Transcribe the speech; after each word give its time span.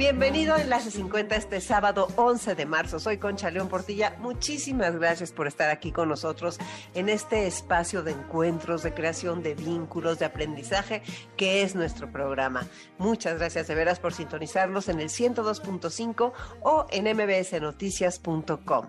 Bienvenido 0.00 0.54
a 0.54 0.62
Enlace 0.62 0.90
50 0.90 1.36
este 1.36 1.60
sábado 1.60 2.08
11 2.16 2.54
de 2.54 2.64
marzo. 2.64 2.98
Soy 2.98 3.18
Concha 3.18 3.50
León 3.50 3.68
Portilla. 3.68 4.16
Muchísimas 4.18 4.96
gracias 4.96 5.30
por 5.30 5.46
estar 5.46 5.68
aquí 5.68 5.92
con 5.92 6.08
nosotros 6.08 6.58
en 6.94 7.10
este 7.10 7.46
espacio 7.46 8.02
de 8.02 8.12
encuentros, 8.12 8.82
de 8.82 8.94
creación 8.94 9.42
de 9.42 9.54
vínculos, 9.54 10.18
de 10.18 10.24
aprendizaje 10.24 11.02
que 11.36 11.60
es 11.62 11.74
nuestro 11.74 12.10
programa. 12.10 12.66
Muchas 12.96 13.38
gracias 13.38 13.68
de 13.68 13.74
veras 13.74 14.00
por 14.00 14.14
sintonizarnos 14.14 14.88
en 14.88 15.00
el 15.00 15.10
102.5 15.10 16.32
o 16.62 16.86
en 16.90 17.14
mbsnoticias.com 17.14 18.86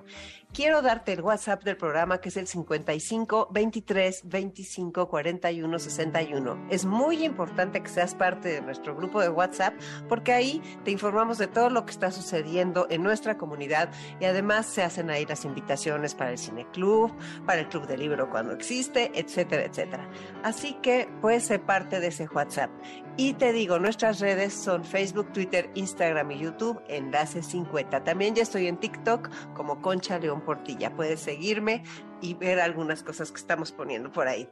quiero 0.54 0.82
darte 0.82 1.14
el 1.14 1.22
WhatsApp 1.22 1.64
del 1.64 1.78
programa 1.78 2.20
que 2.20 2.30
es 2.30 2.38
el 2.38 2.48
55 2.48 3.50
23 3.52 4.22
25 4.26 5.08
41 5.08 5.80
61. 5.80 6.68
Es 6.70 6.86
muy 6.86 7.24
importante 7.24 7.82
que 7.82 7.90
seas 7.90 8.16
parte 8.16 8.50
de 8.50 8.62
nuestro 8.62 8.96
grupo 8.96 9.22
de 9.22 9.30
WhatsApp 9.30 9.74
porque 10.10 10.34
ahí 10.34 10.62
te 10.84 10.92
informamos 10.92 11.38
de 11.38 11.48
todo 11.48 11.70
lo 11.70 11.86
que 11.86 11.92
está 11.92 12.12
sucediendo 12.12 12.88
en 12.90 13.04
nuestra 13.04 13.38
comunidad 13.38 13.90
y 14.20 14.26
además 14.26 14.66
se 14.66 14.84
hacen 14.84 15.10
ahí 15.10 15.26
las 15.26 15.46
invitaciones 15.46 16.16
para 16.16 16.32
el 16.32 16.38
Cine 16.38 16.68
Club, 16.72 17.14
para 17.46 17.62
el 17.62 17.70
Club 17.70 17.88
de 17.88 17.98
Libro 17.98 18.30
cuando 18.30 18.54
existe, 18.54 19.12
etcétera, 19.16 19.64
etcétera. 19.64 20.10
Así 20.44 20.74
que 20.82 21.10
puedes 21.22 21.44
ser 21.44 21.62
parte 21.62 22.00
de 22.00 22.08
ese 22.08 22.28
WhatsApp. 22.28 22.72
Y 23.18 23.34
te 23.34 23.52
digo, 23.52 23.78
nuestras 23.78 24.20
redes 24.20 24.54
son 24.54 24.86
Facebook, 24.86 25.32
Twitter, 25.34 25.70
Instagram 25.76 26.32
y 26.32 26.40
YouTube, 26.40 26.82
Enlace 26.88 27.44
50. 27.44 28.04
También 28.04 28.36
ya 28.36 28.44
estoy 28.44 28.68
en 28.68 28.78
TikTok 28.78 29.30
como 29.54 29.82
Concha 29.82 30.18
León 30.18 30.41
Portilla. 30.44 30.96
Puedes 30.96 31.20
seguirme 31.20 31.84
y 32.22 32.34
ver 32.34 32.60
algunas 32.60 33.04
cosas 33.04 33.32
que 33.32 33.38
estamos 33.38 33.72
poniendo 33.72 34.12
por 34.12 34.28
ahí. 34.28 34.50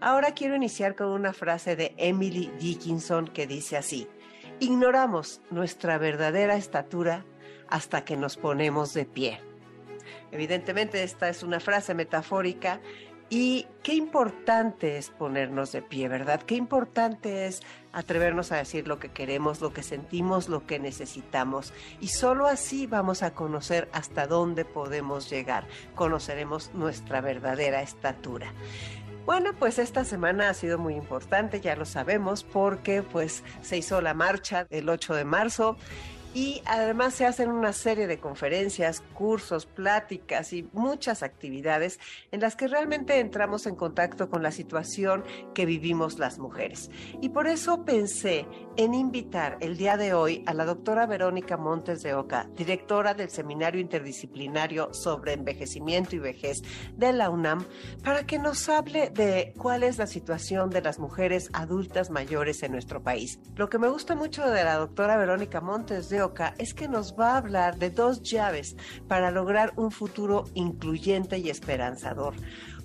Ahora 0.00 0.32
quiero 0.32 0.56
iniciar 0.56 0.94
con 0.94 1.08
una 1.08 1.32
frase 1.32 1.76
de 1.76 1.94
Emily 1.96 2.50
Dickinson 2.58 3.26
que 3.26 3.46
dice 3.46 3.76
así, 3.76 4.08
ignoramos 4.58 5.40
nuestra 5.50 5.98
verdadera 5.98 6.56
estatura 6.56 7.24
hasta 7.68 8.04
que 8.04 8.16
nos 8.16 8.36
ponemos 8.36 8.94
de 8.94 9.04
pie. 9.04 9.40
Evidentemente 10.32 11.02
esta 11.02 11.28
es 11.28 11.42
una 11.42 11.60
frase 11.60 11.94
metafórica 11.94 12.80
y 13.30 13.68
qué 13.84 13.94
importante 13.94 14.98
es 14.98 15.10
ponernos 15.10 15.70
de 15.70 15.82
pie, 15.82 16.08
¿verdad? 16.08 16.42
Qué 16.42 16.56
importante 16.56 17.46
es 17.46 17.62
atrevernos 17.92 18.50
a 18.50 18.56
decir 18.56 18.88
lo 18.88 18.98
que 18.98 19.10
queremos, 19.10 19.60
lo 19.60 19.72
que 19.72 19.84
sentimos, 19.84 20.48
lo 20.48 20.66
que 20.66 20.80
necesitamos. 20.80 21.72
Y 22.00 22.08
solo 22.08 22.48
así 22.48 22.88
vamos 22.88 23.22
a 23.22 23.32
conocer 23.32 23.88
hasta 23.92 24.26
dónde 24.26 24.64
podemos 24.64 25.30
llegar. 25.30 25.68
Conoceremos 25.94 26.74
nuestra 26.74 27.20
verdadera 27.20 27.82
estatura. 27.82 28.52
Bueno, 29.26 29.52
pues 29.56 29.78
esta 29.78 30.04
semana 30.04 30.48
ha 30.48 30.54
sido 30.54 30.76
muy 30.78 30.94
importante, 30.94 31.60
ya 31.60 31.76
lo 31.76 31.84
sabemos, 31.84 32.42
porque 32.42 33.04
pues 33.04 33.44
se 33.62 33.76
hizo 33.76 34.00
la 34.00 34.12
marcha 34.12 34.66
el 34.70 34.88
8 34.88 35.14
de 35.14 35.24
marzo 35.24 35.76
y 36.34 36.62
además 36.64 37.14
se 37.14 37.26
hacen 37.26 37.50
una 37.50 37.72
serie 37.72 38.06
de 38.06 38.20
conferencias, 38.20 39.02
cursos, 39.14 39.66
pláticas 39.66 40.52
y 40.52 40.68
muchas 40.72 41.22
actividades 41.22 41.98
en 42.30 42.40
las 42.40 42.56
que 42.56 42.68
realmente 42.68 43.18
entramos 43.18 43.66
en 43.66 43.74
contacto 43.74 44.30
con 44.30 44.42
la 44.42 44.52
situación 44.52 45.24
que 45.54 45.66
vivimos 45.66 46.18
las 46.18 46.38
mujeres. 46.38 46.90
Y 47.20 47.30
por 47.30 47.46
eso 47.46 47.84
pensé 47.84 48.46
en 48.76 48.94
invitar 48.94 49.58
el 49.60 49.76
día 49.76 49.96
de 49.96 50.14
hoy 50.14 50.44
a 50.46 50.54
la 50.54 50.64
doctora 50.64 51.06
Verónica 51.06 51.56
Montes 51.56 52.02
de 52.02 52.14
Oca, 52.14 52.48
directora 52.54 53.14
del 53.14 53.30
Seminario 53.30 53.80
Interdisciplinario 53.80 54.94
sobre 54.94 55.32
Envejecimiento 55.32 56.16
y 56.16 56.20
Vejez 56.20 56.62
de 56.96 57.12
la 57.12 57.30
UNAM, 57.30 57.66
para 58.04 58.24
que 58.26 58.38
nos 58.38 58.68
hable 58.68 59.10
de 59.10 59.52
cuál 59.58 59.82
es 59.82 59.98
la 59.98 60.06
situación 60.06 60.70
de 60.70 60.82
las 60.82 60.98
mujeres 60.98 61.50
adultas 61.52 62.10
mayores 62.10 62.62
en 62.62 62.72
nuestro 62.72 63.02
país. 63.02 63.40
Lo 63.56 63.68
que 63.68 63.78
me 63.78 63.88
gusta 63.88 64.14
mucho 64.14 64.48
de 64.48 64.64
la 64.64 64.76
doctora 64.76 65.16
Verónica 65.16 65.60
Montes 65.60 66.08
de 66.08 66.19
es 66.58 66.74
que 66.74 66.88
nos 66.88 67.18
va 67.18 67.32
a 67.32 67.36
hablar 67.38 67.78
de 67.78 67.90
dos 67.90 68.22
llaves 68.22 68.76
para 69.08 69.30
lograr 69.30 69.72
un 69.76 69.90
futuro 69.90 70.44
incluyente 70.54 71.38
y 71.38 71.48
esperanzador 71.48 72.34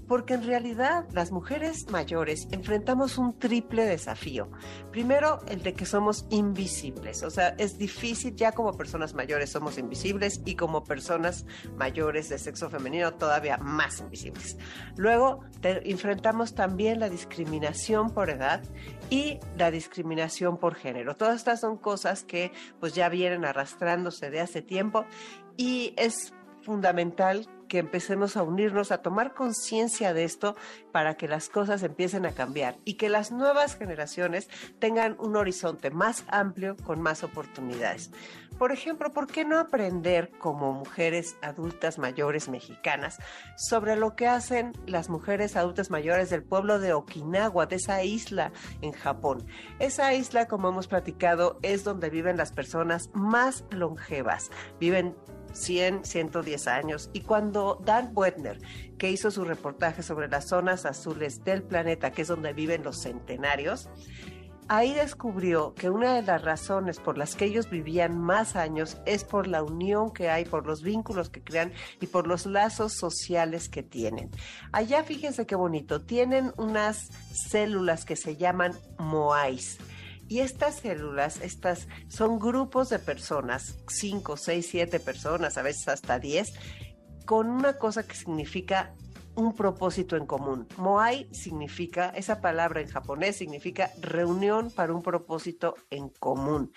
porque 0.07 0.35
en 0.35 0.43
realidad 0.43 1.05
las 1.11 1.31
mujeres 1.31 1.89
mayores 1.89 2.47
enfrentamos 2.51 3.17
un 3.17 3.37
triple 3.37 3.85
desafío. 3.85 4.49
Primero, 4.91 5.41
el 5.47 5.63
de 5.63 5.73
que 5.73 5.85
somos 5.85 6.25
invisibles, 6.29 7.23
o 7.23 7.29
sea, 7.29 7.49
es 7.57 7.77
difícil, 7.77 8.35
ya 8.35 8.51
como 8.51 8.73
personas 8.73 9.13
mayores 9.13 9.51
somos 9.51 9.77
invisibles 9.77 10.41
y 10.45 10.55
como 10.55 10.83
personas 10.83 11.45
mayores 11.75 12.29
de 12.29 12.37
sexo 12.37 12.69
femenino 12.69 13.13
todavía 13.13 13.57
más 13.57 13.99
invisibles. 13.99 14.57
Luego, 14.97 15.41
enfrentamos 15.63 16.55
también 16.55 16.99
la 16.99 17.09
discriminación 17.09 18.11
por 18.11 18.29
edad 18.29 18.61
y 19.09 19.39
la 19.57 19.71
discriminación 19.71 20.57
por 20.57 20.75
género. 20.75 21.15
Todas 21.15 21.37
estas 21.37 21.61
son 21.61 21.77
cosas 21.77 22.23
que 22.23 22.51
pues 22.79 22.93
ya 22.93 23.09
vienen 23.09 23.45
arrastrándose 23.45 24.29
de 24.29 24.41
hace 24.41 24.61
tiempo 24.61 25.05
y 25.57 25.93
es 25.97 26.33
fundamental 26.61 27.47
que 27.67 27.79
empecemos 27.79 28.37
a 28.37 28.43
unirnos, 28.43 28.91
a 28.91 29.01
tomar 29.01 29.33
conciencia 29.33 30.13
de 30.13 30.23
esto 30.23 30.55
para 30.91 31.15
que 31.15 31.27
las 31.27 31.49
cosas 31.49 31.83
empiecen 31.83 32.25
a 32.25 32.31
cambiar 32.31 32.77
y 32.85 32.95
que 32.95 33.09
las 33.09 33.31
nuevas 33.31 33.75
generaciones 33.75 34.49
tengan 34.79 35.15
un 35.19 35.35
horizonte 35.35 35.91
más 35.91 36.23
amplio 36.27 36.75
con 36.85 37.01
más 37.01 37.23
oportunidades. 37.23 38.11
Por 38.57 38.71
ejemplo, 38.71 39.11
¿por 39.11 39.27
qué 39.27 39.43
no 39.43 39.59
aprender 39.59 40.31
como 40.39 40.71
mujeres 40.71 41.35
adultas 41.41 41.97
mayores 41.97 42.47
mexicanas 42.47 43.19
sobre 43.57 43.97
lo 43.97 44.15
que 44.15 44.27
hacen 44.27 44.71
las 44.87 45.09
mujeres 45.09 45.57
adultas 45.57 45.89
mayores 45.89 46.29
del 46.29 46.43
pueblo 46.43 46.79
de 46.79 46.93
Okinawa, 46.93 47.65
de 47.65 47.75
esa 47.75 48.03
isla 48.03 48.53
en 48.81 48.93
Japón? 48.93 49.45
Esa 49.79 50.13
isla, 50.13 50.47
como 50.47 50.69
hemos 50.69 50.87
platicado, 50.87 51.59
es 51.63 51.83
donde 51.83 52.09
viven 52.09 52.37
las 52.37 52.53
personas 52.53 53.09
más 53.13 53.65
longevas. 53.71 54.49
Viven 54.79 55.17
100, 55.55 56.05
110 56.05 56.67
años. 56.67 57.09
Y 57.13 57.21
cuando 57.21 57.81
Dan 57.83 58.13
Buettner, 58.13 58.59
que 58.97 59.11
hizo 59.11 59.31
su 59.31 59.43
reportaje 59.45 60.03
sobre 60.03 60.27
las 60.27 60.47
zonas 60.47 60.85
azules 60.85 61.43
del 61.43 61.63
planeta, 61.63 62.11
que 62.11 62.23
es 62.23 62.27
donde 62.27 62.53
viven 62.53 62.83
los 62.83 63.01
centenarios, 63.01 63.89
ahí 64.67 64.93
descubrió 64.93 65.73
que 65.75 65.89
una 65.89 66.15
de 66.15 66.23
las 66.23 66.41
razones 66.41 66.99
por 66.99 67.17
las 67.17 67.35
que 67.35 67.45
ellos 67.45 67.69
vivían 67.69 68.19
más 68.19 68.55
años 68.55 68.97
es 69.05 69.23
por 69.23 69.47
la 69.47 69.63
unión 69.63 70.11
que 70.11 70.29
hay, 70.29 70.45
por 70.45 70.65
los 70.65 70.81
vínculos 70.81 71.29
que 71.29 71.43
crean 71.43 71.71
y 72.01 72.07
por 72.07 72.27
los 72.27 72.45
lazos 72.45 72.93
sociales 72.93 73.69
que 73.69 73.83
tienen. 73.83 74.31
Allá 74.71 75.03
fíjense 75.03 75.45
qué 75.45 75.55
bonito, 75.55 76.01
tienen 76.01 76.51
unas 76.57 77.09
células 77.31 78.05
que 78.05 78.15
se 78.15 78.37
llaman 78.37 78.73
moais 78.97 79.77
y 80.27 80.39
estas 80.39 80.75
células, 80.75 81.41
estas 81.41 81.87
son 82.07 82.39
grupos 82.39 82.89
de 82.89 82.99
personas, 82.99 83.77
5, 83.87 84.37
6, 84.37 84.67
7 84.69 84.99
personas, 84.99 85.57
a 85.57 85.61
veces 85.61 85.87
hasta 85.87 86.19
10, 86.19 86.53
con 87.25 87.49
una 87.49 87.77
cosa 87.77 88.03
que 88.03 88.15
significa 88.15 88.93
un 89.35 89.53
propósito 89.53 90.15
en 90.15 90.25
común. 90.25 90.67
Moai 90.77 91.27
significa, 91.31 92.09
esa 92.09 92.41
palabra 92.41 92.81
en 92.81 92.87
japonés 92.87 93.35
significa 93.35 93.91
reunión 94.01 94.71
para 94.71 94.93
un 94.93 95.03
propósito 95.03 95.75
en 95.89 96.09
común. 96.09 96.71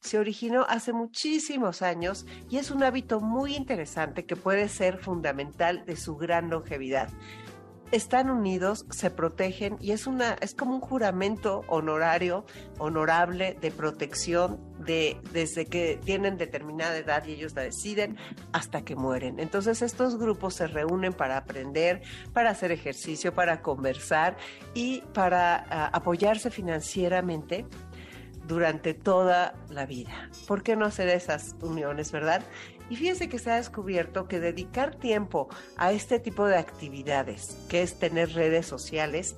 Se 0.00 0.18
originó 0.18 0.64
hace 0.68 0.92
muchísimos 0.92 1.82
años 1.82 2.24
y 2.48 2.58
es 2.58 2.70
un 2.70 2.82
hábito 2.82 3.20
muy 3.20 3.56
interesante 3.56 4.26
que 4.26 4.36
puede 4.36 4.68
ser 4.68 4.98
fundamental 4.98 5.84
de 5.86 5.96
su 5.96 6.16
gran 6.16 6.50
longevidad 6.50 7.10
están 7.92 8.30
unidos, 8.30 8.86
se 8.90 9.10
protegen 9.10 9.76
y 9.80 9.92
es 9.92 10.06
una 10.06 10.34
es 10.40 10.54
como 10.54 10.74
un 10.74 10.80
juramento 10.80 11.64
honorario, 11.68 12.44
honorable 12.78 13.56
de 13.60 13.70
protección 13.70 14.60
de 14.78 15.20
desde 15.32 15.66
que 15.66 15.98
tienen 16.04 16.36
determinada 16.36 16.96
edad 16.96 17.24
y 17.26 17.32
ellos 17.32 17.54
la 17.54 17.62
deciden 17.62 18.16
hasta 18.52 18.82
que 18.82 18.96
mueren. 18.96 19.40
Entonces 19.40 19.82
estos 19.82 20.18
grupos 20.18 20.54
se 20.54 20.66
reúnen 20.66 21.12
para 21.12 21.36
aprender, 21.36 22.02
para 22.32 22.50
hacer 22.50 22.72
ejercicio, 22.72 23.34
para 23.34 23.62
conversar 23.62 24.36
y 24.74 25.02
para 25.12 25.66
ah, 25.70 25.90
apoyarse 25.92 26.50
financieramente 26.50 27.66
durante 28.46 28.94
toda 28.94 29.54
la 29.68 29.86
vida. 29.86 30.30
¿Por 30.48 30.62
qué 30.62 30.74
no 30.74 30.86
hacer 30.86 31.08
esas 31.08 31.54
uniones, 31.60 32.10
verdad? 32.10 32.42
Y 32.90 32.96
fíjense 32.96 33.28
que 33.28 33.38
se 33.38 33.50
ha 33.50 33.56
descubierto 33.56 34.28
que 34.28 34.40
dedicar 34.40 34.94
tiempo 34.94 35.48
a 35.76 35.92
este 35.92 36.18
tipo 36.18 36.46
de 36.46 36.56
actividades, 36.56 37.56
que 37.68 37.82
es 37.82 37.98
tener 37.98 38.32
redes 38.32 38.66
sociales, 38.66 39.36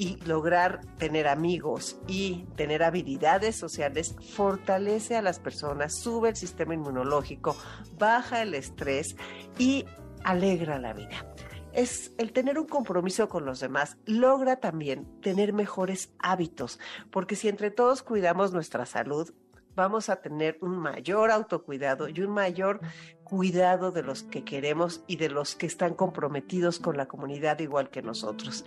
y 0.00 0.16
lograr 0.24 0.80
tener 0.96 1.28
amigos 1.28 1.98
y 2.06 2.46
tener 2.56 2.82
habilidades 2.82 3.54
sociales 3.54 4.16
fortalece 4.34 5.14
a 5.14 5.20
las 5.20 5.38
personas, 5.38 5.94
sube 5.94 6.30
el 6.30 6.36
sistema 6.36 6.72
inmunológico, 6.72 7.54
baja 7.98 8.40
el 8.40 8.54
estrés 8.54 9.14
y 9.58 9.84
alegra 10.24 10.78
la 10.78 10.94
vida. 10.94 11.26
Es 11.74 12.12
el 12.16 12.32
tener 12.32 12.58
un 12.58 12.66
compromiso 12.66 13.28
con 13.28 13.44
los 13.44 13.60
demás, 13.60 13.98
logra 14.06 14.56
también 14.56 15.20
tener 15.20 15.52
mejores 15.52 16.14
hábitos, 16.18 16.80
porque 17.10 17.36
si 17.36 17.48
entre 17.48 17.70
todos 17.70 18.02
cuidamos 18.02 18.54
nuestra 18.54 18.86
salud, 18.86 19.34
vamos 19.74 20.08
a 20.08 20.20
tener 20.20 20.58
un 20.60 20.78
mayor 20.78 21.30
autocuidado 21.30 22.08
y 22.08 22.20
un 22.20 22.30
mayor 22.30 22.80
cuidado 23.24 23.92
de 23.92 24.02
los 24.02 24.22
que 24.22 24.44
queremos 24.44 25.02
y 25.06 25.16
de 25.16 25.28
los 25.28 25.54
que 25.54 25.66
están 25.66 25.94
comprometidos 25.94 26.78
con 26.78 26.96
la 26.96 27.06
comunidad 27.06 27.58
igual 27.60 27.90
que 27.90 28.02
nosotros. 28.02 28.64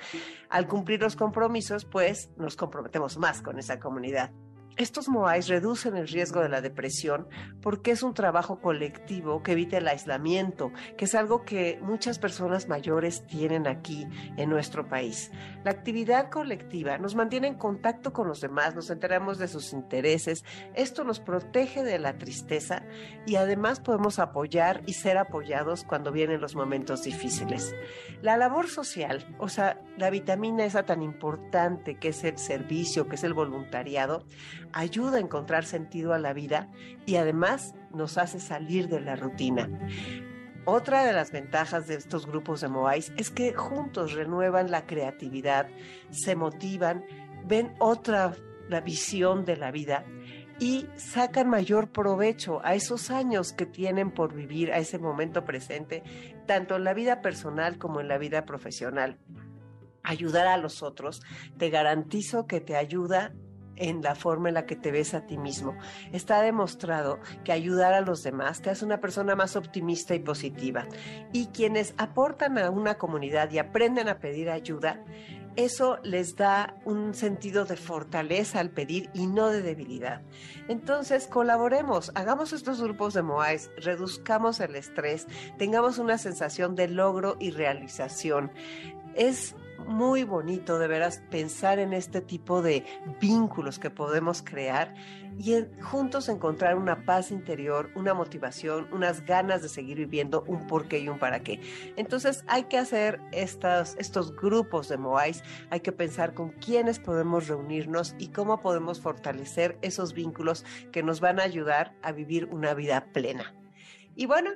Al 0.50 0.68
cumplir 0.68 1.02
los 1.02 1.16
compromisos, 1.16 1.86
pues 1.86 2.30
nos 2.38 2.56
comprometemos 2.56 3.18
más 3.18 3.42
con 3.42 3.60
esa 3.60 3.80
comunidad. 3.80 4.32
Estos 4.76 5.08
MOAIs 5.08 5.50
reducen 5.50 5.96
el 5.96 6.08
riesgo 6.08 6.42
de 6.42 6.50
la 6.50 6.60
depresión 6.60 7.28
porque 7.62 7.92
es 7.92 8.02
un 8.02 8.16
trabajo 8.16 8.60
colectivo 8.60 9.44
que 9.44 9.52
evita 9.52 9.78
el 9.78 9.88
aislamiento, 9.88 10.72
que 10.98 11.06
es 11.06 11.14
algo 11.14 11.46
que 11.46 11.78
muchas 11.82 12.18
personas 12.18 12.68
mayores 12.68 13.26
tienen 13.28 13.68
aquí 13.68 14.08
en 14.36 14.50
nuestro 14.50 14.88
país. 14.88 15.32
La 15.64 15.72
actividad 15.72 16.32
colectiva 16.32 16.98
nos 16.98 17.14
mantiene 17.14 17.50
en 17.50 17.56
contacto 17.56 18.14
con 18.14 18.28
los 18.28 18.42
demás, 18.42 18.74
nos 18.74 18.90
enteramos 18.90 19.38
de 19.38 19.48
sus 19.48 19.74
intereses, 19.74 20.44
esto 20.74 21.04
nos 21.04 21.20
protege 21.20 21.84
de 21.84 22.00
la 22.00 22.18
tristeza 22.18 22.84
y 23.28 23.36
además 23.36 23.80
podemos 23.80 24.18
apoyar 24.18 24.82
y 24.88 24.94
ser 24.94 25.20
apoyados 25.20 25.84
cuando 25.84 26.12
vienen 26.12 26.42
los 26.42 26.56
momentos 26.56 27.04
difíciles. 27.04 27.76
La 28.24 28.38
labor 28.38 28.68
social, 28.68 29.36
o 29.38 29.50
sea, 29.50 29.80
la 29.98 30.10
vitamina 30.10 30.66
esa 30.66 30.84
tan 30.84 31.04
importante 31.04 31.96
que 32.00 32.10
es 32.10 32.24
el 32.24 32.40
servicio, 32.40 33.08
que 33.08 33.16
es 33.16 33.24
el 33.24 33.34
voluntariado, 33.34 34.26
ayuda 34.74 35.18
a 35.18 35.22
encontrar 35.22 35.66
sentido 35.66 36.14
a 36.14 36.20
la 36.20 36.34
vida 36.34 36.70
y 37.06 37.16
además 37.16 37.74
nos 37.94 38.18
hace 38.18 38.40
salir 38.40 38.88
de 38.90 39.02
la 39.02 39.16
rutina. 39.16 39.70
Otra 40.66 41.06
de 41.06 41.14
las 41.14 41.32
ventajas 41.32 41.88
de 41.88 41.96
estos 41.96 42.26
grupos 42.26 42.62
de 42.62 42.70
Moais 42.70 43.12
es 43.18 43.30
que 43.30 43.54
juntos 43.54 44.14
renuevan 44.14 44.72
la 44.72 44.86
creatividad, 44.86 45.68
se 46.10 46.36
motivan, 46.36 47.04
ven 47.46 47.76
otra 47.80 48.34
la 48.70 48.80
visión 48.80 49.44
de 49.44 49.58
la 49.58 49.72
vida 49.72 50.06
y 50.60 50.88
sacan 50.96 51.50
mayor 51.50 51.90
provecho 51.92 52.62
a 52.64 52.76
esos 52.76 53.12
años 53.12 53.52
que 53.52 53.66
tienen 53.66 54.12
por 54.12 54.34
vivir, 54.34 54.72
a 54.72 54.78
ese 54.78 55.00
momento 55.00 55.44
presente, 55.44 56.04
tanto 56.46 56.78
en 56.78 56.86
la 56.86 56.94
vida 56.94 57.22
personal 57.22 57.78
como 57.78 58.00
en 58.00 58.08
la 58.08 58.18
vida 58.18 58.46
profesional. 58.46 59.18
Ayudar 60.04 60.48
a 60.48 60.58
los 60.58 60.82
otros, 60.82 61.22
te 61.58 61.70
garantizo 61.70 62.48
que 62.48 62.62
te 62.62 62.76
ayuda 62.76 63.34
en 63.76 64.02
la 64.02 64.16
forma 64.16 64.50
en 64.50 64.56
la 64.56 64.66
que 64.66 64.76
te 64.76 64.92
ves 64.92 65.14
a 65.14 65.26
ti 65.26 65.38
mismo. 65.38 65.76
Está 66.12 66.42
demostrado 66.42 67.20
que 67.44 67.52
ayudar 67.52 67.94
a 67.94 68.02
los 68.02 68.24
demás 68.24 68.62
te 68.62 68.70
hace 68.70 68.86
una 68.86 69.00
persona 69.00 69.36
más 69.36 69.56
optimista 69.56 70.16
y 70.16 70.20
positiva. 70.20 70.86
Y 71.32 71.48
quienes 71.48 71.94
aportan 71.98 72.58
a 72.58 72.70
una 72.70 72.96
comunidad 72.96 73.52
y 73.52 73.60
aprenden 73.60 74.10
a 74.10 74.20
pedir 74.20 74.50
ayuda, 74.50 75.04
eso 75.56 76.00
les 76.04 76.36
da 76.36 76.76
un 76.84 77.14
sentido 77.14 77.66
de 77.66 77.78
fortaleza 77.78 78.60
al 78.60 78.72
pedir 78.72 79.10
y 79.14 79.28
no 79.28 79.50
de 79.50 79.62
debilidad. 79.62 80.22
Entonces, 80.68 81.28
colaboremos, 81.28 82.12
hagamos 82.16 82.54
estos 82.54 82.82
grupos 82.82 83.14
de 83.14 83.22
Moais, 83.22 83.70
reduzcamos 83.78 84.60
el 84.60 84.76
estrés, 84.76 85.28
tengamos 85.60 86.00
una 86.00 86.18
sensación 86.18 86.76
de 86.76 86.88
logro 86.88 87.38
y 87.40 87.52
realización. 87.52 88.52
Es 89.16 89.56
muy 89.86 90.24
bonito 90.24 90.80
de 90.80 90.88
veras 90.88 91.22
pensar 91.30 91.80
en 91.80 91.94
este 91.94 92.22
tipo 92.22 92.62
de 92.62 92.86
vínculos 93.20 93.80
que 93.80 93.90
podemos 93.90 94.42
crear 94.42 94.94
y 95.38 95.56
juntos 95.82 96.30
encontrar 96.30 96.78
una 96.78 97.06
paz 97.06 97.32
interior, 97.32 97.90
una 97.96 98.14
motivación, 98.14 98.88
unas 98.92 99.26
ganas 99.26 99.62
de 99.62 99.70
seguir 99.70 99.98
viviendo, 99.98 100.44
un 100.48 100.68
por 100.68 100.88
qué 100.88 101.00
y 101.00 101.10
un 101.10 101.20
para 101.20 101.44
qué. 101.44 101.60
Entonces 101.96 102.44
hay 102.48 102.64
que 102.66 102.78
hacer 102.78 103.20
estas, 103.32 103.96
estos 103.98 104.36
grupos 104.36 104.90
de 104.90 104.98
Moais, 104.98 105.44
hay 105.70 105.80
que 105.80 105.92
pensar 105.92 106.34
con 106.34 106.50
quiénes 106.50 107.00
podemos 107.00 107.48
reunirnos 107.48 108.16
y 108.18 108.28
cómo 108.28 108.62
podemos 108.62 109.02
fortalecer 109.02 109.78
esos 109.82 110.14
vínculos 110.14 110.66
que 110.92 111.04
nos 111.04 111.20
van 111.20 111.40
a 111.40 111.44
ayudar 111.44 111.96
a 112.02 112.12
vivir 112.12 112.46
una 112.52 112.74
vida 112.74 113.08
plena. 113.14 113.54
Y 114.16 114.28
bueno, 114.28 114.52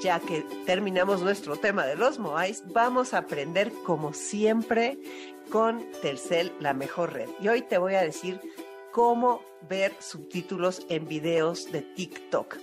ya 0.00 0.20
que 0.20 0.42
terminamos 0.66 1.22
nuestro 1.22 1.56
tema 1.56 1.84
de 1.84 1.96
los 1.96 2.18
Moais, 2.18 2.62
vamos 2.66 3.12
a 3.12 3.18
aprender 3.18 3.72
como 3.84 4.12
siempre 4.12 4.98
con 5.50 5.84
Telcel, 6.00 6.52
la 6.60 6.74
mejor 6.74 7.12
red. 7.12 7.28
Y 7.40 7.48
hoy 7.48 7.62
te 7.62 7.78
voy 7.78 7.94
a 7.94 8.02
decir 8.02 8.40
cómo 8.92 9.42
ver 9.68 9.92
subtítulos 10.00 10.86
en 10.88 11.06
videos 11.06 11.70
de 11.70 11.82
TikTok. 11.82 12.56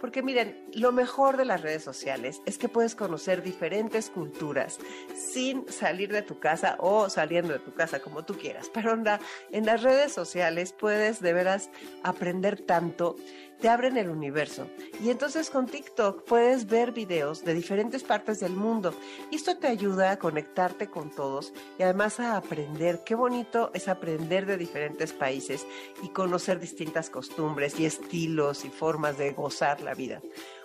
Porque 0.00 0.22
miren, 0.22 0.68
lo 0.74 0.92
mejor 0.92 1.36
de 1.36 1.44
las 1.44 1.62
redes 1.62 1.82
sociales 1.82 2.40
es 2.46 2.58
que 2.58 2.68
puedes 2.68 2.94
conocer 2.94 3.42
diferentes 3.42 4.10
culturas 4.10 4.78
sin 5.14 5.66
salir 5.70 6.12
de 6.12 6.22
tu 6.22 6.38
casa 6.38 6.76
o 6.78 7.08
saliendo 7.08 7.52
de 7.52 7.58
tu 7.58 7.74
casa, 7.74 8.00
como 8.00 8.24
tú 8.24 8.34
quieras. 8.34 8.70
Pero 8.72 8.92
onda, 8.92 9.20
en 9.50 9.66
las 9.66 9.82
redes 9.82 10.12
sociales 10.12 10.72
puedes 10.72 11.20
de 11.20 11.32
veras 11.32 11.70
aprender 12.02 12.60
tanto 12.60 13.16
te 13.60 13.68
abren 13.68 13.96
el 13.96 14.10
universo. 14.10 14.68
Y 15.02 15.10
entonces 15.10 15.50
con 15.50 15.66
TikTok 15.66 16.24
puedes 16.24 16.66
ver 16.66 16.92
videos 16.92 17.44
de 17.44 17.54
diferentes 17.54 18.02
partes 18.02 18.40
del 18.40 18.52
mundo. 18.52 18.94
Y 19.30 19.36
esto 19.36 19.56
te 19.56 19.68
ayuda 19.68 20.10
a 20.10 20.18
conectarte 20.18 20.88
con 20.88 21.10
todos 21.10 21.52
y 21.78 21.82
además 21.82 22.20
a 22.20 22.36
aprender. 22.36 23.02
Qué 23.04 23.14
bonito 23.14 23.70
es 23.74 23.88
aprender 23.88 24.46
de 24.46 24.56
diferentes 24.56 25.12
países 25.12 25.66
y 26.02 26.08
conocer 26.08 26.60
distintas 26.60 27.10
costumbres 27.10 27.78
y 27.80 27.86
estilos 27.86 28.64
y 28.64 28.70
formas 28.70 29.18
de 29.18 29.32
gozar 29.32 29.80
la 29.80 29.94
vida. 29.94 30.20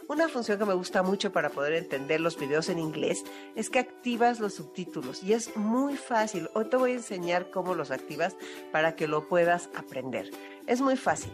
Una 0.10 0.28
función 0.28 0.58
que 0.58 0.66
me 0.66 0.74
gusta 0.74 1.04
mucho 1.04 1.32
para 1.32 1.52
poder 1.52 1.74
entender 1.74 2.20
los 2.20 2.36
videos 2.36 2.68
en 2.70 2.80
inglés 2.80 3.24
es 3.56 3.70
que 3.70 3.78
activas 3.78 4.40
los 4.40 4.56
subtítulos 4.56 5.22
y 5.22 5.34
es 5.34 5.56
muy 5.56 5.98
fácil. 5.98 6.50
Hoy 6.56 6.66
te 6.66 6.78
voy 6.78 6.92
a 6.94 6.96
enseñar 6.96 7.52
cómo 7.52 7.76
los 7.76 7.92
activas 7.92 8.36
para 8.72 8.96
que 8.96 9.08
lo 9.08 9.28
puedas 9.28 9.70
aprender. 9.76 10.32
Es 10.66 10.82
muy 10.82 10.98
fácil. 10.98 11.32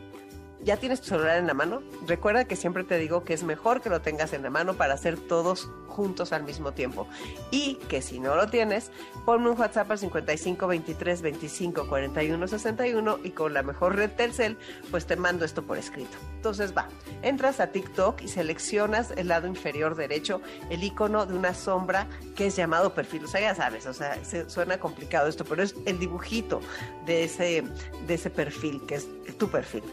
¿Ya 0.66 0.78
tienes 0.78 1.00
tu 1.00 1.10
celular 1.10 1.38
en 1.38 1.46
la 1.46 1.54
mano? 1.54 1.84
Recuerda 2.08 2.46
que 2.46 2.56
siempre 2.56 2.84
te 2.84 2.98
digo 2.98 3.24
que 3.24 3.36
es 3.36 3.44
mejor 3.44 3.82
que 3.82 3.90
lo 3.92 4.02
tengas 4.02 4.34
en 4.34 4.42
la 4.42 4.50
mano 4.50 4.74
para 4.74 4.96
hacer 4.96 5.16
todos 5.16 5.70
juntos 5.88 6.34
al 6.34 6.44
mismo 6.44 6.72
tiempo. 6.72 7.08
Y 7.52 7.76
que 7.88 8.02
si 8.02 8.20
no 8.20 8.36
lo 8.36 8.48
tienes, 8.48 8.90
ponme 9.28 9.52
un 9.52 9.60
WhatsApp 9.60 9.92
al 9.92 10.00
55 10.00 10.66
23 10.66 11.22
25 11.22 11.88
41 11.88 12.48
61 12.48 13.20
y 13.24 13.30
con 13.30 13.54
la 13.54 13.62
mejor 13.62 13.96
red 13.96 14.10
Telcel, 14.10 14.58
pues 14.90 15.06
te 15.06 15.16
mando 15.16 15.46
esto 15.46 15.62
por 15.62 15.78
escrito. 15.78 16.18
Entonces 16.38 16.76
va, 16.76 16.88
entras 17.22 17.60
a 17.60 17.68
TikTok 17.68 18.24
y 18.24 18.28
seleccionas 18.28 19.12
el 19.18 19.28
lado 19.28 19.46
inferior 19.46 19.96
derecho, 19.96 20.42
el 20.72 20.84
icono 20.84 21.28
de 21.28 21.36
una 21.36 21.54
sombra 21.54 22.08
que 22.36 22.48
es 22.48 22.56
llamado 22.56 22.96
perfil. 22.96 23.26
O 23.26 23.28
sea, 23.28 23.42
ya 23.42 23.54
sabes, 23.54 23.86
o 23.86 23.94
sea, 23.94 24.18
suena 24.48 24.80
complicado 24.80 25.28
esto, 25.28 25.46
pero 25.46 25.62
es 25.62 25.76
el 25.86 26.00
dibujito 26.00 26.60
de 27.06 27.26
ese, 27.26 27.64
de 28.08 28.14
ese 28.16 28.32
perfil, 28.32 28.82
que 28.88 28.96
es 28.96 29.08
tu 29.38 29.48
perfil. 29.48 29.84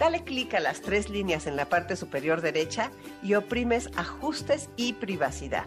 Dale 0.00 0.24
clic 0.24 0.54
a 0.54 0.60
las 0.60 0.80
tres 0.80 1.10
líneas 1.10 1.46
en 1.46 1.56
la 1.56 1.68
parte 1.68 1.94
superior 1.94 2.40
derecha 2.40 2.90
y 3.22 3.34
oprimes 3.34 3.90
Ajustes 3.96 4.70
y 4.78 4.94
Privacidad. 4.94 5.66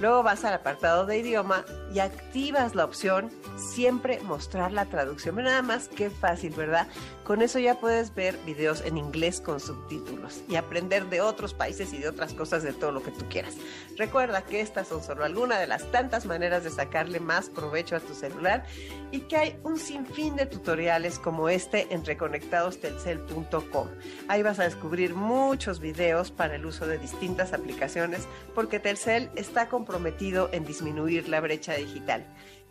Luego 0.00 0.22
vas 0.22 0.44
al 0.44 0.54
apartado 0.54 1.06
de 1.06 1.18
idioma 1.18 1.64
y 1.92 1.98
activas 1.98 2.74
la 2.74 2.84
opción 2.84 3.30
Siempre 3.58 4.20
mostrar 4.20 4.70
la 4.70 4.84
traducción. 4.84 5.34
Nada 5.34 5.62
más 5.62 5.88
qué 5.88 6.10
fácil, 6.10 6.52
¿verdad? 6.54 6.86
Con 7.24 7.42
eso 7.42 7.58
ya 7.58 7.80
puedes 7.80 8.14
ver 8.14 8.38
videos 8.46 8.82
en 8.82 8.96
inglés 8.96 9.40
con 9.40 9.58
subtítulos 9.58 10.42
y 10.48 10.54
aprender 10.54 11.06
de 11.06 11.20
otros 11.20 11.54
países 11.54 11.92
y 11.92 11.98
de 11.98 12.08
otras 12.08 12.34
cosas 12.34 12.62
de 12.62 12.72
todo 12.72 12.92
lo 12.92 13.02
que 13.02 13.10
tú 13.10 13.28
quieras. 13.28 13.54
Recuerda 13.96 14.42
que 14.42 14.60
estas 14.60 14.86
son 14.86 15.02
solo 15.02 15.24
algunas 15.24 15.58
de 15.58 15.66
las 15.66 15.90
tantas 15.90 16.24
maneras 16.24 16.62
de 16.62 16.70
sacarle 16.70 17.18
más 17.18 17.50
provecho 17.50 17.96
a 17.96 18.00
tu 18.00 18.14
celular 18.14 18.64
y 19.10 19.20
que 19.22 19.36
hay 19.36 19.60
un 19.64 19.78
sinfín 19.78 20.36
de 20.36 20.46
tutoriales 20.46 21.18
como 21.18 21.48
este 21.48 21.92
en 21.92 22.04
reconectadostelcel.com. 22.04 23.88
Ahí 24.28 24.42
vas 24.42 24.60
a 24.60 24.64
descubrir 24.64 25.14
muchos 25.14 25.80
videos 25.80 26.30
para 26.30 26.54
el 26.54 26.64
uso 26.64 26.86
de 26.86 26.98
distintas 26.98 27.52
aplicaciones 27.52 28.28
porque 28.54 28.78
Telcel 28.78 29.30
está 29.34 29.68
comprometido 29.88 30.50
en 30.52 30.66
disminuir 30.66 31.30
la 31.30 31.40
brecha 31.40 31.72
digital. 31.72 32.26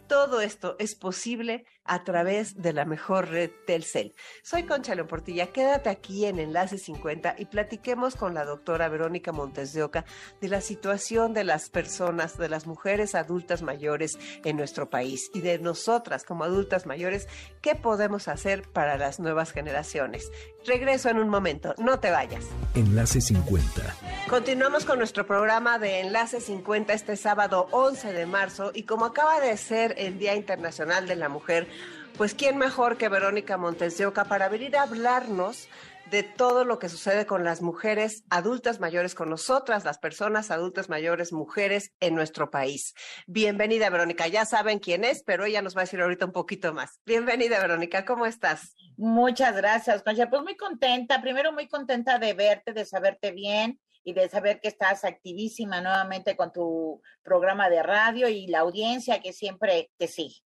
Todo 0.07 0.39
esto 0.39 0.75
es 0.77 0.93
posible 0.93 1.65
a 1.88 2.03
través 2.03 2.62
de 2.62 2.74
la 2.74 2.86
mejor 2.86 3.29
red 3.29 3.50
Telcel. 3.65 4.13
Soy 4.44 4.63
Concha 4.63 4.96
León 4.96 5.08
Portilla, 5.08 5.48
quédate 5.48 5.89
aquí 5.89 6.25
en 6.25 6.39
Enlace 6.39 6.77
50 6.77 7.36
y 7.38 7.46
platiquemos 7.46 8.15
con 8.15 8.34
la 8.34 8.46
doctora 8.46 8.89
Verónica 8.89 9.32
Montes 9.32 9.74
de 9.74 9.84
Oca 9.84 10.06
de 10.41 10.50
la 10.50 10.62
situación 10.62 11.34
de 11.34 11.44
las 11.44 11.70
personas, 11.70 12.38
de 12.38 12.50
las 12.50 12.67
mujeres 12.67 13.15
adultas 13.15 13.62
mayores 13.62 14.17
en 14.44 14.58
nuestro 14.58 14.89
país 14.89 15.29
y 15.34 15.41
de 15.41 15.60
nosotras 15.60 16.24
como 16.24 16.44
adultas 16.44 16.86
mayores, 16.86 17.27
qué 17.62 17.75
podemos 17.75 18.27
hacer 18.27 18.63
para 18.70 18.98
las 18.98 19.20
nuevas 19.20 19.51
generaciones. 19.51 20.32
Regreso 20.65 21.10
en 21.10 21.17
un 21.17 21.29
momento, 21.29 21.74
no 21.77 22.00
te 22.00 22.12
vayas. 22.12 22.46
Enlace 22.75 23.22
50. 23.22 23.96
Continuamos 24.29 24.84
con 24.84 24.98
nuestro 24.98 25.25
programa 25.25 25.79
de 25.79 26.01
Enlace 26.01 26.41
50 26.41 26.94
este 26.94 27.15
sábado 27.15 27.67
11 27.72 28.12
de 28.12 28.25
marzo 28.25 28.72
y 28.74 28.84
como 28.84 29.06
acaba 29.06 29.39
de 29.39 29.56
ser 29.56 29.96
el 29.98 30.20
Día 30.20 30.36
Internacional 30.36 31.08
de 31.08 31.15
la 31.15 31.29
Mujer, 31.29 31.67
pues 32.17 32.33
quién 32.33 32.57
mejor 32.57 32.97
que 32.97 33.09
Verónica 33.09 33.57
Montes 33.57 34.01
para 34.27 34.50
venir 34.50 34.75
a 34.75 34.81
hablarnos 34.81 35.67
de 36.09 36.24
todo 36.24 36.63
lo 36.63 36.79
que 36.79 36.89
sucede 36.89 37.27
con 37.27 37.43
las 37.43 37.62
mujeres 37.62 38.24
adultas 38.29 38.79
mayores, 38.79 39.13
con 39.13 39.29
nosotras, 39.29 39.86
las 39.86 40.00
personas 40.00 40.50
adultas 40.50 40.89
mayores, 40.89 41.31
mujeres 41.31 41.91
en 42.00 42.15
nuestro 42.15 42.50
país. 42.50 42.95
Bienvenida, 43.27 43.89
Verónica. 43.91 44.27
Ya 44.27 44.45
saben 44.45 44.79
quién 44.79 45.03
es, 45.03 45.21
pero 45.24 45.45
ella 45.45 45.62
nos 45.62 45.75
va 45.75 45.81
a 45.81 45.83
decir 45.83 46.01
ahorita 46.01 46.25
un 46.25 46.31
poquito 46.31 46.74
más. 46.74 47.00
Bienvenida, 47.05 47.59
Verónica. 47.59 48.03
¿Cómo 48.03 48.25
estás? 48.25 48.75
Muchas 48.95 49.55
gracias, 49.55 50.01
Concha. 50.01 50.27
Pues 50.29 50.41
muy 50.41 50.55
contenta. 50.55 51.21
Primero, 51.21 51.51
muy 51.51 51.67
contenta 51.67 52.17
de 52.17 52.33
verte, 52.33 52.74
de 52.74 52.86
saberte 52.86 53.31
bien 53.31 53.79
y 54.03 54.13
de 54.13 54.27
saber 54.29 54.59
que 54.59 54.69
estás 54.69 55.03
activísima 55.03 55.81
nuevamente 55.81 56.36
con 56.36 56.51
tu 56.51 57.01
programa 57.21 57.69
de 57.69 57.83
radio 57.83 58.27
y 58.27 58.47
la 58.47 58.59
audiencia 58.59 59.19
que 59.19 59.33
siempre 59.33 59.91
te 59.97 60.07
sigue. 60.07 60.46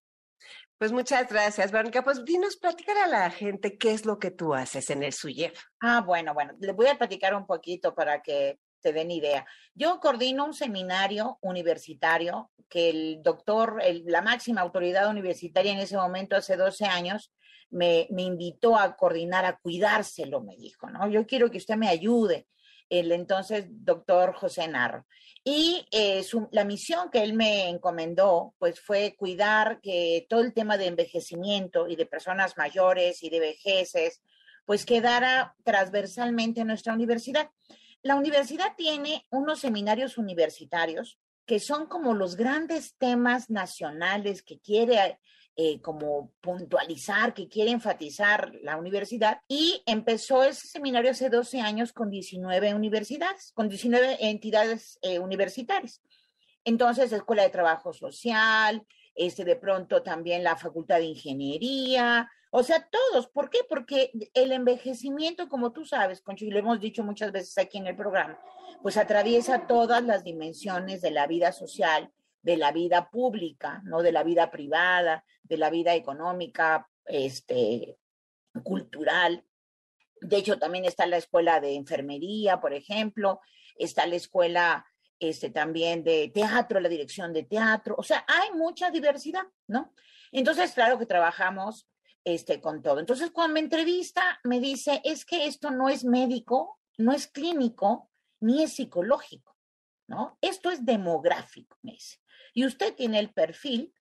Pues 0.78 0.92
muchas 0.92 1.28
gracias, 1.28 1.72
Verónica. 1.72 2.04
Pues 2.04 2.24
dinos, 2.24 2.56
platicar 2.56 2.96
a 2.98 3.08
la 3.08 3.30
gente 3.30 3.76
qué 3.76 3.90
es 3.90 4.06
lo 4.06 4.20
que 4.20 4.30
tú 4.30 4.54
haces 4.54 4.90
en 4.90 5.02
el 5.02 5.12
SUYEF. 5.12 5.58
Ah, 5.80 6.02
bueno, 6.06 6.34
bueno, 6.34 6.54
les 6.60 6.74
voy 6.74 6.86
a 6.86 6.96
platicar 6.96 7.34
un 7.34 7.46
poquito 7.46 7.96
para 7.96 8.22
que 8.22 8.60
te 8.80 8.92
den 8.92 9.10
idea. 9.10 9.44
Yo 9.74 9.98
coordino 9.98 10.44
un 10.44 10.54
seminario 10.54 11.36
universitario 11.40 12.52
que 12.68 12.90
el 12.90 13.22
doctor, 13.24 13.82
la 14.04 14.22
máxima 14.22 14.60
autoridad 14.60 15.10
universitaria 15.10 15.72
en 15.72 15.80
ese 15.80 15.96
momento, 15.96 16.36
hace 16.36 16.56
12 16.56 16.84
años, 16.84 17.32
me, 17.70 18.06
me 18.10 18.22
invitó 18.22 18.76
a 18.76 18.94
coordinar, 18.94 19.44
a 19.46 19.58
cuidárselo, 19.58 20.42
me 20.42 20.56
dijo, 20.56 20.88
¿no? 20.90 21.08
Yo 21.08 21.26
quiero 21.26 21.50
que 21.50 21.58
usted 21.58 21.74
me 21.74 21.88
ayude 21.88 22.46
el 22.90 23.12
entonces 23.12 23.66
doctor 23.68 24.34
José 24.34 24.68
Narro. 24.68 25.06
Y 25.44 25.86
eh, 25.92 26.24
la 26.50 26.64
misión 26.64 27.10
que 27.10 27.22
él 27.22 27.32
me 27.32 27.68
encomendó, 27.68 28.54
pues 28.58 28.80
fue 28.80 29.14
cuidar 29.16 29.80
que 29.80 30.26
todo 30.28 30.40
el 30.40 30.52
tema 30.52 30.76
de 30.76 30.86
envejecimiento 30.86 31.88
y 31.88 31.96
de 31.96 32.06
personas 32.06 32.58
mayores 32.58 33.22
y 33.22 33.30
de 33.30 33.40
vejeces, 33.40 34.20
pues 34.66 34.84
quedara 34.84 35.54
transversalmente 35.64 36.60
en 36.60 36.66
nuestra 36.66 36.92
universidad. 36.92 37.50
La 38.02 38.16
universidad 38.16 38.74
tiene 38.76 39.26
unos 39.30 39.60
seminarios 39.60 40.18
universitarios 40.18 41.18
que 41.46 41.60
son 41.60 41.86
como 41.86 42.12
los 42.12 42.36
grandes 42.36 42.94
temas 42.98 43.48
nacionales 43.48 44.42
que 44.42 44.60
quiere 44.60 45.18
eh, 45.60 45.80
como 45.80 46.30
puntualizar, 46.40 47.34
que 47.34 47.48
quiere 47.48 47.72
enfatizar 47.72 48.52
la 48.62 48.76
universidad. 48.76 49.40
Y 49.48 49.82
empezó 49.86 50.44
ese 50.44 50.68
seminario 50.68 51.10
hace 51.10 51.30
12 51.30 51.60
años 51.60 51.92
con 51.92 52.10
19 52.10 52.74
universidades, 52.74 53.50
con 53.54 53.68
19 53.68 54.18
entidades 54.20 55.00
eh, 55.02 55.18
universitarias. 55.18 56.00
Entonces, 56.64 57.10
Escuela 57.10 57.42
de 57.42 57.50
Trabajo 57.50 57.92
Social, 57.92 58.86
este, 59.16 59.44
de 59.44 59.56
pronto 59.56 60.00
también 60.04 60.44
la 60.44 60.54
Facultad 60.54 60.98
de 60.98 61.06
Ingeniería, 61.06 62.30
o 62.52 62.62
sea, 62.62 62.88
todos. 62.88 63.26
¿Por 63.26 63.50
qué? 63.50 63.58
Porque 63.68 64.12
el 64.34 64.52
envejecimiento, 64.52 65.48
como 65.48 65.72
tú 65.72 65.84
sabes, 65.84 66.20
Concho, 66.20 66.44
y 66.44 66.50
lo 66.50 66.60
hemos 66.60 66.78
dicho 66.78 67.02
muchas 67.02 67.32
veces 67.32 67.58
aquí 67.58 67.78
en 67.78 67.88
el 67.88 67.96
programa, 67.96 68.38
pues 68.80 68.96
atraviesa 68.96 69.66
todas 69.66 70.04
las 70.04 70.22
dimensiones 70.22 71.00
de 71.00 71.10
la 71.10 71.26
vida 71.26 71.50
social, 71.50 72.12
de 72.48 72.56
la 72.56 72.72
vida 72.72 73.10
pública, 73.10 73.82
no 73.84 74.00
de 74.00 74.10
la 74.10 74.22
vida 74.22 74.50
privada, 74.50 75.22
de 75.42 75.58
la 75.58 75.68
vida 75.68 75.94
económica, 75.94 76.88
este, 77.04 77.98
cultural. 78.62 79.44
De 80.22 80.38
hecho, 80.38 80.58
también 80.58 80.86
está 80.86 81.04
la 81.06 81.18
escuela 81.18 81.60
de 81.60 81.74
enfermería, 81.74 82.58
por 82.58 82.72
ejemplo, 82.72 83.42
está 83.76 84.06
la 84.06 84.16
escuela 84.16 84.86
este, 85.20 85.50
también 85.50 86.02
de 86.04 86.30
teatro, 86.32 86.80
la 86.80 86.88
dirección 86.88 87.34
de 87.34 87.42
teatro, 87.42 87.94
o 87.98 88.02
sea, 88.02 88.24
hay 88.26 88.50
mucha 88.52 88.90
diversidad, 88.90 89.44
¿no? 89.66 89.92
Entonces, 90.32 90.72
claro 90.72 90.98
que 90.98 91.04
trabajamos 91.04 91.86
este, 92.24 92.62
con 92.62 92.80
todo. 92.80 92.98
Entonces, 92.98 93.30
cuando 93.30 93.52
me 93.54 93.60
entrevista, 93.60 94.40
me 94.44 94.58
dice, 94.58 95.02
es 95.04 95.26
que 95.26 95.46
esto 95.46 95.70
no 95.70 95.90
es 95.90 96.02
médico, 96.02 96.80
no 96.96 97.12
es 97.12 97.26
clínico, 97.26 98.10
ni 98.40 98.62
es 98.62 98.72
psicológico, 98.72 99.54
¿no? 100.06 100.38
Esto 100.40 100.70
es 100.70 100.86
demográfico, 100.86 101.76
me 101.82 101.92
dice. 101.92 102.16
Y 102.54 102.66
usted 102.66 102.94
tiene 102.94 103.18
el 103.18 103.30
perfil 103.30 103.92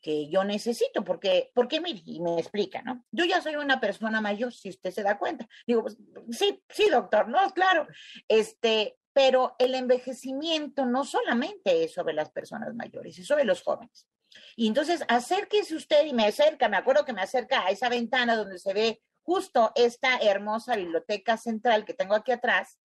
que 0.00 0.28
yo 0.28 0.44
necesito, 0.44 1.02
porque, 1.02 1.50
porque 1.54 1.80
mire, 1.80 2.02
y 2.04 2.20
me 2.20 2.38
explica, 2.38 2.82
¿no? 2.82 3.04
Yo 3.10 3.24
ya 3.24 3.40
soy 3.40 3.56
una 3.56 3.80
persona 3.80 4.20
mayor, 4.20 4.52
si 4.52 4.68
usted 4.68 4.90
se 4.90 5.02
da 5.02 5.18
cuenta. 5.18 5.48
Digo, 5.66 5.82
pues, 5.82 5.96
sí, 6.30 6.62
sí, 6.68 6.88
doctor, 6.90 7.28
no, 7.28 7.50
claro. 7.50 7.86
Este, 8.28 8.98
pero 9.12 9.56
el 9.58 9.74
envejecimiento 9.74 10.86
no 10.86 11.04
solamente 11.04 11.82
es 11.82 11.94
sobre 11.94 12.14
las 12.14 12.30
personas 12.30 12.74
mayores, 12.74 13.18
es 13.18 13.26
sobre 13.26 13.44
los 13.44 13.62
jóvenes. 13.62 14.06
Y 14.54 14.68
entonces, 14.68 15.02
acérquese 15.08 15.74
usted 15.74 16.04
y 16.04 16.12
me 16.12 16.26
acerca, 16.26 16.68
me 16.68 16.76
acuerdo 16.76 17.04
que 17.04 17.12
me 17.12 17.22
acerca 17.22 17.66
a 17.66 17.70
esa 17.70 17.88
ventana 17.88 18.36
donde 18.36 18.58
se 18.58 18.74
ve 18.74 19.02
justo 19.22 19.72
esta 19.74 20.18
hermosa 20.18 20.76
biblioteca 20.76 21.36
central 21.36 21.84
que 21.84 21.94
tengo 21.94 22.14
aquí 22.14 22.30
atrás. 22.30 22.78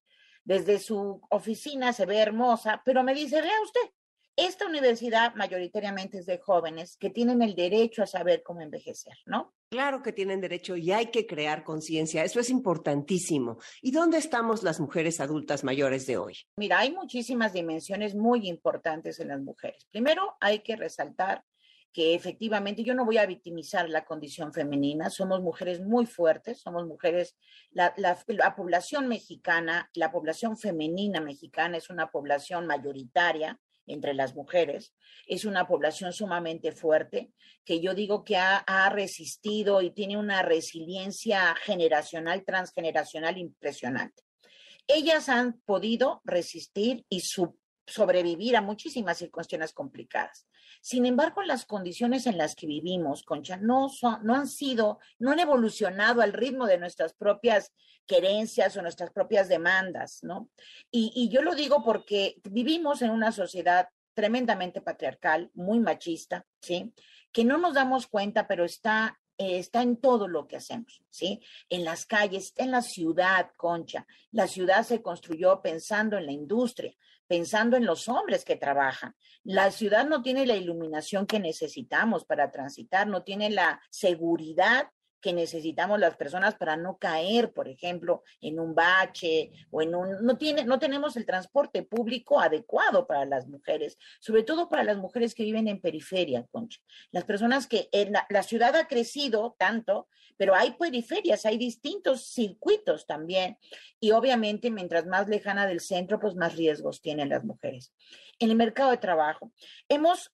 Desde 0.44 0.80
su 0.80 1.22
oficina 1.30 1.94
se 1.94 2.08
ve 2.08 2.18
hermosa, 2.18 2.82
pero 2.84 3.04
me 3.04 3.14
dice, 3.14 3.42
vea 3.42 3.62
usted, 3.62 3.92
esta 4.36 4.66
universidad 4.66 5.36
mayoritariamente 5.36 6.20
es 6.20 6.26
de 6.26 6.40
jóvenes 6.40 6.98
que 6.98 7.10
tienen 7.10 7.42
el 7.42 7.56
derecho 7.56 8.04
a 8.04 8.08
saber 8.08 8.44
cómo 8.44 8.62
envejecer, 8.62 9.14
¿no? 9.26 9.54
Claro 9.70 10.02
que 10.02 10.12
tienen 10.12 10.42
derecho 10.42 10.76
y 10.76 10.92
hay 10.92 11.08
que 11.08 11.26
crear 11.26 11.64
conciencia. 11.64 12.24
Eso 12.24 12.40
es 12.40 12.50
importantísimo. 12.50 13.58
¿Y 13.82 13.92
dónde 13.92 14.18
estamos 14.18 14.64
las 14.64 14.80
mujeres 14.80 15.20
adultas 15.20 15.64
mayores 15.64 16.06
de 16.08 16.18
hoy? 16.18 16.38
Mira, 16.58 16.80
hay 16.80 16.92
muchísimas 16.92 17.54
dimensiones 17.54 18.16
muy 18.16 18.48
importantes 18.48 19.20
en 19.20 19.30
las 19.30 19.42
mujeres. 19.42 19.88
Primero, 19.92 20.36
hay 20.40 20.60
que 20.60 20.76
resaltar 20.76 21.44
que 21.94 22.16
efectivamente 22.16 22.84
yo 22.84 22.94
no 22.94 23.06
voy 23.06 23.18
a 23.18 23.26
victimizar 23.26 23.90
la 23.90 24.06
condición 24.06 24.54
femenina, 24.54 25.10
somos 25.10 25.42
mujeres 25.42 25.82
muy 25.82 26.06
fuertes, 26.06 26.62
somos 26.62 26.88
mujeres, 26.88 27.36
la, 27.72 27.94
la, 27.98 28.56
población 28.56 29.08
mexicana, 29.08 29.90
la 29.94 30.12
población 30.12 30.58
femenina 30.58 31.20
mexicana 31.20 31.78
es 31.78 31.90
una 31.90 32.10
población 32.10 32.66
mayoritaria, 32.66 33.60
entre 33.92 34.14
las 34.14 34.36
mujeres. 34.36 34.94
Es 35.28 35.46
una 35.46 35.68
población 35.68 36.14
sumamente 36.14 36.72
fuerte 36.72 37.32
que 37.66 37.80
yo 37.80 37.94
digo 37.94 38.24
que 38.24 38.38
ha, 38.38 38.90
resistido 38.90 39.82
y 39.82 39.92
tiene 39.92 40.18
una 40.18 40.42
resiliencia 40.42 41.56
generacional, 41.56 42.44
transgeneracional 42.44 43.38
impresionante. 43.38 44.24
Ellas 44.88 45.30
han 45.30 45.60
podido 45.62 46.22
resistir 46.26 47.06
y 47.08 47.22
sobrevivir 47.88 48.56
a 48.56 48.62
muchísimas 48.62 49.18
circunstancias 49.18 49.74
complicadas. 49.74 50.48
Sin 50.82 51.06
embargo, 51.06 51.44
las 51.44 51.66
condiciones 51.66 52.26
en 52.26 52.38
las 52.38 52.56
que 52.56 52.68
vivimos, 52.68 53.24
Concha, 53.24 53.58
no, 53.58 53.90
son, 53.90 54.20
no 54.24 54.36
han 54.36 54.48
sido, 54.48 55.00
no 55.20 55.32
han 55.32 55.40
evolucionado 55.40 56.22
al 56.22 56.34
ritmo 56.34 56.66
de 56.66 56.78
nuestras 56.78 57.14
propias 57.14 57.72
querencias 58.08 58.76
o 58.76 58.82
nuestras 58.82 59.12
propias 59.12 59.48
demandas, 59.48 60.24
¿no? 60.24 60.50
Y, 60.90 61.30
yo 61.30 61.42
lo 61.42 61.56
digo 61.56 61.84
porque 61.84 62.36
vivimos 62.50 63.02
en 63.02 63.12
una 63.12 63.32
sociedad 63.32 63.90
tremendamente 64.14 64.82
patriarcal, 64.82 65.52
muy 65.54 65.80
machista, 65.80 66.46
¿sí? 66.62 66.94
Que 67.32 67.46
no 67.46 67.58
nos 67.58 67.76
damos 67.76 68.08
cuenta, 68.08 68.48
pero 68.48 68.66
está 68.66 69.18
está 69.38 69.82
en 69.82 69.98
todo 69.98 70.28
lo 70.28 70.48
que 70.48 70.58
hacemos, 70.58 71.02
¿sí? 71.10 71.42
En 71.70 71.84
las 71.84 72.06
calles, 72.06 72.54
en 72.58 72.70
la 72.70 72.84
ciudad, 72.84 73.52
Concha. 73.58 74.06
La 74.32 74.48
ciudad 74.48 74.84
se 74.84 75.02
construyó 75.02 75.62
pensando 75.62 76.18
en 76.18 76.28
la 76.28 76.32
industria, 76.32 76.94
pensando 77.32 77.78
en 77.78 77.86
los 77.86 78.10
hombres 78.10 78.44
que 78.44 78.58
trabajan. 78.58 79.16
La 79.46 79.72
ciudad 79.72 80.06
no 80.06 80.22
tiene 80.22 80.46
la 80.46 80.58
iluminación 80.58 81.26
que 81.26 81.40
necesitamos 81.40 82.26
para 82.26 82.52
transitar, 82.52 83.08
no 83.08 83.24
tiene 83.24 83.50
la 83.50 83.82
seguridad 83.90 84.90
que 85.22 85.34
necesitamos 85.34 86.00
las 86.00 86.18
personas 86.18 86.56
para 86.56 86.76
no 86.76 86.98
caer, 86.98 87.54
por 87.54 87.68
ejemplo, 87.68 88.24
en 88.42 88.60
un 88.60 88.76
bache 88.76 89.52
o 89.70 89.82
en 89.82 89.96
un 89.96 90.26
no 90.26 90.38
tiene 90.38 90.66
no 90.66 90.80
tenemos 90.80 91.16
el 91.16 91.26
transporte 91.26 91.84
público 91.84 92.40
adecuado 92.40 93.08
para 93.08 93.26
las 93.26 93.48
mujeres, 93.48 93.98
sobre 94.20 94.44
todo 94.44 94.68
para 94.68 94.84
las 94.84 94.98
mujeres 94.98 95.36
que 95.36 95.44
viven 95.44 95.68
en 95.68 95.80
periferia, 95.80 96.46
Concha. 96.52 96.82
Las 97.12 97.24
personas 97.24 97.68
que 97.68 97.88
en 97.92 98.14
la, 98.14 98.26
la 98.30 98.44
ciudad 98.44 98.76
ha 98.76 98.88
crecido 98.88 99.56
tanto, 99.58 100.08
pero 100.38 100.56
hay 100.56 100.72
periferias, 100.72 101.46
hay 101.46 101.58
distintos 101.58 102.26
circuitos 102.26 103.06
también 103.06 103.58
y 104.00 104.12
obviamente 104.12 104.72
mientras 104.72 105.06
más 105.06 105.28
lejana 105.28 105.68
del 105.68 105.80
centro, 105.80 106.20
pues 106.20 106.36
más 106.36 106.56
riesgos 106.56 107.02
tienen 107.02 107.30
las 107.30 107.44
mujeres. 107.44 107.94
En 108.40 108.50
el 108.50 108.56
mercado 108.56 108.90
de 108.90 108.98
trabajo, 108.98 109.52
hemos 109.88 110.32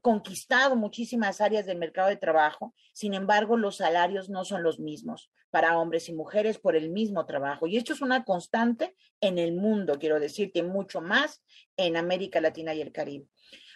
conquistado 0.00 0.76
muchísimas 0.76 1.40
áreas 1.40 1.66
del 1.66 1.78
mercado 1.78 2.08
de 2.08 2.16
trabajo, 2.16 2.74
sin 2.92 3.14
embargo, 3.14 3.56
los 3.56 3.76
salarios 3.76 4.28
no 4.28 4.44
son 4.44 4.62
los 4.62 4.78
mismos 4.78 5.30
para 5.50 5.78
hombres 5.78 6.08
y 6.08 6.12
mujeres 6.12 6.58
por 6.58 6.76
el 6.76 6.90
mismo 6.90 7.26
trabajo. 7.26 7.66
Y 7.66 7.76
esto 7.76 7.92
es 7.92 8.00
una 8.00 8.24
constante 8.24 8.96
en 9.20 9.38
el 9.38 9.52
mundo, 9.52 9.98
quiero 9.98 10.20
decirte, 10.20 10.62
mucho 10.62 11.00
más 11.00 11.42
en 11.76 11.96
América 11.96 12.40
Latina 12.40 12.74
y 12.74 12.80
el 12.80 12.92
Caribe. 12.92 13.26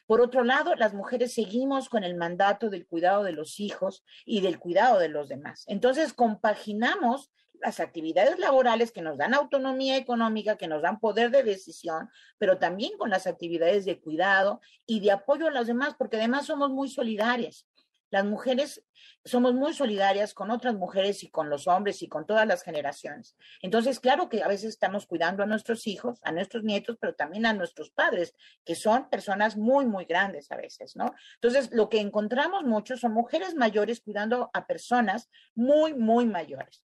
Por 0.07 0.21
otro 0.21 0.45
lado, 0.45 0.75
las 0.75 0.95
mujeres 0.95 1.33
seguimos 1.33 1.89
con 1.89 2.05
el 2.05 2.17
mandato 2.17 2.71
del 2.71 2.87
cuidado 2.87 3.23
de 3.23 3.33
los 3.33 3.61
hijos 3.61 4.05
y 4.25 4.41
del 4.41 4.59
cuidado 4.59 4.99
de 4.99 5.09
los 5.09 5.29
demás. 5.29 5.65
Entonces, 5.69 6.13
compaginamos 6.13 7.31
las 7.63 7.81
actividades 7.81 8.39
laborales 8.39 8.93
que 8.93 9.03
nos 9.03 9.17
dan 9.17 9.35
autonomía 9.35 9.97
económica, 9.97 10.57
que 10.57 10.69
nos 10.69 10.83
dan 10.83 11.01
poder 11.01 11.31
de 11.31 11.43
decisión, 11.43 12.11
pero 12.39 12.59
también 12.59 12.99
con 12.99 13.11
las 13.11 13.27
actividades 13.27 13.85
de 13.85 14.01
cuidado 14.01 14.61
y 14.87 15.01
de 15.01 15.13
apoyo 15.13 15.47
a 15.47 15.51
los 15.51 15.67
demás, 15.67 15.95
porque 15.97 16.17
además 16.17 16.47
somos 16.47 16.71
muy 16.71 16.89
solidarias. 16.89 17.67
Las 18.13 18.27
mujeres 18.27 18.85
somos 19.25 19.55
muy 19.55 19.73
solidarias 19.73 20.35
con 20.35 20.51
otras 20.51 20.75
mujeres 20.75 21.23
y 21.23 21.31
con 21.31 21.49
los 21.49 21.67
hombres 21.67 22.03
y 22.03 22.09
con 22.09 22.27
todas 22.27 22.47
las 22.47 22.63
generaciones. 22.63 23.37
Entonces, 23.63 24.01
claro 24.01 24.29
que 24.29 24.43
a 24.43 24.49
veces 24.49 24.69
estamos 24.69 25.07
cuidando 25.07 25.43
a 25.43 25.47
nuestros 25.47 25.87
hijos, 25.87 26.19
a 26.23 26.31
nuestros 26.31 26.63
nietos, 26.63 26.99
pero 27.01 27.15
también 27.15 27.47
a 27.47 27.55
nuestros 27.55 27.91
padres, 27.91 28.35
que 28.67 28.75
son 28.75 29.09
personas 29.09 29.57
muy, 29.57 29.87
muy 29.87 30.05
grandes 30.05 30.53
a 30.53 30.57
veces, 30.57 30.95
¿no? 30.95 31.15
Entonces, 31.37 31.71
lo 31.73 31.89
que 31.89 32.01
encontramos 32.01 32.65
mucho 32.65 32.99
son 32.99 33.15
mujeres 33.15 33.55
mayores 33.55 34.01
cuidando 34.01 34.51
a 34.53 34.67
personas 34.67 35.31
muy, 35.55 35.95
muy 35.95 36.27
mayores, 36.27 36.85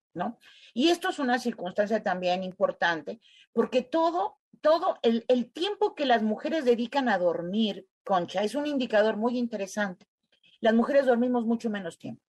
Y 0.73 0.89
esto 0.89 1.09
es 1.09 1.19
una 1.19 1.39
circunstancia 1.39 2.03
también 2.03 2.43
importante, 2.43 3.21
porque 3.53 3.83
todo, 3.83 4.39
todo 4.61 4.99
el, 5.03 5.25
el 5.29 5.51
tiempo 5.53 5.95
que 5.95 6.07
las 6.07 6.23
mujeres 6.23 6.65
dedican 6.65 7.09
a 7.09 7.19
dormir, 7.19 7.87
Concha, 8.05 8.43
es 8.43 8.55
un 8.55 8.67
indicador 8.67 9.17
muy 9.17 9.39
interesante 9.39 10.07
las 10.65 10.73
mujeres 10.73 11.05
dormimos 11.05 11.45
mucho 11.45 11.69
menos 11.69 11.99
tiempo 11.99 12.23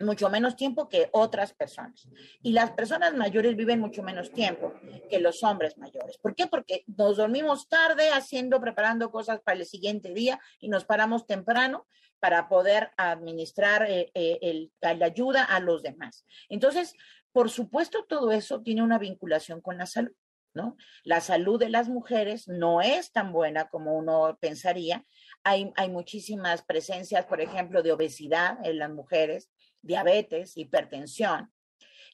mucho 0.00 0.30
menos 0.30 0.54
tiempo 0.54 0.88
que 0.88 1.08
otras 1.10 1.54
personas. 1.54 2.06
Y 2.40 2.52
las 2.52 2.70
personas 2.70 3.14
mayores 3.14 3.56
viven 3.56 3.80
mucho 3.80 4.00
menos 4.04 4.30
tiempo 4.30 4.72
que 5.10 5.18
los 5.18 5.42
hombres 5.42 5.76
mayores. 5.76 6.18
¿Por 6.18 6.36
qué? 6.36 6.46
Porque 6.46 6.84
nos 6.86 7.16
dormimos 7.16 7.68
tarde 7.68 8.10
haciendo, 8.10 8.60
preparando 8.60 9.10
cosas 9.10 9.40
para 9.40 9.58
el 9.58 9.66
siguiente 9.66 10.14
día 10.14 10.38
y 10.60 10.68
nos 10.68 10.84
paramos 10.84 11.26
temprano 11.26 11.86
para 12.20 12.48
poder 12.48 12.90
administrar 12.96 13.88
eh, 13.88 14.10
eh, 14.14 14.68
la 14.80 15.06
ayuda 15.06 15.44
a 15.44 15.60
los 15.60 15.82
demás. 15.82 16.24
Entonces, 16.48 16.94
por 17.32 17.50
supuesto, 17.50 18.04
todo 18.08 18.32
eso 18.32 18.62
tiene 18.62 18.82
una 18.82 18.98
vinculación 18.98 19.60
con 19.60 19.78
la 19.78 19.86
salud. 19.86 20.12
¿No? 20.54 20.76
La 21.04 21.20
salud 21.20 21.60
de 21.60 21.68
las 21.68 21.88
mujeres 21.88 22.48
no 22.48 22.80
es 22.80 23.12
tan 23.12 23.32
buena 23.32 23.68
como 23.68 23.96
uno 23.96 24.36
pensaría 24.40 25.04
hay, 25.44 25.88
muchísimas 25.88 26.62
presencias, 26.62 27.26
por 27.26 27.40
ejemplo, 27.40 27.82
de 27.82 27.92
obesidad 27.92 28.58
en 28.64 28.78
las 28.78 28.90
mujeres, 28.90 29.50
diabetes, 29.82 30.56
hipertensión. 30.56 31.52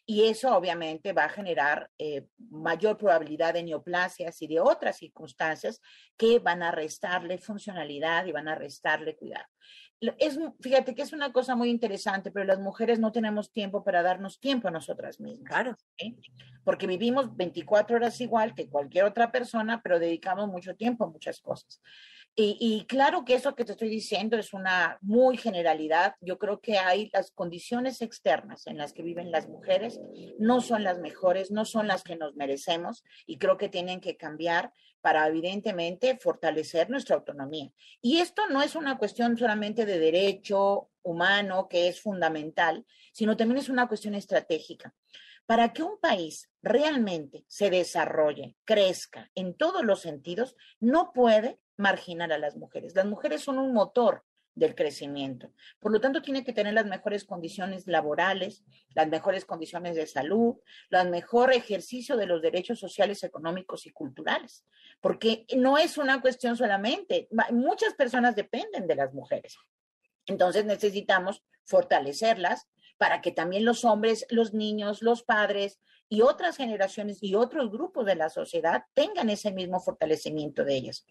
Y 0.07 0.25
eso 0.25 0.55
obviamente 0.55 1.15
va 1.15 1.25
a 1.25 1.31
generar 1.31 1.91
eh, 1.99 2.27
mayor 2.51 2.99
probabilidad 2.99 3.55
de 3.55 3.63
neoplasias 3.63 4.41
y 4.43 4.47
de 4.47 4.61
otras 4.61 4.99
circunstancias 4.99 5.81
que 6.19 6.39
van 6.39 6.63
a 6.63 6.71
restarle 6.71 7.39
funcionalidad 7.39 8.27
y 8.27 8.33
van 8.33 8.49
a 8.49 8.55
restarle 8.55 9.17
cuidado. 9.17 9.47
Es, 10.01 10.39
fíjate 10.61 10.95
que 10.95 11.03
es 11.03 11.13
una 11.13 11.33
cosa 11.33 11.57
muy 11.57 11.71
interesante, 11.71 12.31
pero 12.31 12.45
las 12.45 12.61
mujeres 12.61 12.99
no 12.99 13.13
tenemos 13.13 13.53
tiempo 13.53 13.85
para 13.85 14.03
darnos 14.03 14.41
tiempo 14.41 14.69
a 14.69 14.71
nosotras 14.71 15.21
mismas. 15.21 15.49
Claro. 15.49 15.77
Porque 16.65 16.87
vivimos 16.87 17.35
24 17.37 17.97
horas 17.97 18.21
igual 18.21 18.55
que 18.55 18.69
cualquier 18.69 19.05
otra 19.05 19.31
persona, 19.31 19.81
pero 19.83 19.99
dedicamos 19.99 20.49
mucho 20.49 20.75
tiempo 20.77 21.05
a 21.05 21.11
muchas 21.11 21.41
cosas. 21.41 21.81
Y, 22.37 22.85
claro 22.89 23.25
que 23.25 23.35
eso 23.35 23.55
que 23.55 23.65
te 23.65 23.73
estoy 23.73 23.89
diciendo 23.89 24.37
es 24.37 24.53
una 24.53 24.99
muy 25.03 25.37
generalidad. 25.37 26.17
Yo 26.21 26.37
creo 26.37 26.61
que 26.61 26.79
hay 26.79 27.09
las 27.13 27.31
condiciones 27.31 28.03
externas 28.03 28.67
en 28.67 28.77
las 28.77 28.93
que 28.93 29.05
viven 29.05 29.31
las 29.31 29.49
mujeres, 29.49 30.01
no 30.41 30.61
son 30.61 30.83
las 30.83 30.99
mejores, 30.99 31.53
no 31.53 31.65
son 31.65 31.87
las 31.87 32.03
que 32.03 32.17
nos 32.17 32.35
merecemos 32.35 33.05
y 33.27 33.39
creo 33.39 33.57
que 33.57 33.69
tienen 33.69 34.01
que 34.01 34.17
cambiar 34.17 34.73
para 35.01 35.29
evidentemente 35.29 36.19
fortalecer 36.19 36.91
nuestra 36.91 37.15
autonomía. 37.15 37.71
Y 38.01 38.19
esto 38.19 38.49
no 38.49 38.63
es 38.63 38.75
una 38.75 38.99
cuestión 38.99 39.39
solamente 39.39 39.87
de 39.87 40.01
derecho 40.01 40.91
humano, 41.03 41.69
que 41.69 41.87
es 41.87 42.01
fundamental, 42.01 42.85
sino 43.13 43.37
también 43.37 43.59
es 43.59 43.69
una 43.69 43.87
cuestión 43.87 44.17
estratégica. 44.17 44.93
Para 45.47 45.73
que 45.73 45.83
un 45.83 46.01
país 46.01 46.51
realmente 46.63 47.45
se 47.47 47.71
desarrolle, 47.71 48.57
crezca 48.65 49.31
en 49.35 49.55
todos 49.55 49.85
los 49.85 50.01
sentidos, 50.01 50.57
no 50.81 51.13
puede 51.13 51.61
marginar 51.77 52.33
a 52.33 52.39
las 52.39 52.57
mujeres. 52.57 52.95
Las 52.95 53.07
mujeres 53.07 53.43
son 53.43 53.59
un 53.59 53.73
motor 53.73 54.25
del 54.55 54.75
crecimiento. 54.75 55.51
Por 55.81 55.93
lo 55.93 56.01
tanto, 56.01 56.23
tiene 56.23 56.45
que 56.45 56.53
tener 56.53 56.75
las 56.75 56.87
mejores 56.87 57.25
condiciones 57.25 57.87
laborales, 57.87 58.65
las 58.95 59.09
mejores 59.09 59.45
condiciones 59.45 59.97
de 59.97 60.07
salud, 60.07 60.57
el 60.91 61.11
mejor 61.11 61.53
ejercicio 61.53 62.17
de 62.17 62.27
los 62.27 62.41
derechos 62.41 62.79
sociales, 62.79 63.25
económicos 63.25 63.87
y 63.87 63.91
culturales, 63.91 64.65
porque 65.01 65.45
no 65.57 65.77
es 65.77 65.99
una 65.99 66.21
cuestión 66.21 66.57
solamente, 66.57 67.29
muchas 67.51 67.95
personas 67.95 68.37
dependen 68.37 68.87
de 68.87 68.95
las 68.95 69.13
mujeres. 69.13 69.57
Entonces 70.27 70.65
necesitamos 70.65 71.43
fortalecerlas 71.65 72.69
para 72.97 73.21
que 73.21 73.33
también 73.33 73.65
los 73.65 73.85
hombres, 73.85 74.25
los 74.31 74.55
niños, 74.55 75.03
los 75.03 75.25
padres 75.25 75.81
y 76.09 76.23
otras 76.23 76.57
generaciones 76.57 77.23
y 77.23 77.35
otros 77.35 77.71
grupos 77.71 78.07
de 78.07 78.15
la 78.15 78.31
sociedad 78.31 78.85
tengan 78.95 79.31
ese 79.31 79.53
mismo 79.53 79.81
fortalecimiento 79.81 80.65
de 80.65 80.77
ellas. 80.77 81.07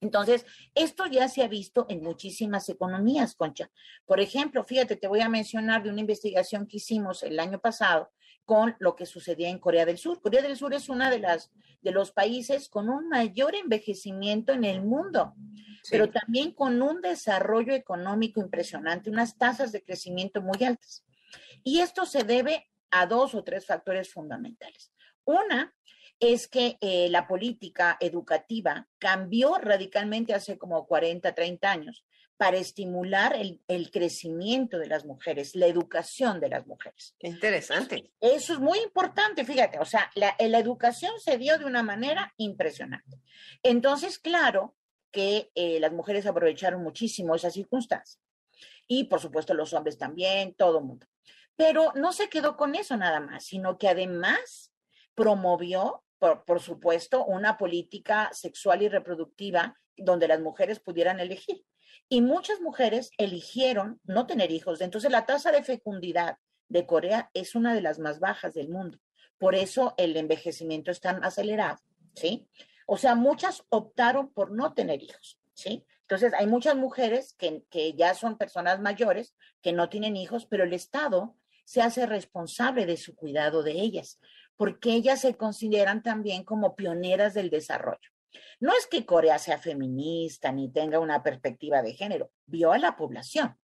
Entonces, 0.00 0.46
esto 0.74 1.06
ya 1.06 1.28
se 1.28 1.42
ha 1.42 1.48
visto 1.48 1.86
en 1.88 2.02
muchísimas 2.02 2.68
economías, 2.68 3.34
Concha. 3.34 3.70
Por 4.06 4.20
ejemplo, 4.20 4.64
fíjate, 4.64 4.96
te 4.96 5.08
voy 5.08 5.20
a 5.20 5.28
mencionar 5.28 5.82
de 5.82 5.90
una 5.90 6.00
investigación 6.00 6.66
que 6.66 6.78
hicimos 6.78 7.22
el 7.22 7.38
año 7.38 7.60
pasado 7.60 8.10
con 8.46 8.74
lo 8.78 8.96
que 8.96 9.06
sucedía 9.06 9.48
en 9.50 9.58
Corea 9.58 9.84
del 9.84 9.98
Sur. 9.98 10.20
Corea 10.20 10.42
del 10.42 10.56
Sur 10.56 10.72
es 10.74 10.88
uno 10.88 11.08
de, 11.10 11.18
las, 11.18 11.52
de 11.82 11.92
los 11.92 12.12
países 12.12 12.68
con 12.68 12.88
un 12.88 13.08
mayor 13.08 13.54
envejecimiento 13.54 14.52
en 14.52 14.64
el 14.64 14.82
mundo, 14.82 15.34
pero 15.90 16.10
también 16.10 16.52
con 16.52 16.80
un 16.80 17.00
desarrollo 17.02 17.74
económico 17.74 18.40
impresionante, 18.40 19.10
unas 19.10 19.36
tasas 19.36 19.70
de 19.70 19.84
crecimiento 19.84 20.40
muy 20.40 20.64
altas. 20.64 21.04
Y 21.62 21.80
esto 21.80 22.06
se 22.06 22.24
debe 22.24 22.68
a 22.90 23.06
dos 23.06 23.34
o 23.34 23.44
tres 23.44 23.66
factores 23.66 24.10
fundamentales. 24.12 24.92
Una 25.24 25.74
es 26.20 26.48
que 26.48 26.76
eh, 26.80 27.08
la 27.10 27.26
política 27.26 27.96
educativa 27.98 28.86
cambió 28.98 29.56
radicalmente 29.56 30.34
hace 30.34 30.58
como 30.58 30.86
40, 30.86 31.34
30 31.34 31.70
años 31.70 32.04
para 32.36 32.56
estimular 32.56 33.34
el, 33.34 33.90
crecimiento 33.90 34.78
de 34.78 34.86
las 34.86 35.04
mujeres, 35.04 35.54
la 35.54 35.66
educación 35.66 36.40
de 36.40 36.48
las 36.48 36.66
mujeres. 36.66 37.14
Interesante. 37.18 38.12
Eso 38.18 38.54
es 38.54 38.60
muy 38.60 38.78
importante, 38.78 39.44
fíjate, 39.44 39.78
o 39.78 39.84
sea, 39.84 40.10
la, 40.14 40.34
la 40.38 40.58
educación 40.58 41.12
se 41.18 41.36
dio 41.36 41.58
de 41.58 41.66
una 41.66 41.82
manera 41.82 42.32
impresionante. 42.38 43.18
Entonces, 43.62 44.18
claro 44.18 44.74
que 45.10 45.50
eh, 45.54 45.80
las 45.80 45.92
mujeres 45.92 46.26
aprovecharon 46.26 46.82
muchísimo 46.82 47.34
esa 47.34 47.50
circunstancia. 47.50 48.20
Y 48.86 49.04
por 49.04 49.20
supuesto 49.20 49.54
los 49.54 49.72
hombres 49.72 49.98
también, 49.98 50.54
todo 50.54 50.78
el 50.78 50.84
mundo. 50.84 51.06
Pero 51.56 51.92
no 51.94 52.12
se 52.12 52.28
quedó 52.28 52.56
con 52.56 52.74
eso 52.74 52.96
nada 52.96 53.20
más, 53.20 53.44
sino 53.44 53.76
que 53.76 53.88
además 53.88 54.72
promovió 55.14 56.02
por, 56.20 56.60
supuesto, 56.60 57.24
una 57.24 57.56
política 57.56 58.30
sexual 58.32 58.82
y 58.82 58.88
reproductiva 58.88 59.76
donde 59.96 60.28
las 60.28 60.40
mujeres 60.40 60.78
pudieran 60.78 61.18
elegir. 61.18 61.64
Y 62.08 62.20
muchas 62.20 62.60
mujeres 62.60 63.10
eligieron 63.16 64.00
no 64.04 64.26
tener 64.26 64.50
hijos. 64.50 64.80
Entonces, 64.80 65.10
la 65.10 65.24
tasa 65.24 65.50
de 65.50 65.62
fecundidad 65.62 66.36
de 66.68 66.86
Corea 66.86 67.30
es 67.32 67.54
una 67.54 67.74
de 67.74 67.80
las 67.80 67.98
más 67.98 68.20
bajas 68.20 68.54
del 68.54 68.68
mundo. 68.68 68.98
Por 69.38 69.54
eso 69.54 69.94
el 69.96 70.16
envejecimiento 70.16 70.90
es 70.90 71.00
tan 71.00 71.24
acelerado, 71.24 71.78
¿sí? 72.14 72.46
O 72.86 72.98
sea, 72.98 73.14
muchas 73.14 73.64
optaron 73.70 74.32
por 74.32 74.52
no 74.52 74.74
tener 74.74 75.02
hijos, 75.02 75.40
¿sí? 75.54 75.86
Entonces, 76.02 76.34
hay 76.34 76.46
muchas 76.46 76.76
mujeres 76.76 77.34
que, 77.38 77.64
que 77.70 77.94
ya 77.94 78.14
son 78.14 78.36
personas 78.36 78.80
mayores, 78.80 79.34
que 79.62 79.72
no 79.72 79.88
tienen 79.88 80.16
hijos, 80.16 80.46
pero 80.46 80.64
el 80.64 80.74
Estado 80.74 81.36
se 81.64 81.80
hace 81.80 82.04
responsable 82.04 82.84
de 82.84 82.96
su 82.96 83.14
cuidado 83.14 83.62
de 83.62 83.72
ellas 83.72 84.18
porque 84.60 84.92
ellas 84.92 85.22
se 85.22 85.38
consideran 85.38 86.02
también 86.02 86.44
como 86.44 86.76
pioneras 86.76 87.32
del 87.32 87.48
desarrollo. 87.48 88.10
No 88.60 88.74
es 88.74 88.86
que 88.86 89.06
Corea 89.06 89.38
sea 89.38 89.56
feminista 89.56 90.52
ni 90.52 90.70
tenga 90.70 90.98
una 90.98 91.22
perspectiva 91.22 91.80
de 91.80 91.94
género, 91.94 92.30
vio 92.44 92.70
a 92.70 92.78
la 92.78 92.94
población 92.94 93.56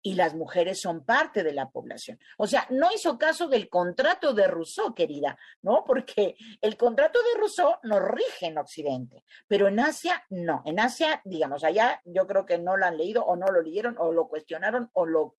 y 0.00 0.14
las 0.14 0.36
mujeres 0.36 0.80
son 0.80 1.04
parte 1.04 1.42
de 1.42 1.52
la 1.52 1.70
población. 1.70 2.20
O 2.38 2.46
sea, 2.46 2.68
no 2.70 2.92
hizo 2.94 3.18
caso 3.18 3.48
del 3.48 3.68
contrato 3.68 4.32
de 4.32 4.46
Rousseau, 4.46 4.94
querida, 4.94 5.36
¿no? 5.60 5.82
Porque 5.88 6.36
el 6.60 6.76
contrato 6.76 7.18
de 7.18 7.40
Rousseau 7.40 7.74
nos 7.82 8.00
rige 8.02 8.46
en 8.46 8.58
Occidente, 8.58 9.24
pero 9.48 9.66
en 9.66 9.80
Asia 9.80 10.24
no. 10.30 10.62
En 10.66 10.78
Asia, 10.78 11.20
digamos, 11.24 11.64
allá 11.64 12.00
yo 12.04 12.28
creo 12.28 12.46
que 12.46 12.58
no 12.58 12.76
lo 12.76 12.86
han 12.86 12.96
leído 12.96 13.24
o 13.24 13.34
no 13.34 13.46
lo 13.48 13.60
leyeron 13.60 13.96
o 13.98 14.12
lo 14.12 14.28
cuestionaron 14.28 14.88
o 14.92 15.04
lo 15.04 15.34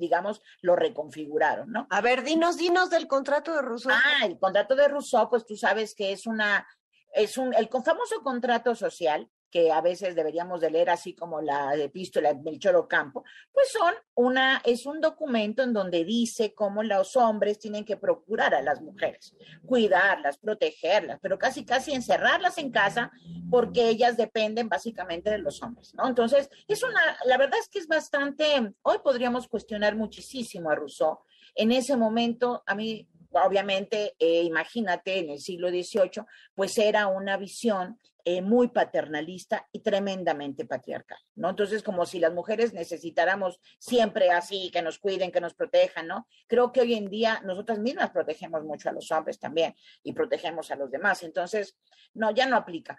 digamos, 0.00 0.42
lo 0.62 0.74
reconfiguraron, 0.74 1.70
¿no? 1.70 1.86
A 1.90 2.00
ver, 2.00 2.24
dinos, 2.24 2.56
dinos 2.56 2.90
del 2.90 3.06
contrato 3.06 3.54
de 3.54 3.62
Rousseau. 3.62 3.94
Ah, 3.94 4.26
el 4.26 4.38
contrato 4.38 4.74
de 4.74 4.88
Rousseau, 4.88 5.30
pues 5.30 5.46
tú 5.46 5.56
sabes 5.56 5.94
que 5.94 6.10
es 6.10 6.26
una, 6.26 6.66
es 7.12 7.38
un, 7.38 7.54
el 7.54 7.68
famoso 7.68 8.22
contrato 8.22 8.74
social 8.74 9.30
que 9.50 9.72
a 9.72 9.80
veces 9.80 10.14
deberíamos 10.14 10.60
de 10.60 10.70
leer 10.70 10.90
así 10.90 11.14
como 11.14 11.40
la 11.40 11.74
epístola 11.74 12.32
del 12.34 12.58
Choro 12.58 12.86
Campo, 12.86 13.24
pues 13.52 13.70
son 13.72 13.94
una, 14.14 14.62
es 14.64 14.86
un 14.86 15.00
documento 15.00 15.62
en 15.62 15.72
donde 15.72 16.04
dice 16.04 16.54
cómo 16.54 16.82
los 16.82 17.16
hombres 17.16 17.58
tienen 17.58 17.84
que 17.84 17.96
procurar 17.96 18.54
a 18.54 18.62
las 18.62 18.80
mujeres, 18.80 19.34
cuidarlas, 19.66 20.38
protegerlas, 20.38 21.18
pero 21.20 21.38
casi 21.38 21.64
casi 21.64 21.92
encerrarlas 21.92 22.58
en 22.58 22.70
casa 22.70 23.10
porque 23.50 23.88
ellas 23.88 24.16
dependen 24.16 24.68
básicamente 24.68 25.30
de 25.30 25.38
los 25.38 25.62
hombres, 25.62 25.94
¿no? 25.94 26.06
Entonces, 26.06 26.48
es 26.68 26.82
una, 26.82 27.00
la 27.24 27.36
verdad 27.36 27.58
es 27.58 27.68
que 27.68 27.78
es 27.78 27.88
bastante, 27.88 28.72
hoy 28.82 28.98
podríamos 29.02 29.48
cuestionar 29.48 29.96
muchísimo 29.96 30.70
a 30.70 30.74
Rousseau. 30.74 31.20
En 31.54 31.72
ese 31.72 31.96
momento, 31.96 32.62
a 32.66 32.74
mí 32.74 33.08
obviamente, 33.30 34.14
eh, 34.18 34.42
imagínate, 34.42 35.18
en 35.18 35.30
el 35.30 35.38
siglo 35.38 35.68
XVIII, 35.68 36.24
pues 36.54 36.76
era 36.78 37.06
una 37.06 37.36
visión 37.36 37.98
eh, 38.24 38.42
muy 38.42 38.68
paternalista 38.68 39.66
y 39.72 39.80
tremendamente 39.80 40.66
patriarcal, 40.66 41.18
¿no? 41.36 41.50
Entonces, 41.50 41.82
como 41.82 42.04
si 42.04 42.18
las 42.18 42.34
mujeres 42.34 42.74
necesitáramos 42.74 43.60
siempre 43.78 44.30
así, 44.30 44.70
que 44.70 44.82
nos 44.82 44.98
cuiden, 44.98 45.32
que 45.32 45.40
nos 45.40 45.54
protejan, 45.54 46.06
¿no? 46.06 46.26
Creo 46.46 46.70
que 46.70 46.82
hoy 46.82 46.94
en 46.94 47.08
día 47.08 47.40
nosotras 47.44 47.78
mismas 47.78 48.10
protegemos 48.10 48.62
mucho 48.64 48.90
a 48.90 48.92
los 48.92 49.10
hombres 49.10 49.38
también 49.38 49.74
y 50.02 50.12
protegemos 50.12 50.70
a 50.70 50.76
los 50.76 50.90
demás. 50.90 51.22
Entonces, 51.22 51.78
no, 52.12 52.30
ya 52.30 52.46
no 52.46 52.56
aplica. 52.56 52.98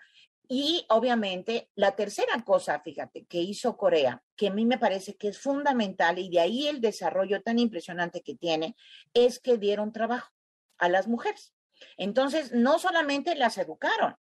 Y 0.54 0.86
obviamente 0.90 1.70
la 1.76 1.96
tercera 1.96 2.44
cosa, 2.44 2.82
fíjate, 2.82 3.26
que 3.26 3.38
hizo 3.38 3.78
Corea, 3.78 4.22
que 4.36 4.48
a 4.48 4.52
mí 4.52 4.66
me 4.66 4.78
parece 4.78 5.16
que 5.16 5.30
es 5.30 5.40
fundamental 5.40 6.20
y 6.20 6.30
de 6.30 6.42
ahí 6.42 6.68
el 6.68 6.82
desarrollo 6.82 7.42
tan 7.42 7.58
impresionante 7.58 8.22
que 8.22 8.36
tiene, 8.36 8.76
es 9.14 9.40
que 9.40 9.58
dieron 9.58 9.94
trabajo 9.94 10.30
a 10.78 10.90
las 10.90 11.08
mujeres. 11.08 11.54
Entonces, 11.96 12.52
no 12.52 12.80
solamente 12.80 13.34
las 13.36 13.58
educaron, 13.58 14.18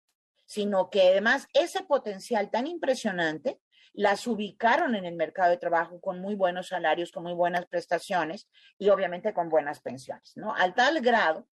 sino 0.45 0.91
que 0.91 1.09
además 1.09 1.49
ese 1.55 1.83
potencial 1.85 2.51
tan 2.51 2.67
impresionante 2.67 3.59
las 3.95 4.27
ubicaron 4.27 4.97
en 4.97 5.07
el 5.07 5.14
mercado 5.14 5.49
de 5.49 5.57
trabajo 5.57 5.99
con 5.99 6.21
muy 6.21 6.35
buenos 6.35 6.69
salarios, 6.69 7.11
con 7.11 7.23
muy 7.23 7.33
buenas 7.33 7.64
prestaciones 7.64 8.51
y 8.77 8.91
obviamente 8.91 9.33
con 9.33 9.49
buenas 9.49 9.81
pensiones, 9.81 10.37
¿no? 10.37 10.55
Al 10.55 10.75
tal 10.75 11.01
grado 11.01 11.49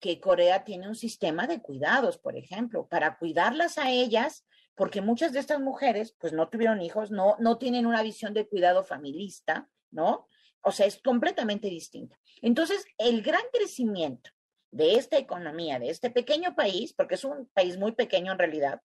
que 0.00 0.20
Corea 0.20 0.64
tiene 0.64 0.88
un 0.88 0.94
sistema 0.94 1.46
de 1.46 1.60
cuidados, 1.60 2.18
por 2.18 2.36
ejemplo, 2.36 2.86
para 2.88 3.18
cuidarlas 3.18 3.78
a 3.78 3.90
ellas, 3.90 4.46
porque 4.74 5.00
muchas 5.00 5.32
de 5.32 5.40
estas 5.40 5.60
mujeres 5.60 6.14
pues 6.18 6.32
no 6.32 6.48
tuvieron 6.48 6.82
hijos, 6.82 7.10
no, 7.10 7.36
no 7.38 7.58
tienen 7.58 7.86
una 7.86 8.02
visión 8.02 8.34
de 8.34 8.46
cuidado 8.46 8.84
familista, 8.84 9.68
¿no? 9.90 10.28
O 10.60 10.72
sea, 10.72 10.86
es 10.86 11.00
completamente 11.00 11.68
distinta. 11.68 12.18
Entonces, 12.42 12.84
el 12.98 13.22
gran 13.22 13.42
crecimiento 13.52 14.30
de 14.70 14.96
esta 14.96 15.16
economía, 15.16 15.78
de 15.78 15.90
este 15.90 16.10
pequeño 16.10 16.54
país, 16.54 16.92
porque 16.92 17.14
es 17.14 17.24
un 17.24 17.46
país 17.54 17.78
muy 17.78 17.92
pequeño 17.92 18.32
en 18.32 18.38
realidad, 18.38 18.82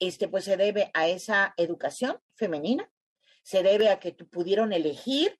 este, 0.00 0.28
pues 0.28 0.44
se 0.44 0.56
debe 0.56 0.90
a 0.94 1.08
esa 1.08 1.54
educación 1.56 2.18
femenina, 2.34 2.90
se 3.42 3.62
debe 3.62 3.90
a 3.90 4.00
que 4.00 4.12
pudieron 4.12 4.72
elegir 4.72 5.38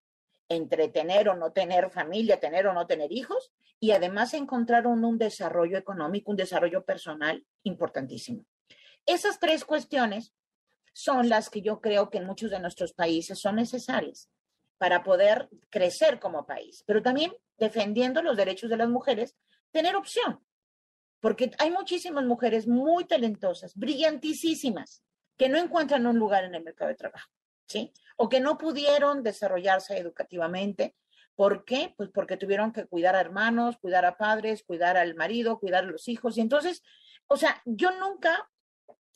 entre 0.48 0.88
tener 0.88 1.28
o 1.28 1.34
no 1.34 1.52
tener 1.52 1.90
familia, 1.90 2.38
tener 2.38 2.66
o 2.66 2.72
no 2.72 2.86
tener 2.86 3.10
hijos, 3.12 3.52
y 3.80 3.92
además 3.92 4.34
encontraron 4.34 5.04
un 5.04 5.18
desarrollo 5.18 5.78
económico, 5.78 6.30
un 6.30 6.36
desarrollo 6.36 6.84
personal 6.84 7.44
importantísimo. 7.62 8.44
Esas 9.06 9.40
tres 9.40 9.64
cuestiones 9.64 10.34
son 10.92 11.28
las 11.28 11.48
que 11.48 11.62
yo 11.62 11.80
creo 11.80 12.10
que 12.10 12.18
en 12.18 12.26
muchos 12.26 12.50
de 12.50 12.60
nuestros 12.60 12.92
países 12.92 13.40
son 13.40 13.56
necesarias 13.56 14.28
para 14.76 15.02
poder 15.02 15.48
crecer 15.70 16.20
como 16.20 16.46
país, 16.46 16.84
pero 16.86 17.02
también 17.02 17.32
defendiendo 17.58 18.22
los 18.22 18.36
derechos 18.36 18.70
de 18.70 18.76
las 18.76 18.88
mujeres, 18.88 19.36
tener 19.70 19.96
opción, 19.96 20.40
porque 21.20 21.50
hay 21.58 21.70
muchísimas 21.70 22.24
mujeres 22.24 22.66
muy 22.66 23.04
talentosas, 23.04 23.74
brillantísimas, 23.76 25.02
que 25.36 25.48
no 25.48 25.58
encuentran 25.58 26.06
un 26.06 26.18
lugar 26.18 26.44
en 26.44 26.54
el 26.54 26.64
mercado 26.64 26.88
de 26.88 26.96
trabajo, 26.96 27.30
¿sí? 27.66 27.92
O 28.16 28.28
que 28.28 28.40
no 28.40 28.58
pudieron 28.58 29.22
desarrollarse 29.22 29.96
educativamente. 29.96 30.96
¿Por 31.40 31.64
qué? 31.64 31.94
Pues 31.96 32.10
porque 32.10 32.36
tuvieron 32.36 32.70
que 32.70 32.84
cuidar 32.84 33.16
a 33.16 33.20
hermanos, 33.22 33.78
cuidar 33.78 34.04
a 34.04 34.18
padres, 34.18 34.62
cuidar 34.62 34.98
al 34.98 35.14
marido, 35.14 35.58
cuidar 35.58 35.84
a 35.84 35.86
los 35.86 36.06
hijos. 36.06 36.36
Y 36.36 36.42
entonces, 36.42 36.82
o 37.28 37.38
sea, 37.38 37.62
yo 37.64 37.98
nunca, 37.98 38.50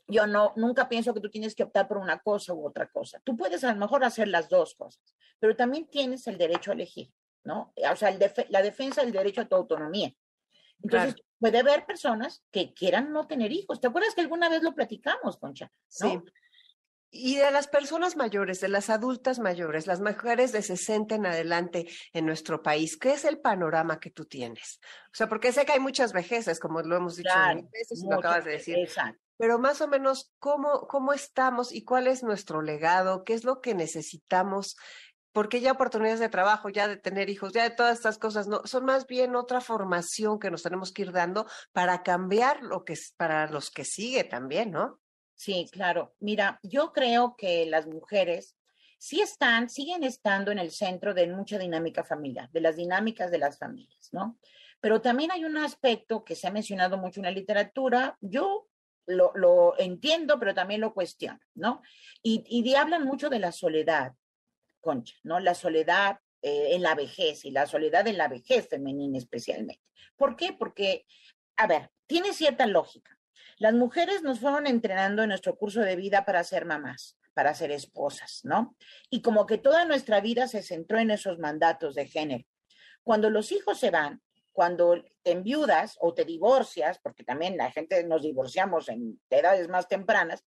yo 0.06 0.26
no, 0.26 0.54
nunca 0.56 0.88
pienso 0.88 1.12
que 1.12 1.20
tú 1.20 1.28
tienes 1.28 1.54
que 1.54 1.64
optar 1.64 1.86
por 1.86 1.98
una 1.98 2.20
cosa 2.20 2.54
u 2.54 2.66
otra 2.66 2.88
cosa. 2.88 3.20
Tú 3.24 3.36
puedes 3.36 3.62
a 3.62 3.74
lo 3.74 3.78
mejor 3.78 4.04
hacer 4.04 4.28
las 4.28 4.48
dos 4.48 4.74
cosas, 4.74 5.14
pero 5.38 5.54
también 5.54 5.86
tienes 5.86 6.26
el 6.26 6.38
derecho 6.38 6.70
a 6.70 6.74
elegir, 6.74 7.12
¿no? 7.42 7.74
O 7.92 7.96
sea, 7.96 8.16
la 8.48 8.62
defensa 8.62 9.02
del 9.02 9.12
derecho 9.12 9.42
a 9.42 9.44
tu 9.44 9.56
autonomía. 9.56 10.10
Entonces, 10.82 11.16
puede 11.38 11.58
haber 11.58 11.84
personas 11.84 12.42
que 12.50 12.72
quieran 12.72 13.12
no 13.12 13.26
tener 13.26 13.52
hijos. 13.52 13.82
¿Te 13.82 13.88
acuerdas 13.88 14.14
que 14.14 14.22
alguna 14.22 14.48
vez 14.48 14.62
lo 14.62 14.74
platicamos, 14.74 15.36
Concha? 15.36 15.70
Sí. 15.88 16.18
Y 17.16 17.36
de 17.36 17.52
las 17.52 17.68
personas 17.68 18.16
mayores, 18.16 18.60
de 18.60 18.66
las 18.66 18.90
adultas 18.90 19.38
mayores, 19.38 19.86
las 19.86 20.00
mujeres 20.00 20.50
de 20.50 20.62
60 20.62 21.14
en 21.14 21.26
adelante 21.26 21.86
en 22.12 22.26
nuestro 22.26 22.60
país, 22.60 22.96
¿qué 22.96 23.12
es 23.12 23.24
el 23.24 23.38
panorama 23.38 24.00
que 24.00 24.10
tú 24.10 24.24
tienes? 24.24 24.80
O 25.06 25.14
sea, 25.14 25.28
porque 25.28 25.52
sé 25.52 25.64
que 25.64 25.72
hay 25.72 25.80
muchas 25.80 26.12
vejeces, 26.12 26.58
como 26.58 26.82
lo 26.82 26.96
hemos 26.96 27.14
dicho 27.14 27.30
claro, 27.32 27.68
veces 27.72 28.02
y 28.02 28.08
lo 28.08 28.16
acabas 28.16 28.44
de 28.44 28.50
decir. 28.50 28.76
Exacto. 28.78 29.20
Pero 29.36 29.60
más 29.60 29.80
o 29.80 29.86
menos, 29.86 30.32
¿cómo, 30.40 30.88
¿cómo 30.88 31.12
estamos 31.12 31.72
y 31.72 31.84
cuál 31.84 32.08
es 32.08 32.24
nuestro 32.24 32.62
legado? 32.62 33.22
¿Qué 33.22 33.34
es 33.34 33.44
lo 33.44 33.60
que 33.60 33.74
necesitamos 33.74 34.76
porque 35.32 35.60
ya 35.60 35.72
oportunidades 35.72 36.20
de 36.20 36.28
trabajo, 36.28 36.68
ya 36.68 36.86
de 36.86 36.96
tener 36.96 37.28
hijos, 37.28 37.52
ya 37.52 37.64
de 37.64 37.74
todas 37.74 37.96
estas 37.96 38.18
cosas, 38.18 38.46
no, 38.46 38.62
son 38.64 38.84
más 38.84 39.08
bien 39.08 39.34
otra 39.34 39.60
formación 39.60 40.38
que 40.38 40.48
nos 40.48 40.62
tenemos 40.62 40.92
que 40.92 41.02
ir 41.02 41.12
dando 41.12 41.46
para 41.72 42.04
cambiar 42.04 42.62
lo 42.62 42.84
que 42.84 42.92
es 42.92 43.12
para 43.16 43.48
los 43.48 43.70
que 43.70 43.84
sigue 43.84 44.22
también, 44.22 44.70
¿no? 44.70 45.00
Sí, 45.44 45.68
claro. 45.70 46.14
Mira, 46.20 46.58
yo 46.62 46.90
creo 46.90 47.36
que 47.36 47.66
las 47.66 47.86
mujeres 47.86 48.56
sí 48.96 49.20
están, 49.20 49.68
siguen 49.68 50.02
estando 50.02 50.50
en 50.50 50.58
el 50.58 50.70
centro 50.70 51.12
de 51.12 51.26
mucha 51.26 51.58
dinámica 51.58 52.02
familiar, 52.02 52.50
de 52.50 52.62
las 52.62 52.76
dinámicas 52.76 53.30
de 53.30 53.36
las 53.36 53.58
familias, 53.58 54.08
¿no? 54.10 54.38
Pero 54.80 55.02
también 55.02 55.30
hay 55.32 55.44
un 55.44 55.58
aspecto 55.58 56.24
que 56.24 56.34
se 56.34 56.46
ha 56.46 56.50
mencionado 56.50 56.96
mucho 56.96 57.20
en 57.20 57.24
la 57.24 57.30
literatura, 57.30 58.16
yo 58.22 58.68
lo, 59.04 59.78
entiendo, 59.78 60.38
pero 60.38 60.54
también 60.54 60.80
lo 60.80 60.94
cuestiono, 60.94 61.40
¿no? 61.52 61.82
Y, 62.22 62.42
y 62.48 62.74
hablan 62.74 63.04
mucho 63.04 63.28
de 63.28 63.38
la 63.38 63.52
soledad, 63.52 64.14
Concha, 64.80 65.14
¿no? 65.24 65.40
La 65.40 65.54
soledad 65.54 66.20
eh, 66.40 66.68
en 66.74 66.80
la 66.80 66.94
vejez 66.94 67.44
y 67.44 67.50
la 67.50 67.66
soledad 67.66 68.08
en 68.08 68.16
la 68.16 68.28
vejez 68.28 68.66
femenina 68.66 69.18
especialmente. 69.18 69.82
¿Por 70.16 70.36
qué? 70.36 70.54
Porque, 70.54 71.04
a 71.56 71.66
ver, 71.66 71.90
tiene 72.06 72.32
cierta 72.32 72.66
lógica. 72.66 73.14
Las 73.58 73.74
mujeres 73.74 74.22
nos 74.22 74.40
fueron 74.40 74.66
entrenando 74.66 75.22
en 75.22 75.28
nuestro 75.28 75.56
curso 75.56 75.80
de 75.80 75.96
vida 75.96 76.24
para 76.24 76.44
ser 76.44 76.64
mamás, 76.64 77.18
para 77.34 77.54
ser 77.54 77.70
esposas, 77.70 78.40
¿no? 78.44 78.76
Y 79.10 79.22
como 79.22 79.46
que 79.46 79.58
toda 79.58 79.84
nuestra 79.84 80.20
vida 80.20 80.48
se 80.48 80.62
centró 80.62 80.98
en 80.98 81.10
esos 81.10 81.38
mandatos 81.38 81.94
de 81.94 82.06
género. 82.06 82.44
Cuando 83.02 83.30
los 83.30 83.52
hijos 83.52 83.78
se 83.78 83.90
van, 83.90 84.22
cuando 84.52 85.04
te 85.22 85.32
enviudas 85.32 85.96
o 86.00 86.14
te 86.14 86.24
divorcias, 86.24 86.98
porque 87.00 87.24
también 87.24 87.56
la 87.56 87.70
gente 87.70 88.02
nos 88.04 88.22
divorciamos 88.22 88.88
en 88.88 89.20
edades 89.30 89.68
más 89.68 89.88
tempranas, 89.88 90.44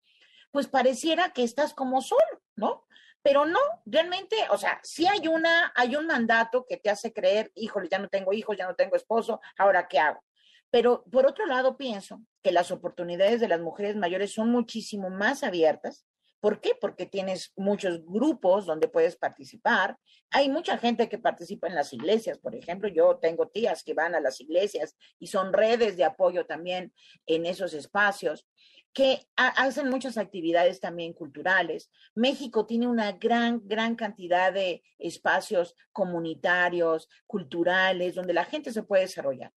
pues 0.52 0.68
pareciera 0.68 1.34
que 1.34 1.44
estás 1.44 1.74
como 1.74 2.02
solo, 2.02 2.42
¿no? 2.56 2.88
pero 3.28 3.46
no, 3.46 3.60
realmente, 3.86 4.38
o 4.52 4.58
sea, 4.58 4.80
sí 4.84 5.06
hay 5.06 5.28
una, 5.28 5.74
hay 5.76 5.98
un 5.98 6.08
mandato 6.08 6.66
que 6.66 6.78
te 6.78 6.90
hace 6.90 7.12
creer, 7.12 7.52
híjole, 7.56 7.90
ya 7.90 8.00
no 8.00 8.08
tengo 8.08 8.32
hijos, 8.32 8.56
ya 8.56 8.66
no 8.66 8.74
tengo 8.74 8.96
esposo, 8.96 9.42
ahora 9.58 9.86
qué 9.90 10.00
hago. 10.00 10.24
Pero 10.70 11.04
por 11.12 11.26
otro 11.26 11.46
lado, 11.46 11.78
pienso 11.78 12.22
que 12.44 12.52
las 12.52 12.72
oportunidades 12.72 13.40
de 13.40 13.48
las 13.48 13.62
mujeres 13.62 13.96
mayores 13.96 14.34
son 14.34 14.50
muchísimo 14.52 15.10
más 15.10 15.44
abiertas. 15.44 16.06
¿Por 16.40 16.62
qué? 16.62 16.74
Porque 16.80 17.08
tienes 17.08 17.52
muchos 17.56 18.06
grupos 18.06 18.66
donde 18.66 18.88
puedes 18.88 19.16
participar. 19.16 19.98
Hay 20.30 20.50
mucha 20.50 20.78
gente 20.78 21.10
que 21.10 21.18
participa 21.18 21.68
en 21.68 21.76
las 21.76 21.94
iglesias, 21.94 22.38
por 22.38 22.54
ejemplo. 22.54 22.90
Yo 22.90 23.18
tengo 23.18 23.48
tías 23.48 23.84
que 23.84 23.94
van 23.94 24.14
a 24.14 24.20
las 24.20 24.40
iglesias 24.40 24.96
y 25.20 25.28
son 25.28 25.52
redes 25.52 25.98
de 25.98 26.04
apoyo 26.04 26.46
también 26.46 26.94
en 27.26 27.46
esos 27.46 27.74
espacios 27.74 28.46
que 28.94 29.28
hacen 29.36 29.90
muchas 29.90 30.18
actividades 30.18 30.80
también 30.80 31.14
culturales. 31.14 31.92
México 32.16 32.66
tiene 32.66 32.88
una 32.88 33.12
gran, 33.12 33.62
gran 33.66 33.96
cantidad 33.96 34.52
de 34.52 34.82
espacios 34.98 35.76
comunitarios, 35.92 37.08
culturales, 37.28 38.16
donde 38.16 38.34
la 38.34 38.46
gente 38.46 38.72
se 38.72 38.82
puede 38.82 39.04
desarrollar. 39.04 39.54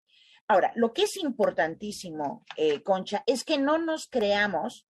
Ahora, 0.50 0.72
lo 0.74 0.92
que 0.92 1.02
es 1.02 1.16
importantísimo, 1.16 2.44
eh, 2.56 2.82
Concha, 2.82 3.22
es 3.24 3.44
que 3.44 3.56
no 3.56 3.78
nos 3.78 4.08
creamos 4.08 4.84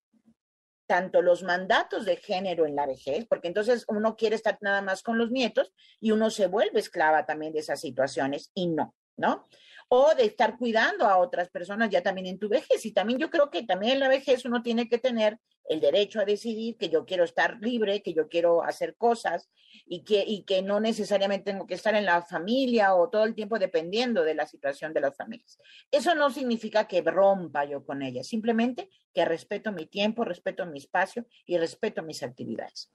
tanto 0.86 1.20
los 1.20 1.42
mandatos 1.42 2.06
de 2.06 2.16
género 2.16 2.64
en 2.64 2.74
la 2.74 2.86
vejez, 2.86 3.26
porque 3.28 3.48
entonces 3.48 3.84
uno 3.86 4.16
quiere 4.16 4.36
estar 4.36 4.56
nada 4.62 4.80
más 4.80 5.02
con 5.02 5.18
los 5.18 5.30
nietos 5.30 5.70
y 6.00 6.12
uno 6.12 6.30
se 6.30 6.46
vuelve 6.46 6.80
esclava 6.80 7.26
también 7.26 7.52
de 7.52 7.58
esas 7.58 7.78
situaciones 7.78 8.50
y 8.54 8.68
no, 8.68 8.94
¿no? 9.18 9.48
O 9.92 10.14
de 10.14 10.24
estar 10.24 10.56
cuidando 10.56 11.04
a 11.04 11.18
otras 11.18 11.50
personas 11.50 11.90
ya 11.90 12.00
también 12.00 12.28
en 12.28 12.38
tu 12.38 12.48
vejez. 12.48 12.86
Y 12.86 12.92
también 12.92 13.18
yo 13.18 13.28
creo 13.28 13.50
que 13.50 13.64
también 13.64 13.94
en 13.94 14.00
la 14.00 14.08
vejez 14.08 14.44
uno 14.44 14.62
tiene 14.62 14.88
que 14.88 14.98
tener 14.98 15.38
el 15.68 15.80
derecho 15.80 16.20
a 16.20 16.24
decidir 16.24 16.76
que 16.76 16.88
yo 16.88 17.04
quiero 17.04 17.24
estar 17.24 17.58
libre, 17.60 18.00
que 18.00 18.14
yo 18.14 18.28
quiero 18.28 18.62
hacer 18.62 18.94
cosas 18.96 19.50
y 19.86 20.04
que, 20.04 20.22
y 20.24 20.44
que 20.44 20.62
no 20.62 20.78
necesariamente 20.78 21.50
tengo 21.50 21.66
que 21.66 21.74
estar 21.74 21.96
en 21.96 22.06
la 22.06 22.22
familia 22.22 22.94
o 22.94 23.10
todo 23.10 23.24
el 23.24 23.34
tiempo 23.34 23.58
dependiendo 23.58 24.22
de 24.22 24.34
la 24.36 24.46
situación 24.46 24.92
de 24.92 25.00
las 25.00 25.16
familias. 25.16 25.58
Eso 25.90 26.14
no 26.14 26.30
significa 26.30 26.86
que 26.86 27.02
rompa 27.02 27.64
yo 27.64 27.84
con 27.84 28.02
ellas, 28.02 28.28
simplemente 28.28 28.90
que 29.12 29.24
respeto 29.24 29.72
mi 29.72 29.86
tiempo, 29.86 30.24
respeto 30.24 30.66
mi 30.66 30.78
espacio 30.78 31.26
y 31.46 31.58
respeto 31.58 32.04
mis 32.04 32.22
actividades. 32.22 32.92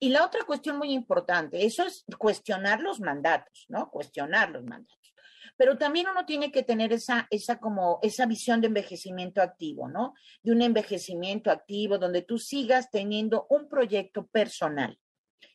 Y 0.00 0.08
la 0.08 0.24
otra 0.24 0.44
cuestión 0.44 0.78
muy 0.78 0.92
importante, 0.92 1.66
eso 1.66 1.84
es 1.84 2.06
cuestionar 2.16 2.80
los 2.80 3.00
mandatos, 3.00 3.66
¿no? 3.68 3.90
Cuestionar 3.90 4.48
los 4.50 4.64
mandatos 4.64 4.98
pero 5.56 5.78
también 5.78 6.06
uno 6.08 6.24
tiene 6.26 6.52
que 6.52 6.62
tener 6.62 6.92
esa, 6.92 7.26
esa 7.30 7.58
como, 7.58 7.98
esa 8.02 8.26
visión 8.26 8.60
de 8.60 8.68
envejecimiento 8.68 9.40
activo, 9.42 9.88
¿no? 9.88 10.14
De 10.42 10.52
un 10.52 10.62
envejecimiento 10.62 11.50
activo 11.50 11.98
donde 11.98 12.22
tú 12.22 12.38
sigas 12.38 12.90
teniendo 12.90 13.46
un 13.50 13.68
proyecto 13.68 14.26
personal. 14.26 14.98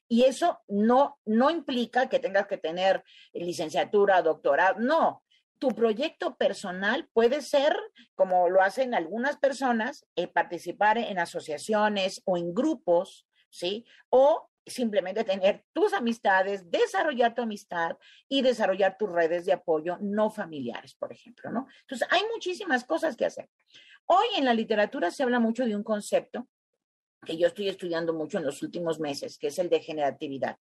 Y 0.07 0.23
eso 0.23 0.59
no, 0.67 1.19
no 1.25 1.49
implica 1.49 2.07
que 2.09 2.19
tengas 2.19 2.47
que 2.47 2.57
tener 2.57 3.03
licenciatura, 3.33 4.21
doctorado, 4.21 4.79
no. 4.79 5.23
tu 5.59 5.69
proyecto 5.69 6.35
personal 6.35 7.09
puede 7.13 7.41
ser, 7.41 7.75
como 8.15 8.49
lo 8.49 8.61
hacen 8.61 8.93
algunas 8.93 9.37
personas, 9.37 10.05
eh, 10.15 10.27
participar 10.27 10.97
en 10.97 11.19
asociaciones 11.19 12.21
o 12.25 12.37
en 12.37 12.53
grupos, 12.53 13.25
¿sí? 13.49 13.85
O 14.09 14.49
simplemente 14.65 15.23
tener 15.23 15.65
tus 15.73 15.93
amistades, 15.93 16.69
desarrollar 16.69 17.35
tu 17.35 17.41
amistad 17.41 17.97
y 18.27 18.41
desarrollar 18.41 18.97
tus 18.97 19.11
redes 19.11 19.45
de 19.45 19.53
apoyo 19.53 19.97
no 20.01 20.29
familiares, 20.29 20.95
por 20.95 21.11
ejemplo, 21.11 21.51
¿no? 21.51 21.67
Entonces, 21.81 22.07
hay 22.11 22.21
muchísimas 22.33 22.85
cosas 22.85 23.15
que 23.15 23.25
hacer. 23.25 23.49
Hoy 24.05 24.27
en 24.37 24.45
la 24.45 24.53
literatura 24.53 25.11
se 25.11 25.23
habla 25.23 25.39
mucho 25.39 25.65
de 25.65 25.75
un 25.75 25.83
concepto 25.83 26.47
que 27.25 27.37
yo 27.37 27.47
estoy 27.47 27.69
estudiando 27.69 28.13
mucho 28.13 28.37
en 28.37 28.45
los 28.45 28.61
últimos 28.61 28.99
meses, 28.99 29.37
que 29.37 29.47
es 29.47 29.59
el 29.59 29.69
de 29.69 29.79
generatividad. 29.79 30.57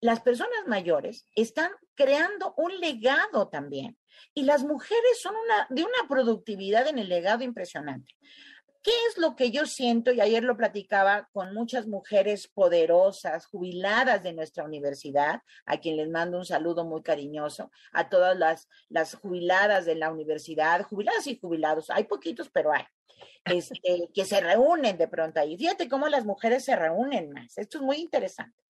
Las 0.00 0.20
personas 0.20 0.66
mayores 0.66 1.26
están 1.34 1.70
creando 1.94 2.54
un 2.58 2.78
legado 2.80 3.48
también 3.48 3.96
y 4.34 4.42
las 4.42 4.62
mujeres 4.62 5.20
son 5.20 5.34
una, 5.36 5.66
de 5.70 5.82
una 5.82 6.08
productividad 6.08 6.86
en 6.86 6.98
el 6.98 7.08
legado 7.08 7.42
impresionante. 7.42 8.14
¿Qué 8.86 8.92
es 9.10 9.18
lo 9.18 9.34
que 9.34 9.50
yo 9.50 9.66
siento? 9.66 10.12
Y 10.12 10.20
ayer 10.20 10.44
lo 10.44 10.56
platicaba 10.56 11.28
con 11.32 11.52
muchas 11.52 11.88
mujeres 11.88 12.46
poderosas, 12.46 13.44
jubiladas 13.46 14.22
de 14.22 14.32
nuestra 14.32 14.62
universidad, 14.62 15.40
a 15.64 15.78
quien 15.80 15.96
les 15.96 16.08
mando 16.08 16.38
un 16.38 16.44
saludo 16.44 16.84
muy 16.84 17.02
cariñoso, 17.02 17.72
a 17.90 18.08
todas 18.08 18.38
las, 18.38 18.68
las 18.88 19.16
jubiladas 19.16 19.86
de 19.86 19.96
la 19.96 20.12
universidad, 20.12 20.84
jubiladas 20.84 21.26
y 21.26 21.36
jubilados, 21.36 21.90
hay 21.90 22.04
poquitos, 22.04 22.48
pero 22.48 22.70
hay, 22.72 22.84
este, 23.46 24.08
que 24.14 24.24
se 24.24 24.40
reúnen 24.40 24.96
de 24.96 25.08
pronto 25.08 25.40
ahí. 25.40 25.58
Fíjate 25.58 25.88
cómo 25.88 26.06
las 26.06 26.24
mujeres 26.24 26.64
se 26.64 26.76
reúnen 26.76 27.32
más, 27.32 27.58
esto 27.58 27.78
es 27.78 27.82
muy 27.82 27.96
interesante. 27.96 28.62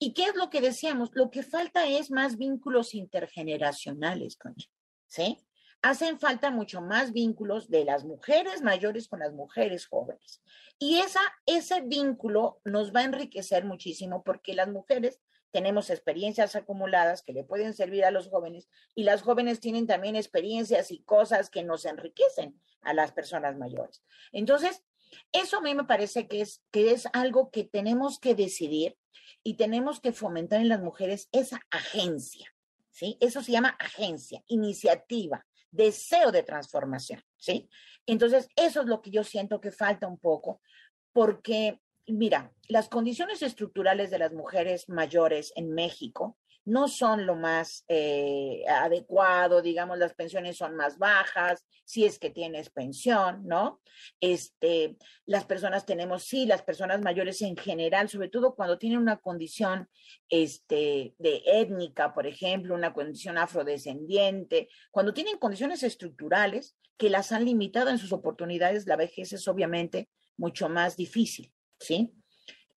¿Y 0.00 0.12
qué 0.12 0.24
es 0.24 0.34
lo 0.34 0.50
que 0.50 0.60
decíamos? 0.60 1.10
Lo 1.12 1.30
que 1.30 1.44
falta 1.44 1.86
es 1.86 2.10
más 2.10 2.36
vínculos 2.36 2.94
intergeneracionales, 2.94 4.36
Concha, 4.36 4.68
¿sí? 5.06 5.38
Hacen 5.82 6.18
falta 6.18 6.50
mucho 6.50 6.80
más 6.80 7.12
vínculos 7.12 7.68
de 7.68 7.84
las 7.84 8.04
mujeres 8.04 8.62
mayores 8.62 9.08
con 9.08 9.18
las 9.18 9.32
mujeres 9.32 9.86
jóvenes. 9.86 10.42
Y 10.78 10.98
esa, 11.00 11.20
ese 11.46 11.80
vínculo 11.82 12.60
nos 12.64 12.94
va 12.94 13.00
a 13.00 13.04
enriquecer 13.04 13.64
muchísimo 13.64 14.22
porque 14.22 14.54
las 14.54 14.68
mujeres 14.68 15.20
tenemos 15.50 15.90
experiencias 15.90 16.56
acumuladas 16.56 17.22
que 17.22 17.32
le 17.32 17.44
pueden 17.44 17.74
servir 17.74 18.04
a 18.04 18.10
los 18.10 18.28
jóvenes 18.28 18.68
y 18.94 19.04
las 19.04 19.22
jóvenes 19.22 19.60
tienen 19.60 19.86
también 19.86 20.16
experiencias 20.16 20.90
y 20.90 21.02
cosas 21.02 21.50
que 21.50 21.62
nos 21.62 21.84
enriquecen 21.84 22.58
a 22.80 22.94
las 22.94 23.12
personas 23.12 23.56
mayores. 23.58 24.02
Entonces, 24.32 24.82
eso 25.30 25.58
a 25.58 25.60
mí 25.60 25.74
me 25.74 25.84
parece 25.84 26.26
que 26.26 26.40
es, 26.40 26.64
que 26.70 26.92
es 26.92 27.06
algo 27.12 27.50
que 27.50 27.64
tenemos 27.64 28.18
que 28.18 28.34
decidir 28.34 28.96
y 29.42 29.54
tenemos 29.54 30.00
que 30.00 30.12
fomentar 30.12 30.60
en 30.60 30.68
las 30.68 30.80
mujeres 30.80 31.28
esa 31.32 31.60
agencia. 31.70 32.54
¿Sí? 32.90 33.16
Eso 33.20 33.42
se 33.42 33.52
llama 33.52 33.76
agencia, 33.80 34.44
iniciativa, 34.48 35.46
deseo 35.72 36.30
de 36.30 36.44
transformación, 36.44 37.22
¿sí? 37.36 37.68
Entonces, 38.06 38.48
eso 38.56 38.82
es 38.82 38.86
lo 38.86 39.02
que 39.02 39.10
yo 39.10 39.24
siento 39.24 39.60
que 39.60 39.72
falta 39.72 40.06
un 40.06 40.18
poco, 40.18 40.60
porque, 41.12 41.80
mira, 42.06 42.52
las 42.68 42.88
condiciones 42.88 43.42
estructurales 43.42 44.10
de 44.10 44.18
las 44.18 44.32
mujeres 44.32 44.88
mayores 44.88 45.52
en 45.56 45.74
México 45.74 46.38
no 46.64 46.86
son 46.86 47.26
lo 47.26 47.34
más 47.34 47.84
eh, 47.88 48.62
adecuado, 48.68 49.62
digamos, 49.62 49.98
las 49.98 50.14
pensiones 50.14 50.56
son 50.56 50.76
más 50.76 50.98
bajas, 50.98 51.66
si 51.84 52.04
es 52.04 52.18
que 52.18 52.30
tienes 52.30 52.70
pensión, 52.70 53.46
¿no? 53.46 53.80
Este, 54.20 54.96
las 55.26 55.44
personas 55.44 55.84
tenemos, 55.84 56.24
sí, 56.24 56.46
las 56.46 56.62
personas 56.62 57.02
mayores 57.02 57.42
en 57.42 57.56
general, 57.56 58.08
sobre 58.08 58.28
todo 58.28 58.54
cuando 58.54 58.78
tienen 58.78 58.98
una 58.98 59.18
condición 59.18 59.88
este, 60.28 61.14
de 61.18 61.42
étnica, 61.46 62.14
por 62.14 62.26
ejemplo, 62.26 62.74
una 62.74 62.94
condición 62.94 63.38
afrodescendiente, 63.38 64.68
cuando 64.90 65.12
tienen 65.12 65.38
condiciones 65.38 65.82
estructurales 65.82 66.76
que 66.96 67.10
las 67.10 67.32
han 67.32 67.44
limitado 67.44 67.90
en 67.90 67.98
sus 67.98 68.12
oportunidades, 68.12 68.86
la 68.86 68.96
vejez 68.96 69.32
es 69.32 69.48
obviamente 69.48 70.08
mucho 70.36 70.68
más 70.68 70.96
difícil, 70.96 71.52
¿sí? 71.80 72.12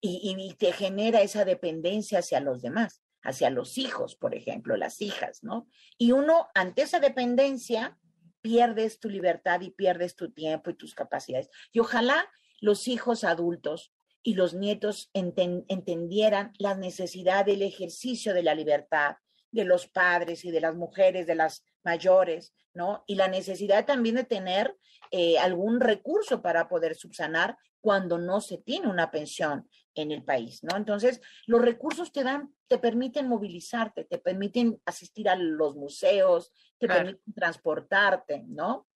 Y, 0.00 0.36
y 0.38 0.54
te 0.54 0.72
genera 0.72 1.22
esa 1.22 1.44
dependencia 1.44 2.18
hacia 2.18 2.40
los 2.40 2.62
demás 2.62 3.05
hacia 3.26 3.50
los 3.50 3.76
hijos, 3.76 4.14
por 4.14 4.34
ejemplo, 4.34 4.76
las 4.76 5.02
hijas, 5.02 5.42
¿no? 5.42 5.66
Y 5.98 6.12
uno, 6.12 6.48
ante 6.54 6.82
esa 6.82 7.00
dependencia, 7.00 7.98
pierdes 8.40 9.00
tu 9.00 9.10
libertad 9.10 9.60
y 9.62 9.70
pierdes 9.70 10.14
tu 10.14 10.32
tiempo 10.32 10.70
y 10.70 10.74
tus 10.74 10.94
capacidades. 10.94 11.50
Y 11.72 11.80
ojalá 11.80 12.30
los 12.60 12.86
hijos 12.86 13.24
adultos 13.24 13.92
y 14.22 14.34
los 14.34 14.54
nietos 14.54 15.10
entendieran 15.12 16.52
la 16.58 16.76
necesidad 16.76 17.44
del 17.44 17.62
ejercicio 17.62 18.32
de 18.32 18.44
la 18.44 18.54
libertad 18.54 19.16
de 19.50 19.64
los 19.64 19.88
padres 19.88 20.44
y 20.44 20.50
de 20.50 20.60
las 20.60 20.76
mujeres, 20.76 21.26
de 21.26 21.34
las 21.34 21.64
mayores, 21.82 22.54
¿no? 22.74 23.02
Y 23.06 23.16
la 23.16 23.26
necesidad 23.26 23.86
también 23.86 24.14
de 24.16 24.24
tener 24.24 24.76
eh, 25.10 25.38
algún 25.38 25.80
recurso 25.80 26.42
para 26.42 26.68
poder 26.68 26.94
subsanar 26.94 27.56
cuando 27.80 28.18
no 28.18 28.40
se 28.40 28.58
tiene 28.58 28.88
una 28.88 29.10
pensión 29.10 29.68
en 30.02 30.10
el 30.12 30.22
país, 30.22 30.62
¿no? 30.62 30.76
Entonces, 30.76 31.20
los 31.46 31.60
recursos 31.60 32.12
te 32.12 32.22
dan, 32.22 32.54
te 32.68 32.78
permiten 32.78 33.28
movilizarte, 33.28 34.04
te 34.04 34.18
permiten 34.18 34.80
asistir 34.84 35.28
a 35.28 35.36
los 35.36 35.76
museos, 35.76 36.52
te 36.78 36.86
permiten 36.86 37.34
transportarte, 37.34 38.44
¿no? 38.46 38.86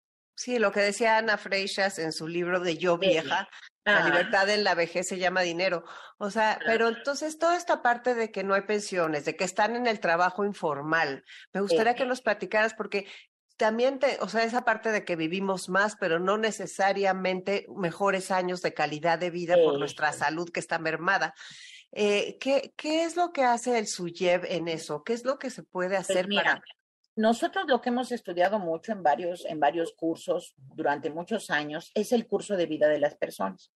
Sí, 0.41 0.59
lo 0.59 0.73
que 0.73 0.81
decía 0.81 1.19
Ana 1.19 1.37
Freixas 1.37 1.99
en 1.99 2.13
su 2.13 2.27
libro 2.27 2.61
de 2.61 2.79
Yo 2.79 2.97
Vieja, 2.97 3.47
la 3.85 4.07
libertad 4.07 4.49
en 4.49 4.65
la 4.65 4.75
vejez 4.75 5.07
se 5.07 5.19
llama 5.19 5.43
dinero. 5.43 5.85
O 6.17 6.31
sea, 6.31 6.59
pero 6.65 6.89
entonces 6.89 7.39
toda 7.39 7.59
esta 7.59 7.83
parte 7.83 8.15
de 8.15 8.31
que 8.31 8.43
no 8.43 8.55
hay 8.55 8.63
pensiones, 8.63 9.27
de 9.27 9.37
que 9.37 9.45
están 9.45 9.77
en 9.77 9.87
el 9.87 10.01
trabajo 10.01 10.45
informal, 10.47 11.25
me 11.53 11.61
gustaría 11.61 11.95
que 11.95 12.07
nos 12.07 12.23
platicaras 12.23 12.73
porque 12.73 13.07
también 13.61 13.99
te, 13.99 14.17
o 14.23 14.29
sea, 14.29 14.43
esa 14.43 14.65
parte 14.65 14.91
de 14.91 15.05
que 15.05 15.17
vivimos 15.17 15.69
más, 15.69 15.95
pero 16.01 16.19
no 16.19 16.39
necesariamente 16.39 17.67
mejores 17.77 18.31
años 18.31 18.63
de 18.63 18.73
calidad 18.73 19.19
de 19.19 19.29
vida 19.29 19.55
por 19.63 19.79
nuestra 19.79 20.15
salud 20.15 20.49
que 20.49 20.61
está 20.61 20.79
mermada. 20.79 21.35
Eh, 21.93 22.39
¿qué, 22.41 22.73
¿Qué 22.75 23.05
es 23.05 23.17
lo 23.17 23.33
que 23.33 23.45
hace 23.45 23.79
el 23.79 23.87
SUYEV 23.87 24.47
en 24.47 24.67
eso? 24.69 25.05
¿Qué 25.05 25.13
es 25.13 25.27
lo 25.27 25.39
que 25.39 25.51
se 25.51 25.63
puede 25.63 25.97
pues 25.97 26.09
hacer 26.09 26.27
para 26.35 26.63
nosotros 27.17 27.67
lo 27.69 27.83
que 27.83 27.91
hemos 27.91 28.13
estudiado 28.13 28.59
mucho 28.59 28.93
en 28.93 29.03
varios, 29.03 29.45
en 29.45 29.61
varios 29.61 29.93
cursos 29.93 30.55
durante 30.57 31.11
muchos 31.11 31.51
años 31.51 31.91
es 31.95 32.13
el 32.13 32.27
curso 32.27 32.57
de 32.57 32.65
vida 32.65 32.89
de 32.89 32.99
las 32.99 33.15
personas. 33.15 33.71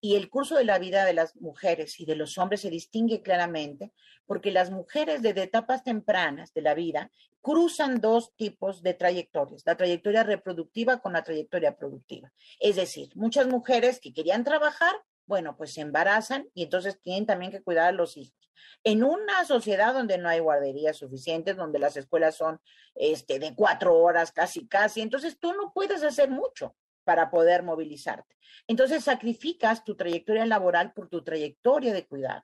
Y 0.00 0.16
el 0.16 0.28
curso 0.28 0.56
de 0.56 0.64
la 0.64 0.78
vida 0.78 1.04
de 1.04 1.14
las 1.14 1.36
mujeres 1.36 1.98
y 2.00 2.04
de 2.04 2.16
los 2.16 2.38
hombres 2.38 2.60
se 2.60 2.70
distingue 2.70 3.22
claramente 3.22 3.92
porque 4.26 4.50
las 4.50 4.70
mujeres 4.70 5.22
desde 5.22 5.44
etapas 5.44 5.84
tempranas 5.84 6.52
de 6.52 6.62
la 6.62 6.74
vida 6.74 7.10
cruzan 7.40 8.00
dos 8.00 8.34
tipos 8.34 8.82
de 8.82 8.94
trayectorias, 8.94 9.62
la 9.64 9.76
trayectoria 9.76 10.24
reproductiva 10.24 10.98
con 10.98 11.12
la 11.12 11.22
trayectoria 11.22 11.76
productiva. 11.76 12.32
Es 12.58 12.76
decir, 12.76 13.10
muchas 13.14 13.46
mujeres 13.46 14.00
que 14.00 14.12
querían 14.12 14.44
trabajar, 14.44 14.94
bueno, 15.26 15.56
pues 15.56 15.72
se 15.74 15.80
embarazan 15.80 16.48
y 16.54 16.64
entonces 16.64 17.00
tienen 17.00 17.26
también 17.26 17.52
que 17.52 17.62
cuidar 17.62 17.88
a 17.88 17.92
los 17.92 18.16
hijos 18.16 18.46
en 18.84 19.02
una 19.02 19.44
sociedad 19.44 19.94
donde 19.94 20.18
no 20.18 20.28
hay 20.28 20.40
guarderías 20.40 20.96
suficientes, 20.96 21.56
donde 21.56 21.78
las 21.78 21.96
escuelas 21.96 22.36
son 22.36 22.60
este, 22.94 23.38
de 23.38 23.54
cuatro 23.54 23.96
horas 23.96 24.32
casi, 24.32 24.66
casi, 24.66 25.00
entonces 25.00 25.38
tú 25.38 25.52
no 25.52 25.72
puedes 25.74 26.02
hacer 26.02 26.30
mucho 26.30 26.74
para 27.06 27.30
poder 27.30 27.62
movilizarte. 27.62 28.36
Entonces 28.66 29.04
sacrificas 29.04 29.84
tu 29.84 29.94
trayectoria 29.94 30.44
laboral 30.44 30.92
por 30.92 31.08
tu 31.08 31.22
trayectoria 31.22 31.94
de 31.94 32.04
cuidado. 32.04 32.42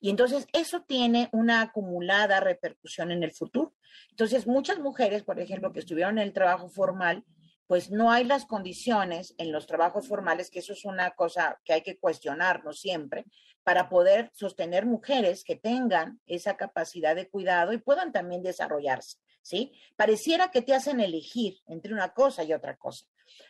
Y 0.00 0.10
entonces 0.10 0.48
eso 0.52 0.82
tiene 0.82 1.28
una 1.32 1.60
acumulada 1.62 2.40
repercusión 2.40 3.12
en 3.12 3.22
el 3.22 3.32
futuro. 3.32 3.72
Entonces 4.10 4.48
muchas 4.48 4.80
mujeres, 4.80 5.22
por 5.22 5.38
ejemplo, 5.38 5.72
que 5.72 5.78
estuvieron 5.78 6.18
en 6.18 6.24
el 6.24 6.32
trabajo 6.32 6.68
formal, 6.68 7.24
pues 7.68 7.92
no 7.92 8.10
hay 8.10 8.24
las 8.24 8.46
condiciones 8.46 9.32
en 9.38 9.52
los 9.52 9.68
trabajos 9.68 10.08
formales, 10.08 10.50
que 10.50 10.58
eso 10.58 10.72
es 10.72 10.84
una 10.84 11.12
cosa 11.12 11.60
que 11.64 11.72
hay 11.72 11.82
que 11.82 12.00
cuestionarnos 12.00 12.80
siempre, 12.80 13.26
para 13.62 13.88
poder 13.88 14.32
sostener 14.34 14.86
mujeres 14.86 15.44
que 15.44 15.54
tengan 15.54 16.20
esa 16.26 16.56
capacidad 16.56 17.14
de 17.14 17.28
cuidado 17.28 17.72
y 17.72 17.78
puedan 17.78 18.10
también 18.10 18.42
desarrollarse, 18.42 19.18
¿sí? 19.40 19.72
Pareciera 19.94 20.50
que 20.50 20.62
te 20.62 20.74
hacen 20.74 20.98
elegir 20.98 21.58
entre 21.68 21.92
una 21.92 22.08
cosa 22.12 22.42
y 22.42 22.52
otra 22.52 22.76
cosa, 22.76 23.06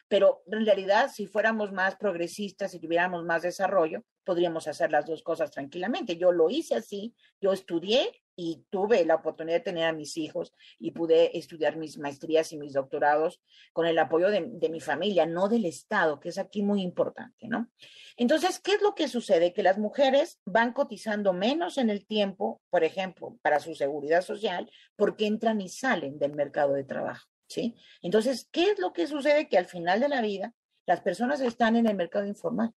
pero 0.09 0.43
en 0.47 0.65
realidad 0.65 1.11
si 1.13 1.27
fuéramos 1.27 1.73
más 1.73 1.97
progresistas 1.97 2.75
y 2.75 2.81
tuviéramos 2.81 3.25
más 3.25 3.43
desarrollo, 3.43 4.05
podríamos 4.25 4.69
hacer 4.69 4.93
las 4.93 5.07
dos 5.07 5.23
cosas 5.23 5.51
tranquilamente. 5.51 6.17
Yo 6.17 6.33
lo 6.33 6.51
hice 6.51 6.75
así, 6.75 7.15
yo 7.41 7.53
estudié 7.53 8.23
y 8.37 8.65
tuve 8.71 9.05
la 9.05 9.17
oportunidad 9.17 9.59
de 9.59 9.65
tener 9.65 9.85
a 9.85 9.93
mis 9.93 10.17
hijos 10.17 10.55
y 10.79 10.93
pude 10.93 11.37
estudiar 11.37 11.77
mis 11.77 11.99
maestrías 11.99 12.53
y 12.53 12.59
mis 12.59 12.73
doctorados 12.73 13.43
con 13.73 13.87
el 13.87 13.99
apoyo 13.99 14.31
de, 14.31 14.47
de, 14.53 14.71
mi 14.71 14.81
familia, 14.81 15.27
no 15.27 15.49
del 15.49 15.67
Estado, 15.67 16.21
que 16.21 16.31
es 16.31 16.39
aquí 16.39 16.63
muy 16.63 16.81
importante, 16.81 17.49
¿no? 17.49 17.71
Entonces, 18.17 18.59
¿qué 18.59 18.73
es 18.73 18.83
lo 18.83 18.95
que 18.95 19.09
sucede? 19.09 19.53
Que 19.53 19.63
las 19.63 19.79
mujeres 19.79 20.41
van 20.47 20.73
cotizando 20.73 21.35
menos 21.35 21.77
en 21.77 21.91
el 21.91 22.07
tiempo, 22.07 22.63
por 22.71 22.83
ejemplo, 22.83 23.37
para 23.43 23.61
su 23.61 23.75
seguridad 23.75 24.23
social, 24.23 24.71
porque 24.97 25.27
entran 25.27 25.61
y 25.61 25.69
salen 25.69 26.19
del 26.19 26.35
mercado 26.35 26.73
de 26.73 26.85
trabajo, 26.85 27.29
¿sí? 27.51 27.75
Entonces, 28.01 28.49
¿qué 28.53 28.71
es 28.71 28.79
lo 28.79 28.93
que 28.93 29.07
sucede? 29.07 29.49
Que 29.49 29.59
al 29.59 29.67
final 29.67 30.01
de 30.01 30.09
la 30.09 30.23
vida, 30.23 30.55
las 30.87 31.01
personas 31.01 31.41
están 31.41 31.77
en 31.77 31.87
el 31.87 31.97
mercado 31.97 32.25
informal, 32.25 32.73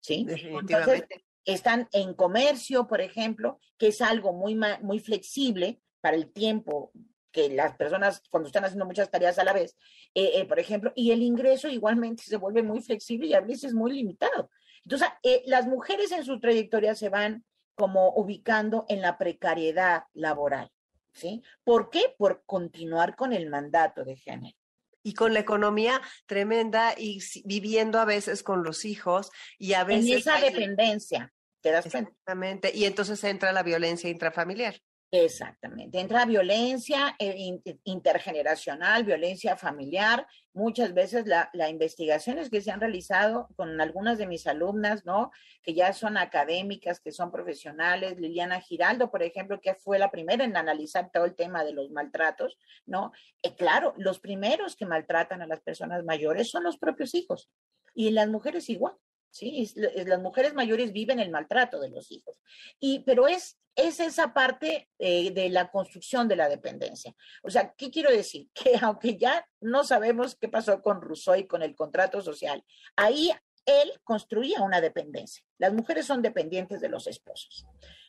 ¿sí? 0.00 0.26
Entonces, 0.28 1.04
están 1.44 1.88
en 1.92 2.14
comercio, 2.14 2.86
por 2.86 3.00
ejemplo, 3.00 3.60
que 3.78 3.88
es 3.88 4.00
algo 4.00 4.32
muy, 4.32 4.58
muy 4.82 4.98
flexible 4.98 5.80
para 6.00 6.16
el 6.16 6.32
tiempo 6.32 6.92
que 7.30 7.48
las 7.48 7.76
personas 7.76 8.22
cuando 8.28 8.48
están 8.48 8.64
haciendo 8.64 8.84
muchas 8.84 9.10
tareas 9.10 9.38
a 9.38 9.44
la 9.44 9.52
vez, 9.52 9.76
eh, 10.14 10.32
eh, 10.34 10.44
por 10.44 10.58
ejemplo, 10.58 10.92
y 10.94 11.12
el 11.12 11.22
ingreso 11.22 11.68
igualmente 11.68 12.24
se 12.24 12.36
vuelve 12.36 12.62
muy 12.62 12.82
flexible 12.82 13.28
y 13.28 13.34
a 13.34 13.40
veces 13.40 13.72
muy 13.72 13.92
limitado. 13.92 14.50
Entonces, 14.84 15.08
eh, 15.22 15.42
las 15.46 15.66
mujeres 15.66 16.12
en 16.12 16.24
su 16.24 16.40
trayectoria 16.40 16.94
se 16.94 17.08
van 17.08 17.44
como 17.74 18.12
ubicando 18.14 18.84
en 18.88 19.00
la 19.00 19.16
precariedad 19.16 20.04
laboral, 20.12 20.70
¿sí? 21.12 21.42
¿Por 21.64 21.90
qué? 21.90 22.14
Por 22.16 22.42
continuar 22.44 23.16
con 23.16 23.32
el 23.32 23.48
mandato 23.48 24.04
de 24.04 24.16
género 24.16 24.56
y 25.02 25.14
con 25.14 25.34
la 25.34 25.40
economía 25.40 26.00
tremenda 26.26 26.94
y 26.96 27.20
viviendo 27.44 27.98
a 27.98 28.04
veces 28.04 28.42
con 28.42 28.62
los 28.62 28.84
hijos 28.84 29.30
y 29.58 29.74
a 29.74 29.84
veces... 29.84 30.10
En 30.10 30.18
esa 30.18 30.40
dependencia, 30.40 31.32
¿te 31.60 31.70
das 31.70 31.90
cuenta? 31.90 32.10
Exactamente, 32.10 32.72
y 32.74 32.84
entonces 32.84 33.22
entra 33.24 33.52
la 33.52 33.62
violencia 33.62 34.08
intrafamiliar. 34.10 34.80
Exactamente. 35.14 36.00
Entra 36.00 36.24
violencia 36.24 37.14
eh, 37.18 37.60
intergeneracional, 37.84 39.04
violencia 39.04 39.58
familiar. 39.58 40.26
Muchas 40.54 40.94
veces 40.94 41.26
la, 41.26 41.50
la, 41.52 41.68
investigaciones 41.68 42.48
que 42.48 42.62
se 42.62 42.70
han 42.70 42.80
realizado 42.80 43.46
con 43.54 43.78
algunas 43.78 44.16
de 44.16 44.26
mis 44.26 44.46
alumnas, 44.46 45.04
¿no? 45.04 45.30
Que 45.62 45.74
ya 45.74 45.92
son 45.92 46.16
académicas, 46.16 46.98
que 46.98 47.12
son 47.12 47.30
profesionales, 47.30 48.18
Liliana 48.18 48.62
Giraldo, 48.62 49.10
por 49.10 49.22
ejemplo, 49.22 49.60
que 49.60 49.74
fue 49.74 49.98
la 49.98 50.10
primera 50.10 50.44
en 50.44 50.56
analizar 50.56 51.10
todo 51.12 51.26
el 51.26 51.34
tema 51.34 51.62
de 51.62 51.74
los 51.74 51.90
maltratos, 51.90 52.56
¿no? 52.86 53.12
Eh, 53.42 53.54
claro, 53.54 53.92
los 53.98 54.18
primeros 54.18 54.76
que 54.76 54.86
maltratan 54.86 55.42
a 55.42 55.46
las 55.46 55.60
personas 55.60 56.04
mayores 56.04 56.50
son 56.50 56.64
los 56.64 56.78
propios 56.78 57.14
hijos 57.14 57.50
y 57.94 58.12
las 58.12 58.30
mujeres 58.30 58.70
igual. 58.70 58.94
¿Sí? 59.32 59.72
las 59.74 60.20
mujeres 60.20 60.54
mayores 60.54 60.92
viven 60.92 61.18
el 61.18 61.30
maltrato 61.30 61.80
de 61.80 61.90
los 61.90 62.12
hijos. 62.12 62.36
Y, 62.78 63.00
pero 63.00 63.26
es, 63.26 63.58
es 63.74 63.98
esa 63.98 64.32
parte 64.32 64.88
eh, 64.98 65.32
de 65.32 65.48
la 65.48 65.70
construcción 65.70 66.28
de 66.28 66.36
la 66.36 66.48
dependencia. 66.48 67.14
O 67.42 67.50
sea, 67.50 67.74
¿qué 67.76 67.90
quiero 67.90 68.10
decir? 68.10 68.48
Que 68.54 68.78
aunque 68.80 69.16
ya 69.16 69.44
no 69.60 69.82
sabemos 69.82 70.36
qué 70.36 70.48
pasó 70.48 70.80
con 70.82 71.00
Rousseau 71.00 71.34
y 71.34 71.46
con 71.46 71.62
el 71.62 71.74
contrato 71.74 72.20
social, 72.20 72.62
ahí 72.94 73.32
él 73.64 73.92
construía 74.04 74.60
una 74.60 74.80
dependencia. 74.80 75.44
Las 75.58 75.72
mujeres 75.72 76.06
son 76.06 76.20
dependientes 76.20 76.80
de 76.80 76.88
los 76.88 77.06
esposos, 77.06 77.66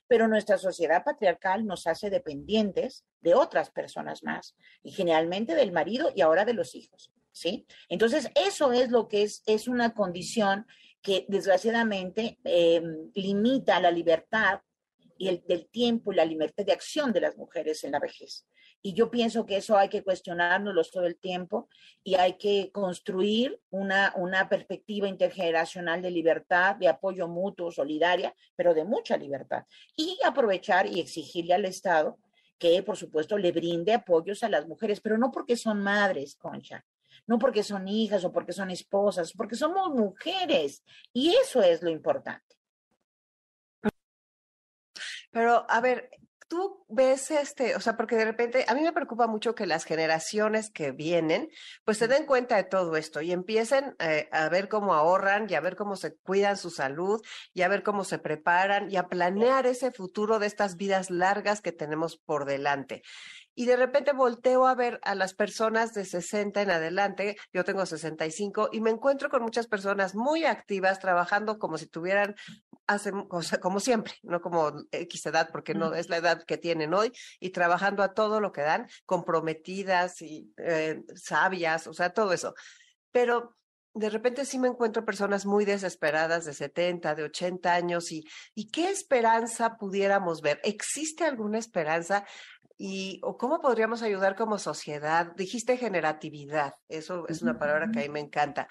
pero 0.07 0.27
nuestra 0.27 0.57
sociedad 0.57 1.03
patriarcal 1.03 1.65
nos 1.65 1.87
hace 1.87 2.09
dependientes 2.09 3.05
de 3.21 3.35
otras 3.35 3.69
personas 3.69 4.23
más, 4.23 4.55
y 4.81 4.91
generalmente 4.91 5.55
del 5.55 5.71
marido 5.71 6.11
y 6.15 6.21
ahora 6.21 6.43
de 6.43 6.53
los 6.53 6.75
hijos, 6.75 7.13
¿sí? 7.31 7.67
Entonces, 7.87 8.29
eso 8.35 8.73
es 8.73 8.89
lo 8.89 9.07
que 9.07 9.23
es, 9.23 9.43
es 9.45 9.67
una 9.67 9.93
condición 9.93 10.65
que 11.03 11.25
desgraciadamente 11.27 12.39
em, 12.45 13.11
limita 13.13 13.79
la 13.81 13.91
libertad 13.91 14.61
y 15.17 15.27
el, 15.27 15.43
del 15.45 15.67
tiempo 15.67 16.11
y 16.11 16.15
la 16.15 16.25
libertad 16.25 16.65
de 16.65 16.71
acción 16.71 17.11
de 17.11 17.21
las 17.21 17.37
mujeres 17.37 17.83
en 17.83 17.91
la 17.91 17.99
vejez. 17.99 18.47
Y 18.81 18.93
yo 18.93 19.11
pienso 19.11 19.45
que 19.45 19.57
eso 19.57 19.77
hay 19.77 19.89
que 19.89 20.03
cuestionárnoslo 20.03 20.81
todo 20.83 21.05
el 21.05 21.17
tiempo 21.17 21.69
y 22.03 22.15
hay 22.15 22.33
que 22.33 22.69
construir 22.71 23.59
una, 23.69 24.13
una 24.15 24.49
perspectiva 24.49 25.07
intergeneracional 25.07 26.01
de 26.01 26.11
libertad, 26.11 26.75
de 26.77 26.87
apoyo 26.87 27.27
mutuo, 27.27 27.71
solidaria, 27.71 28.33
pero 28.55 28.73
de 28.73 28.83
mucha 28.83 29.15
libertad. 29.15 29.63
Y 29.95 30.17
aprovechar 30.25 30.87
y 30.87 30.99
exigirle 30.99 31.53
al 31.53 31.65
Estado 31.65 32.17
que, 32.57 32.81
por 32.83 32.97
supuesto, 32.97 33.37
le 33.37 33.51
brinde 33.51 33.93
apoyos 33.93 34.43
a 34.43 34.49
las 34.49 34.67
mujeres, 34.67 35.01
pero 35.01 35.17
no 35.17 35.31
porque 35.31 35.57
son 35.57 35.81
madres, 35.81 36.35
Concha, 36.35 36.85
no 37.27 37.39
porque 37.39 37.63
son 37.63 37.87
hijas 37.87 38.23
o 38.25 38.31
porque 38.31 38.53
son 38.53 38.71
esposas, 38.71 39.33
porque 39.33 39.55
somos 39.55 39.89
mujeres 39.89 40.83
y 41.13 41.35
eso 41.35 41.61
es 41.61 41.81
lo 41.81 41.89
importante. 41.89 42.55
Pero, 45.31 45.65
a 45.67 45.81
ver, 45.81 46.11
tú 46.47 46.85
ves 46.87 47.31
este, 47.31 47.75
o 47.75 47.79
sea, 47.79 47.97
porque 47.97 48.15
de 48.15 48.25
repente 48.25 48.63
a 48.67 48.75
mí 48.75 48.81
me 48.81 48.93
preocupa 48.93 49.25
mucho 49.25 49.55
que 49.55 49.65
las 49.65 49.85
generaciones 49.85 50.69
que 50.69 50.91
vienen, 50.91 51.49
pues 51.83 51.97
se 51.97 52.07
den 52.07 52.27
cuenta 52.27 52.57
de 52.57 52.63
todo 52.63 52.95
esto 52.95 53.21
y 53.21 53.31
empiecen 53.31 53.95
eh, 53.97 54.29
a 54.31 54.49
ver 54.49 54.69
cómo 54.69 54.93
ahorran 54.93 55.47
y 55.49 55.55
a 55.55 55.61
ver 55.61 55.75
cómo 55.75 55.95
se 55.95 56.13
cuidan 56.13 56.57
su 56.57 56.69
salud 56.69 57.19
y 57.53 57.63
a 57.63 57.67
ver 57.67 57.81
cómo 57.81 58.03
se 58.03 58.19
preparan 58.19 58.91
y 58.91 58.97
a 58.97 59.07
planear 59.07 59.65
ese 59.65 59.91
futuro 59.91 60.37
de 60.37 60.45
estas 60.45 60.77
vidas 60.77 61.09
largas 61.09 61.61
que 61.61 61.71
tenemos 61.71 62.17
por 62.17 62.45
delante 62.45 63.01
y 63.55 63.65
de 63.65 63.75
repente 63.75 64.13
volteo 64.13 64.65
a 64.65 64.75
ver 64.75 64.99
a 65.03 65.15
las 65.15 65.33
personas 65.33 65.93
de 65.93 66.05
60 66.05 66.61
en 66.61 66.71
adelante, 66.71 67.37
yo 67.51 67.63
tengo 67.63 67.85
65 67.85 68.69
y 68.71 68.81
me 68.81 68.89
encuentro 68.89 69.29
con 69.29 69.43
muchas 69.43 69.67
personas 69.67 70.15
muy 70.15 70.45
activas 70.45 70.99
trabajando 70.99 71.59
como 71.59 71.77
si 71.77 71.87
tuvieran 71.87 72.35
hace 72.87 73.11
como 73.61 73.79
siempre, 73.79 74.13
no 74.23 74.41
como 74.41 74.73
X 74.91 75.25
edad 75.25 75.49
porque 75.51 75.73
no 75.73 75.93
es 75.93 76.09
la 76.09 76.17
edad 76.17 76.43
que 76.43 76.57
tienen 76.57 76.93
hoy 76.93 77.11
y 77.39 77.51
trabajando 77.51 78.03
a 78.03 78.13
todo 78.13 78.39
lo 78.39 78.51
que 78.51 78.61
dan, 78.61 78.87
comprometidas 79.05 80.21
y 80.21 80.51
eh, 80.57 81.01
sabias, 81.15 81.87
o 81.87 81.93
sea, 81.93 82.11
todo 82.11 82.33
eso. 82.33 82.55
Pero 83.11 83.55
de 83.93 84.09
repente 84.09 84.45
sí 84.45 84.57
me 84.57 84.67
encuentro 84.67 85.05
personas 85.05 85.45
muy 85.45 85.65
desesperadas 85.65 86.45
de 86.45 86.53
70, 86.53 87.13
de 87.13 87.23
80 87.23 87.73
años 87.73 88.11
y, 88.11 88.25
y 88.55 88.69
qué 88.69 88.89
esperanza 88.89 89.77
pudiéramos 89.77 90.41
ver. 90.41 90.59
¿Existe 90.63 91.23
alguna 91.25 91.59
esperanza? 91.59 92.25
Y 92.77 93.19
o 93.23 93.37
cómo 93.37 93.61
podríamos 93.61 94.01
ayudar 94.01 94.35
como 94.35 94.57
sociedad. 94.57 95.33
Dijiste 95.35 95.77
generatividad, 95.77 96.73
eso 96.87 97.27
es 97.27 97.41
una 97.41 97.57
palabra 97.57 97.89
que 97.91 97.99
a 97.99 98.03
mí 98.03 98.09
me 98.09 98.19
encanta. 98.19 98.67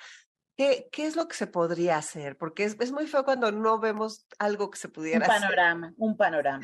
¿Qué, 0.54 0.88
¿Qué, 0.92 1.06
es 1.06 1.16
lo 1.16 1.28
que 1.28 1.34
se 1.34 1.46
podría 1.46 1.96
hacer? 1.96 2.36
Porque 2.36 2.64
es, 2.64 2.76
es, 2.78 2.92
muy 2.92 3.06
feo 3.06 3.24
cuando 3.24 3.50
no 3.50 3.78
vemos 3.78 4.26
algo 4.38 4.70
que 4.70 4.78
se 4.78 4.90
pudiera 4.90 5.24
hacer. 5.24 5.36
Un 5.36 5.40
panorama, 5.40 5.94
un 5.96 6.16
panorama. 6.16 6.62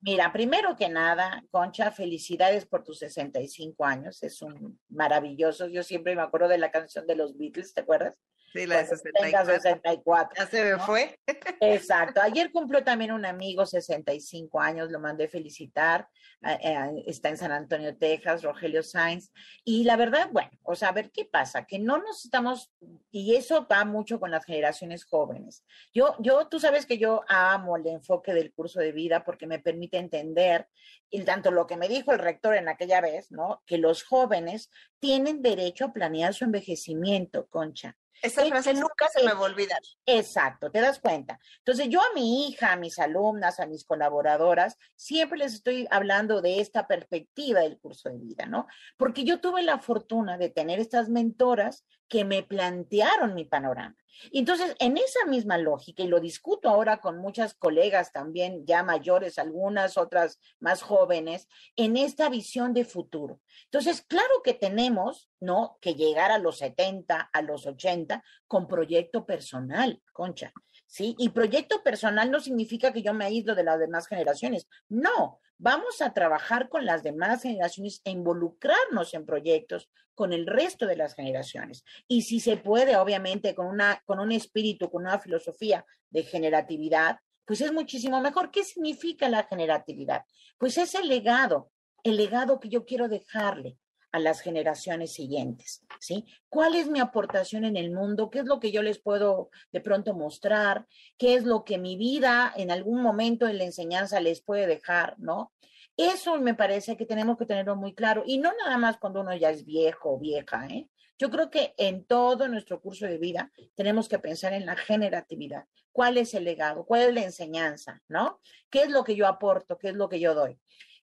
Mira, 0.00 0.32
primero 0.32 0.76
que 0.76 0.88
nada, 0.88 1.42
Concha, 1.50 1.90
felicidades 1.90 2.64
por 2.64 2.84
tus 2.84 3.00
65 3.00 3.84
años. 3.84 4.22
Es 4.22 4.40
un 4.40 4.80
maravilloso. 4.88 5.66
Yo 5.66 5.82
siempre 5.82 6.14
me 6.14 6.22
acuerdo 6.22 6.46
de 6.46 6.58
la 6.58 6.70
canción 6.70 7.08
de 7.08 7.16
los 7.16 7.36
Beatles, 7.36 7.74
¿te 7.74 7.80
acuerdas? 7.80 8.16
Sí, 8.54 8.66
la 8.66 8.84
de 8.84 8.86
64. 8.86 10.36
Ya 10.38 10.46
se 10.46 10.62
me 10.62 10.78
fue. 10.78 11.18
Exacto. 11.60 12.20
Ayer 12.22 12.52
cumplió 12.52 12.84
también 12.84 13.10
un 13.10 13.26
amigo 13.26 13.66
65 13.66 14.60
años, 14.60 14.92
lo 14.92 15.00
mandé 15.00 15.26
felicitar. 15.26 16.08
Eh, 16.40 17.02
está 17.08 17.30
en 17.30 17.36
San 17.36 17.50
Antonio, 17.50 17.96
Texas, 17.96 18.44
Rogelio 18.44 18.84
Sainz. 18.84 19.32
Y 19.64 19.82
la 19.82 19.96
verdad, 19.96 20.28
bueno, 20.30 20.52
o 20.62 20.76
sea, 20.76 20.90
a 20.90 20.92
ver 20.92 21.10
qué 21.10 21.24
pasa, 21.24 21.66
que 21.66 21.80
no 21.80 21.98
nos 21.98 22.24
estamos, 22.24 22.72
y 23.10 23.34
eso 23.34 23.66
va 23.66 23.84
mucho 23.84 24.20
con 24.20 24.30
las 24.30 24.44
generaciones 24.44 25.04
jóvenes. 25.04 25.64
Yo, 25.92 26.14
yo, 26.20 26.46
tú 26.46 26.60
sabes 26.60 26.86
que 26.86 26.96
yo 26.96 27.24
amo 27.26 27.76
el 27.76 27.88
enfoque 27.88 28.32
del 28.34 28.52
curso 28.52 28.78
de 28.78 28.92
vida 28.92 29.24
porque 29.24 29.48
me 29.48 29.58
permite 29.58 29.98
entender, 29.98 30.68
y 31.10 31.22
tanto 31.22 31.50
lo 31.50 31.66
que 31.66 31.76
me 31.76 31.88
dijo 31.88 32.12
el 32.12 32.20
rector 32.20 32.54
en 32.54 32.68
aquella 32.68 33.00
vez, 33.00 33.32
¿no? 33.32 33.64
Que 33.66 33.78
los 33.78 34.04
jóvenes 34.04 34.70
tienen 35.00 35.42
derecho 35.42 35.86
a 35.86 35.92
planear 35.92 36.34
su 36.34 36.44
envejecimiento, 36.44 37.48
Concha. 37.48 37.96
Esa 38.22 38.44
frase 38.46 38.74
nunca 38.74 39.08
se 39.12 39.22
me 39.24 39.32
va 39.32 39.40
a 39.40 39.50
olvidar. 39.50 39.80
Exacto, 40.06 40.70
te 40.70 40.80
das 40.80 40.98
cuenta. 40.98 41.38
Entonces, 41.58 41.88
yo 41.88 42.00
a 42.00 42.14
mi 42.14 42.48
hija, 42.48 42.72
a 42.72 42.76
mis 42.76 42.98
alumnas, 42.98 43.60
a 43.60 43.66
mis 43.66 43.84
colaboradoras, 43.84 44.76
siempre 44.96 45.38
les 45.38 45.54
estoy 45.54 45.86
hablando 45.90 46.40
de 46.40 46.60
esta 46.60 46.86
perspectiva 46.86 47.60
del 47.60 47.78
curso 47.78 48.08
de 48.08 48.18
vida, 48.18 48.46
¿no? 48.46 48.66
Porque 48.96 49.24
yo 49.24 49.40
tuve 49.40 49.62
la 49.62 49.78
fortuna 49.78 50.38
de 50.38 50.48
tener 50.48 50.80
estas 50.80 51.08
mentoras 51.08 51.84
que 52.08 52.24
me 52.24 52.42
plantearon 52.42 53.34
mi 53.34 53.44
panorama. 53.44 53.96
Entonces, 54.32 54.74
en 54.78 54.96
esa 54.96 55.26
misma 55.26 55.58
lógica, 55.58 56.02
y 56.02 56.08
lo 56.08 56.20
discuto 56.20 56.68
ahora 56.68 56.98
con 56.98 57.18
muchas 57.18 57.54
colegas 57.54 58.12
también 58.12 58.64
ya 58.66 58.82
mayores, 58.82 59.38
algunas 59.38 59.96
otras 59.96 60.38
más 60.60 60.82
jóvenes, 60.82 61.48
en 61.76 61.96
esta 61.96 62.28
visión 62.28 62.74
de 62.74 62.84
futuro. 62.84 63.40
Entonces, 63.64 64.02
claro 64.02 64.42
que 64.42 64.54
tenemos, 64.54 65.30
¿no? 65.40 65.78
Que 65.80 65.94
llegar 65.94 66.30
a 66.30 66.38
los 66.38 66.58
70, 66.58 67.30
a 67.32 67.42
los 67.42 67.66
80 67.66 68.22
con 68.46 68.66
proyecto 68.66 69.26
personal, 69.26 70.02
concha. 70.12 70.52
¿Sí? 70.86 71.16
Y 71.18 71.30
proyecto 71.30 71.82
personal 71.82 72.30
no 72.30 72.40
significa 72.40 72.92
que 72.92 73.02
yo 73.02 73.14
me 73.14 73.24
aíslo 73.24 73.54
de 73.54 73.64
las 73.64 73.80
demás 73.80 74.06
generaciones. 74.06 74.68
No, 74.88 75.40
vamos 75.58 76.00
a 76.02 76.12
trabajar 76.12 76.68
con 76.68 76.84
las 76.84 77.02
demás 77.02 77.42
generaciones 77.42 78.00
e 78.04 78.10
involucrarnos 78.10 79.14
en 79.14 79.26
proyectos 79.26 79.88
con 80.14 80.32
el 80.32 80.46
resto 80.46 80.86
de 80.86 80.96
las 80.96 81.14
generaciones. 81.14 81.84
Y 82.08 82.22
si 82.22 82.40
se 82.40 82.56
puede, 82.56 82.96
obviamente, 82.96 83.54
con, 83.54 83.66
una, 83.66 84.02
con 84.04 84.20
un 84.20 84.32
espíritu, 84.32 84.90
con 84.90 85.02
una 85.02 85.18
filosofía 85.18 85.84
de 86.10 86.22
generatividad, 86.22 87.18
pues 87.44 87.60
es 87.60 87.72
muchísimo 87.72 88.20
mejor. 88.20 88.50
¿Qué 88.50 88.64
significa 88.64 89.28
la 89.28 89.44
generatividad? 89.44 90.24
Pues 90.58 90.78
es 90.78 90.94
el 90.94 91.08
legado, 91.08 91.70
el 92.02 92.16
legado 92.16 92.60
que 92.60 92.68
yo 92.68 92.84
quiero 92.84 93.08
dejarle 93.08 93.76
a 94.14 94.20
las 94.20 94.42
generaciones 94.42 95.12
siguientes, 95.12 95.82
¿sí? 95.98 96.24
¿Cuál 96.48 96.76
es 96.76 96.86
mi 96.88 97.00
aportación 97.00 97.64
en 97.64 97.76
el 97.76 97.90
mundo? 97.90 98.30
¿Qué 98.30 98.38
es 98.38 98.44
lo 98.44 98.60
que 98.60 98.70
yo 98.70 98.80
les 98.80 99.00
puedo 99.00 99.50
de 99.72 99.80
pronto 99.80 100.14
mostrar? 100.14 100.86
¿Qué 101.18 101.34
es 101.34 101.42
lo 101.42 101.64
que 101.64 101.78
mi 101.78 101.96
vida 101.96 102.52
en 102.54 102.70
algún 102.70 103.02
momento 103.02 103.48
en 103.48 103.58
la 103.58 103.64
enseñanza 103.64 104.20
les 104.20 104.40
puede 104.40 104.68
dejar, 104.68 105.16
¿no? 105.18 105.52
Eso 105.96 106.38
me 106.38 106.54
parece 106.54 106.96
que 106.96 107.06
tenemos 107.06 107.36
que 107.36 107.44
tenerlo 107.44 107.74
muy 107.74 107.92
claro 107.92 108.22
y 108.24 108.38
no 108.38 108.52
nada 108.56 108.78
más 108.78 108.98
cuando 108.98 109.20
uno 109.20 109.34
ya 109.34 109.50
es 109.50 109.64
viejo 109.64 110.12
o 110.12 110.18
vieja, 110.20 110.68
¿eh? 110.68 110.88
Yo 111.18 111.28
creo 111.28 111.50
que 111.50 111.74
en 111.76 112.04
todo 112.04 112.46
nuestro 112.46 112.80
curso 112.80 113.06
de 113.06 113.18
vida 113.18 113.50
tenemos 113.74 114.08
que 114.08 114.20
pensar 114.20 114.52
en 114.52 114.64
la 114.64 114.76
generatividad. 114.76 115.64
¿Cuál 115.90 116.18
es 116.18 116.34
el 116.34 116.44
legado? 116.44 116.86
¿Cuál 116.86 117.02
es 117.02 117.14
la 117.14 117.24
enseñanza? 117.24 118.00
¿No? 118.06 118.40
¿Qué 118.70 118.82
es 118.82 118.90
lo 118.90 119.02
que 119.02 119.16
yo 119.16 119.26
aporto? 119.26 119.76
¿Qué 119.76 119.88
es 119.88 119.94
lo 119.96 120.08
que 120.08 120.20
yo 120.20 120.34
doy? 120.34 120.56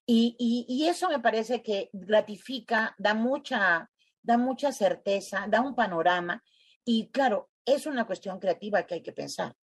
Y, 0.06 0.36
y, 0.38 0.66
y 0.68 0.88
eso 0.88 1.08
me 1.08 1.20
parece 1.20 1.62
que 1.62 1.90
gratifica, 1.92 2.94
da 2.98 3.14
mucha, 3.14 3.90
da 4.22 4.36
mucha 4.36 4.72
certeza, 4.72 5.46
da 5.48 5.60
un 5.60 5.74
panorama. 5.74 6.42
Y 6.84 7.10
claro, 7.10 7.50
es 7.64 7.86
una 7.86 8.06
cuestión 8.06 8.38
creativa 8.38 8.84
que 8.84 8.94
hay 8.94 9.02
que 9.02 9.12
pensar. 9.12 9.54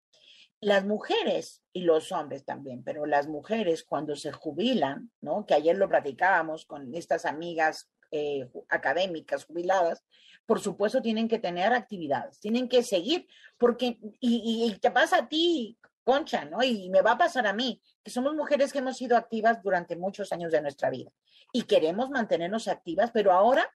Las 0.61 0.84
mujeres 0.84 1.62
y 1.72 1.82
los 1.82 2.11
hombres 2.11 2.45
también, 2.45 2.82
pero 2.82 3.07
las 3.07 3.28
mujeres 3.28 3.84
cuando 3.84 4.16
se 4.16 4.32
jubilan, 4.32 5.11
¿no? 5.20 5.47
Que 5.47 5.55
ayer 5.55 5.76
lo 5.76 5.89
platicábamos 5.89 6.64
con 6.64 6.95
estas 6.95 7.24
amigas 7.26 7.89
eh, 8.11 8.49
académicas 8.68 9.45
jubiladas, 9.45 10.03
por 10.47 10.61
supuesto 10.61 11.03
tienen 11.03 11.28
que 11.28 11.39
tener 11.39 11.72
actividades, 11.74 12.41
tienen 12.41 12.68
que 12.68 12.82
seguir, 12.82 13.28
porque, 13.59 13.99
y, 14.18 14.66
y, 14.66 14.78
te 14.78 14.91
pasa 14.91 15.18
a 15.18 15.28
ti, 15.28 15.78
Concha, 16.09 16.46
¿no? 16.46 16.62
Y 16.62 16.88
me 16.88 17.02
va 17.02 17.12
a 17.12 17.18
pasar 17.18 17.46
a 17.46 17.52
mí, 17.52 17.82
que 18.02 18.11
somos 18.11 18.34
mujeres 18.34 18.72
que 18.72 18.78
hemos 18.78 18.96
sido 18.96 19.14
activas 19.14 19.62
durante 19.62 19.94
muchos 19.94 20.32
años 20.32 20.50
de 20.50 20.62
nuestra 20.62 20.88
vida 20.88 21.11
y 21.52 21.64
queremos 21.64 22.09
mantenernos 22.09 22.66
activas, 22.66 23.11
pero 23.12 23.30
ahora 23.30 23.70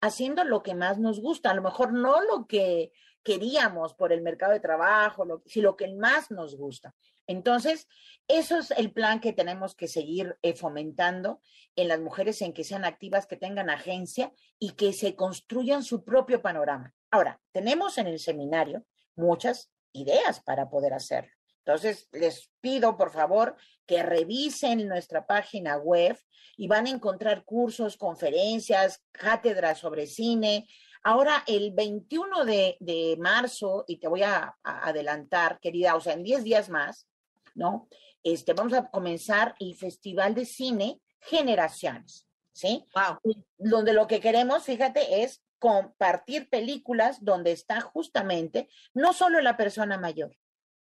haciendo 0.00 0.44
lo 0.44 0.62
que 0.62 0.74
más 0.74 0.98
nos 0.98 1.20
gusta, 1.20 1.50
a 1.50 1.54
lo 1.54 1.60
mejor 1.60 1.92
no 1.92 2.22
lo 2.22 2.46
que 2.46 2.90
queríamos 3.22 3.92
por 3.92 4.14
el 4.14 4.22
mercado 4.22 4.54
de 4.54 4.60
trabajo, 4.60 5.26
lo, 5.26 5.42
sino 5.44 5.72
lo 5.72 5.76
que 5.76 5.94
más 5.94 6.30
nos 6.30 6.56
gusta. 6.56 6.94
Entonces, 7.26 7.86
eso 8.28 8.56
es 8.56 8.70
el 8.70 8.90
plan 8.90 9.20
que 9.20 9.34
tenemos 9.34 9.74
que 9.74 9.86
seguir 9.86 10.38
eh, 10.40 10.54
fomentando 10.54 11.42
en 11.76 11.88
las 11.88 12.00
mujeres 12.00 12.40
en 12.40 12.54
que 12.54 12.64
sean 12.64 12.86
activas, 12.86 13.26
que 13.26 13.36
tengan 13.36 13.68
agencia 13.68 14.32
y 14.58 14.70
que 14.70 14.94
se 14.94 15.16
construyan 15.16 15.82
su 15.82 16.02
propio 16.02 16.40
panorama. 16.40 16.94
Ahora, 17.10 17.42
tenemos 17.52 17.98
en 17.98 18.06
el 18.06 18.20
seminario 18.20 18.86
muchas 19.16 19.70
ideas 19.92 20.40
para 20.40 20.70
poder 20.70 20.94
hacerlo. 20.94 21.30
Entonces, 21.66 22.08
les 22.12 22.50
pido, 22.60 22.96
por 22.96 23.10
favor, 23.10 23.56
que 23.86 24.02
revisen 24.02 24.86
nuestra 24.86 25.26
página 25.26 25.78
web 25.78 26.18
y 26.58 26.68
van 26.68 26.86
a 26.86 26.90
encontrar 26.90 27.44
cursos, 27.44 27.96
conferencias, 27.96 29.02
cátedras 29.12 29.78
sobre 29.78 30.06
cine. 30.06 30.68
Ahora, 31.02 31.42
el 31.46 31.72
21 31.72 32.44
de, 32.44 32.76
de 32.80 33.16
marzo, 33.18 33.84
y 33.88 33.96
te 33.98 34.08
voy 34.08 34.22
a, 34.22 34.54
a, 34.62 34.88
adelantar, 34.88 35.58
querida, 35.58 35.96
o 35.96 36.00
sea, 36.00 36.12
en 36.12 36.22
10 36.22 36.44
días 36.44 36.68
más, 36.68 37.08
¿no? 37.54 37.88
Este, 38.22 38.52
vamos 38.52 38.74
a 38.74 38.90
comenzar 38.90 39.54
el 39.58 39.74
Festival 39.74 40.34
de 40.34 40.44
Cine 40.44 41.00
Generaciones, 41.20 42.26
¿sí? 42.52 42.84
Wow. 42.94 43.36
Donde 43.56 43.94
lo 43.94 44.06
que 44.06 44.20
queremos, 44.20 44.64
fíjate, 44.64 45.22
es 45.22 45.42
compartir 45.58 46.50
películas 46.50 47.24
donde 47.24 47.52
está 47.52 47.80
justamente 47.80 48.68
no 48.92 49.14
solo 49.14 49.40
la 49.40 49.56
persona 49.56 49.96
mayor, 49.96 50.36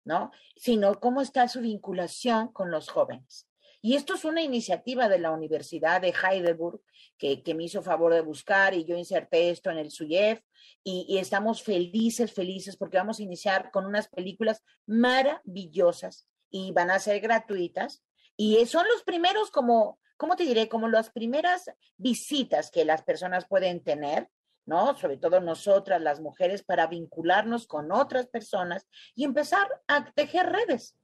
¿no? 0.04 0.30
Sino 0.56 1.00
cómo 1.00 1.20
está 1.20 1.48
su 1.48 1.60
vinculación 1.60 2.48
con 2.52 2.70
los 2.70 2.88
jóvenes. 2.88 3.48
Y 3.82 3.96
esto 3.96 4.14
es 4.14 4.24
una 4.24 4.40
iniciativa 4.40 5.08
de 5.08 5.18
la 5.18 5.30
Universidad 5.30 6.00
de 6.00 6.14
Heidelberg 6.14 6.80
que, 7.18 7.42
que 7.42 7.54
me 7.54 7.64
hizo 7.64 7.82
favor 7.82 8.14
de 8.14 8.22
buscar 8.22 8.72
y 8.72 8.84
yo 8.84 8.96
inserté 8.96 9.50
esto 9.50 9.70
en 9.70 9.76
el 9.78 9.90
SUYEF 9.90 10.40
y, 10.82 11.18
estamos 11.18 11.62
felices, 11.62 12.32
felices 12.32 12.76
porque 12.76 12.98
vamos 12.98 13.18
a 13.18 13.22
iniciar 13.22 13.70
con 13.70 13.86
unas 13.86 14.08
películas 14.08 14.62
maravillosas 14.86 16.26
y 16.50 16.72
van 16.72 16.90
a 16.90 16.98
ser 16.98 17.20
gratuitas 17.20 18.02
y 18.36 18.64
son 18.66 18.86
los 18.92 19.02
primeros 19.02 19.50
como, 19.50 19.98
¿cómo 20.16 20.36
te 20.36 20.44
diré? 20.44 20.68
Como 20.68 20.88
las 20.88 21.10
primeras 21.10 21.70
visitas 21.96 22.70
que 22.70 22.84
las 22.84 23.02
personas 23.02 23.46
pueden 23.46 23.82
tener 23.82 24.28
¿no? 24.66 24.96
Sobre 24.96 25.16
todo 25.16 25.40
nosotras, 25.40 26.00
las 26.00 26.20
mujeres, 26.20 26.62
para 26.62 26.86
vincularnos 26.86 27.66
con 27.66 27.92
otras 27.92 28.26
personas 28.26 28.86
y 29.14 29.24
empezar 29.24 29.66
a 29.88 30.10
tejer 30.12 30.50
redes. 30.50 30.96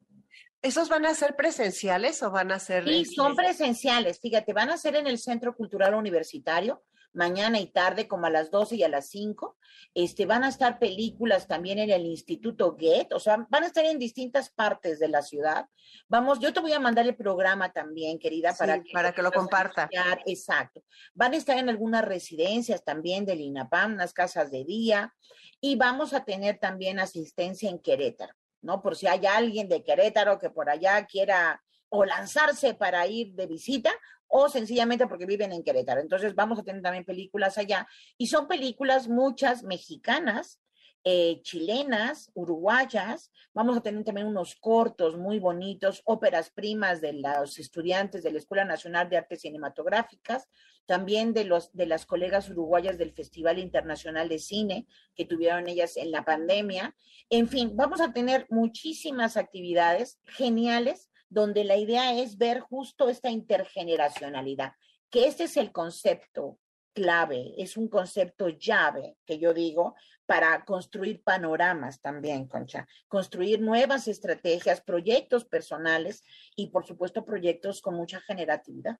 ¿Esos 0.63 0.91
van 0.91 1.07
a 1.07 1.15
ser 1.15 1.37
presenciales 1.37 2.23
o 2.23 2.31
van 2.31 2.53
a 2.53 2.59
ser? 2.59 2.85
Sí, 2.85 3.07
son 3.07 3.35
presenciales. 3.35 4.21
Fíjate, 4.21 4.53
van 4.53 4.71
a 4.71 4.77
ser 4.77 4.95
en 4.97 5.07
el 5.07 5.19
Centro 5.19 5.57
Cultural 5.57 5.95
Universitario 5.95 6.83
mañana 7.13 7.61
y 7.61 7.67
tarde, 7.67 8.09
como 8.09 8.27
a 8.27 8.31
las 8.31 8.51
12 8.51 8.77
y 8.77 8.83
a 8.83 8.89
las 8.89 9.09
5. 9.09 9.57
Este, 9.95 10.27
van 10.27 10.45
a 10.45 10.49
estar 10.49 10.79
películas 10.79 11.49
también 11.49 11.79
en 11.79 11.91
el 11.91 12.07
Instituto 12.07 12.73
Goethe, 12.73 13.13
o 13.13 13.19
sea, 13.19 13.47
van 13.49 13.65
a 13.65 13.67
estar 13.67 13.85
en 13.85 13.99
distintas 13.99 14.51
partes 14.51 14.99
de 15.01 15.09
la 15.09 15.23
ciudad. 15.23 15.67
Vamos, 16.09 16.39
yo 16.39 16.53
te 16.53 16.61
voy 16.61 16.73
a 16.73 16.81
mandar 16.81 17.07
el 17.07 17.17
programa 17.17 17.73
también, 17.73 18.19
querida, 18.19 18.55
para, 18.55 18.83
que, 18.83 18.93
para 18.93 19.13
que 19.13 19.23
lo 19.23 19.33
comparta. 19.33 19.89
Exacto. 20.27 20.85
Van 21.15 21.33
a 21.33 21.37
estar 21.37 21.59
en 21.59 21.69
algunas 21.69 22.05
residencias 22.05 22.85
también 22.85 23.25
del 23.25 23.41
INAPAM, 23.41 23.95
unas 23.95 24.13
casas 24.13 24.51
de 24.51 24.65
día, 24.65 25.15
y 25.61 25.77
vamos 25.77 26.15
a 26.15 26.25
tener 26.25 26.59
también 26.59 27.01
asistencia 27.01 27.69
en 27.69 27.81
Querétaro. 27.81 28.35
¿no? 28.63 28.83
Por 28.83 28.97
si 28.97 29.07
hay 29.07 29.27
alguien 29.27 29.69
de 29.69 29.83
Querétaro 29.83 30.39
que 30.39 30.51
por 30.51 30.71
allá 30.71 31.05
quiera 31.07 31.63
o 31.89 32.05
lanzarse 32.05 32.75
para 32.75 33.07
ir 33.07 33.33
de 33.35 33.47
visita 33.47 33.91
o 34.31 34.49
sencillamente 34.49 35.07
porque 35.07 35.27
viven 35.27 35.53
en 35.53 35.63
Querétaro. 35.63 36.01
Entonces 36.01 36.35
vamos 36.35 36.59
a 36.59 36.63
tener 36.63 36.81
también 36.81 37.05
películas 37.05 37.59
allá 37.59 37.87
y 38.17 38.29
son 38.29 38.47
películas 38.47 39.09
muchas 39.09 39.65
mexicanas, 39.65 40.61
eh, 41.03 41.41
chilenas, 41.43 42.31
uruguayas. 42.35 43.33
Vamos 43.53 43.77
a 43.77 43.83
tener 43.83 44.05
también 44.05 44.29
unos 44.29 44.55
cortos 44.55 45.17
muy 45.17 45.41
bonitos, 45.41 46.03
óperas 46.05 46.51
primas 46.51 47.01
de 47.01 47.15
los 47.15 47.59
estudiantes 47.59 48.23
de 48.23 48.31
la 48.31 48.39
Escuela 48.39 48.65
Nacional 48.65 49.11
de 49.11 49.17
Artes 49.17 49.41
Cinematográficas, 49.41 50.49
también 50.87 51.33
de, 51.33 51.45
los, 51.45 51.73
de 51.73 51.87
las 51.87 52.07
colegas 52.07 52.49
uruguayas 52.51 52.99
del 52.99 53.13
Festival 53.13 53.59
Internacional 53.59 54.29
de 54.29 54.39
Cine 54.39 54.87
que 55.17 55.25
tuvieron 55.25 55.69
ellas 55.69 55.97
en 55.97 56.13
la 56.13 56.25
pandemia. 56.25 56.95
En 57.31 57.49
fin, 57.49 57.73
vamos 57.75 58.01
a 58.01 58.13
tener 58.13 58.47
muchísimas 58.49 59.37
actividades 59.37 60.21
geniales 60.23 61.10
donde 61.31 61.65
la 61.65 61.77
idea 61.77 62.13
es 62.21 62.37
ver 62.37 62.61
justo 62.61 63.09
esta 63.09 63.31
intergeneracionalidad, 63.31 64.73
que 65.09 65.27
este 65.27 65.45
es 65.45 65.57
el 65.57 65.73
concepto 65.73 66.59
clave, 66.93 67.55
es 67.57 67.77
un 67.77 67.89
concepto 67.89 68.49
llave 68.49 69.17
que 69.25 69.39
yo 69.39 69.55
digo 69.55 69.95
para 70.27 70.65
construir 70.65 71.23
panoramas 71.23 72.01
también, 72.01 72.47
Concha, 72.47 72.87
construir 73.09 73.61
nuevas 73.61 74.09
estrategias, 74.09 74.81
proyectos 74.81 75.45
personales 75.45 76.23
y 76.57 76.69
por 76.69 76.87
supuesto 76.87 77.25
proyectos 77.25 77.81
con 77.81 77.95
mucha 77.95 78.21
generatividad. 78.21 78.99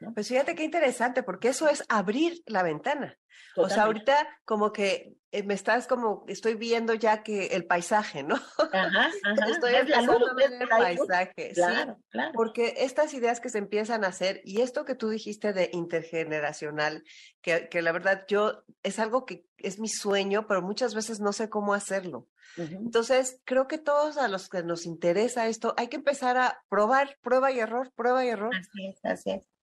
¿No? 0.00 0.14
Pues 0.14 0.28
fíjate 0.28 0.54
qué 0.54 0.64
interesante, 0.64 1.22
porque 1.22 1.48
eso 1.48 1.68
es 1.68 1.84
abrir 1.88 2.42
la 2.46 2.62
ventana. 2.62 3.18
Totalmente. 3.54 3.72
O 3.72 3.74
sea, 3.74 3.84
ahorita 3.84 4.40
como 4.44 4.72
que 4.72 5.16
eh, 5.32 5.42
me 5.42 5.54
estás 5.54 5.86
como, 5.86 6.24
estoy 6.28 6.54
viendo 6.54 6.94
ya 6.94 7.22
que 7.22 7.48
el 7.48 7.66
paisaje, 7.66 8.22
¿no? 8.22 8.36
Ajá, 8.36 9.10
ajá. 9.24 9.46
Estoy 9.50 9.74
empezando 9.74 10.28
a 10.28 10.34
ver 10.34 10.52
el 10.52 10.68
paisaje, 10.68 11.52
claro, 11.54 11.96
sí. 11.96 12.08
claro. 12.10 12.32
Porque 12.34 12.74
estas 12.78 13.12
ideas 13.14 13.40
que 13.40 13.50
se 13.50 13.58
empiezan 13.58 14.04
a 14.04 14.08
hacer, 14.08 14.40
y 14.44 14.60
esto 14.60 14.84
que 14.84 14.94
tú 14.94 15.08
dijiste 15.08 15.52
de 15.52 15.70
intergeneracional, 15.72 17.02
que, 17.42 17.68
que 17.68 17.82
la 17.82 17.92
verdad 17.92 18.24
yo, 18.28 18.62
es 18.82 18.98
algo 18.98 19.26
que 19.26 19.46
es 19.58 19.78
mi 19.78 19.88
sueño, 19.88 20.46
pero 20.46 20.62
muchas 20.62 20.94
veces 20.94 21.20
no 21.20 21.32
sé 21.32 21.48
cómo 21.48 21.74
hacerlo. 21.74 22.28
Uh 22.56 22.62
-huh. 22.62 22.78
Entonces, 22.78 23.40
creo 23.44 23.66
que 23.68 23.78
todos 23.78 24.16
a 24.16 24.28
los 24.28 24.48
que 24.48 24.62
nos 24.62 24.86
interesa 24.86 25.48
esto, 25.48 25.74
hay 25.76 25.88
que 25.88 25.96
empezar 25.96 26.36
a 26.36 26.62
probar, 26.68 27.18
prueba 27.20 27.50
y 27.52 27.58
error, 27.58 27.92
prueba 27.94 28.24
y 28.24 28.28
error. 28.28 28.54
Así 28.54 28.86
es, 28.86 29.04
así 29.04 29.30
es. 29.32 29.55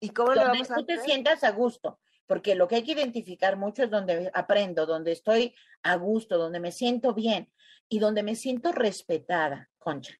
¿Y 0.00 0.10
cómo 0.10 0.28
donde 0.28 0.44
lo 0.44 0.48
vamos 0.48 0.70
a 0.70 0.74
tú 0.74 0.82
hacer? 0.82 0.98
te 0.98 1.04
sientas 1.04 1.44
a 1.44 1.50
gusto, 1.50 2.00
porque 2.26 2.54
lo 2.54 2.66
que 2.66 2.76
hay 2.76 2.82
que 2.82 2.92
identificar 2.92 3.56
mucho 3.56 3.84
es 3.84 3.90
donde 3.90 4.30
aprendo, 4.34 4.86
donde 4.86 5.12
estoy 5.12 5.54
a 5.82 5.94
gusto, 5.96 6.38
donde 6.38 6.60
me 6.60 6.72
siento 6.72 7.14
bien 7.14 7.52
y 7.88 7.98
donde 7.98 8.22
me 8.22 8.34
siento 8.34 8.72
respetada, 8.72 9.70
Concha. 9.78 10.14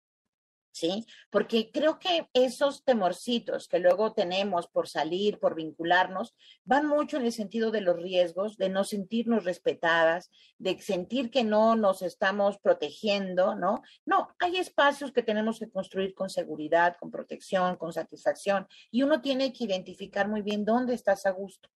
¿Sí? 0.73 1.05
Porque 1.31 1.73
creo 1.73 1.99
que 1.99 2.29
esos 2.33 2.85
temorcitos 2.85 3.66
que 3.66 3.81
luego 3.81 4.12
tenemos 4.12 4.68
por 4.68 4.89
salir, 4.89 5.41
por 5.41 5.57
vincularnos, 5.57 6.35
van 6.64 6.87
mucho 6.87 7.16
en 7.16 7.25
el 7.25 7.33
sentido 7.33 7.73
de 7.73 7.81
los 7.81 7.97
riesgos, 7.97 8.57
de 8.57 8.68
no 8.68 8.85
sentirnos 8.85 9.45
respetadas, 9.45 10.31
de 10.59 10.81
sentir 10.81 11.31
que 11.31 11.43
no 11.43 11.75
nos 11.75 12.03
estamos 12.03 12.59
protegiendo, 12.59 13.57
¿no? 13.57 13.83
No, 14.07 14.29
hay 14.39 14.59
espacios 14.59 15.11
que 15.11 15.25
tenemos 15.25 15.59
que 15.59 15.71
construir 15.71 16.14
con 16.14 16.31
seguridad, 16.31 16.97
con 17.01 17.11
protección, 17.11 17.77
con 17.77 17.93
satisfacción, 17.93 18.68
y 18.93 19.03
uno 19.03 19.21
tiene 19.21 19.53
que 19.53 19.64
identificar 19.64 20.29
muy 20.29 20.43
bien 20.43 20.64
dónde 20.64 20.95
estás 20.95 21.27
a 21.27 21.31
gusto, 21.31 21.68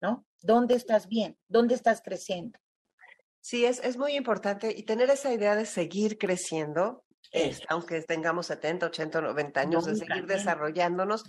¿no? 0.00 0.24
¿Dónde 0.40 0.74
estás 0.74 1.06
bien? 1.06 1.36
¿Dónde 1.48 1.74
estás 1.74 2.00
creciendo? 2.00 2.58
Sí, 3.40 3.64
es, 3.64 3.78
es 3.84 3.96
muy 3.96 4.16
importante 4.16 4.74
y 4.76 4.82
tener 4.82 5.08
esa 5.08 5.32
idea 5.32 5.54
de 5.54 5.66
seguir 5.66 6.18
creciendo, 6.18 7.04
es, 7.36 7.60
aunque 7.68 8.00
tengamos 8.02 8.46
70, 8.46 8.86
80, 8.86 9.20
90 9.20 9.60
años, 9.60 9.84
No, 9.86 9.90
de 9.92 9.96
seguir 9.96 10.08
también. 10.08 10.26
desarrollándonos 10.38 11.24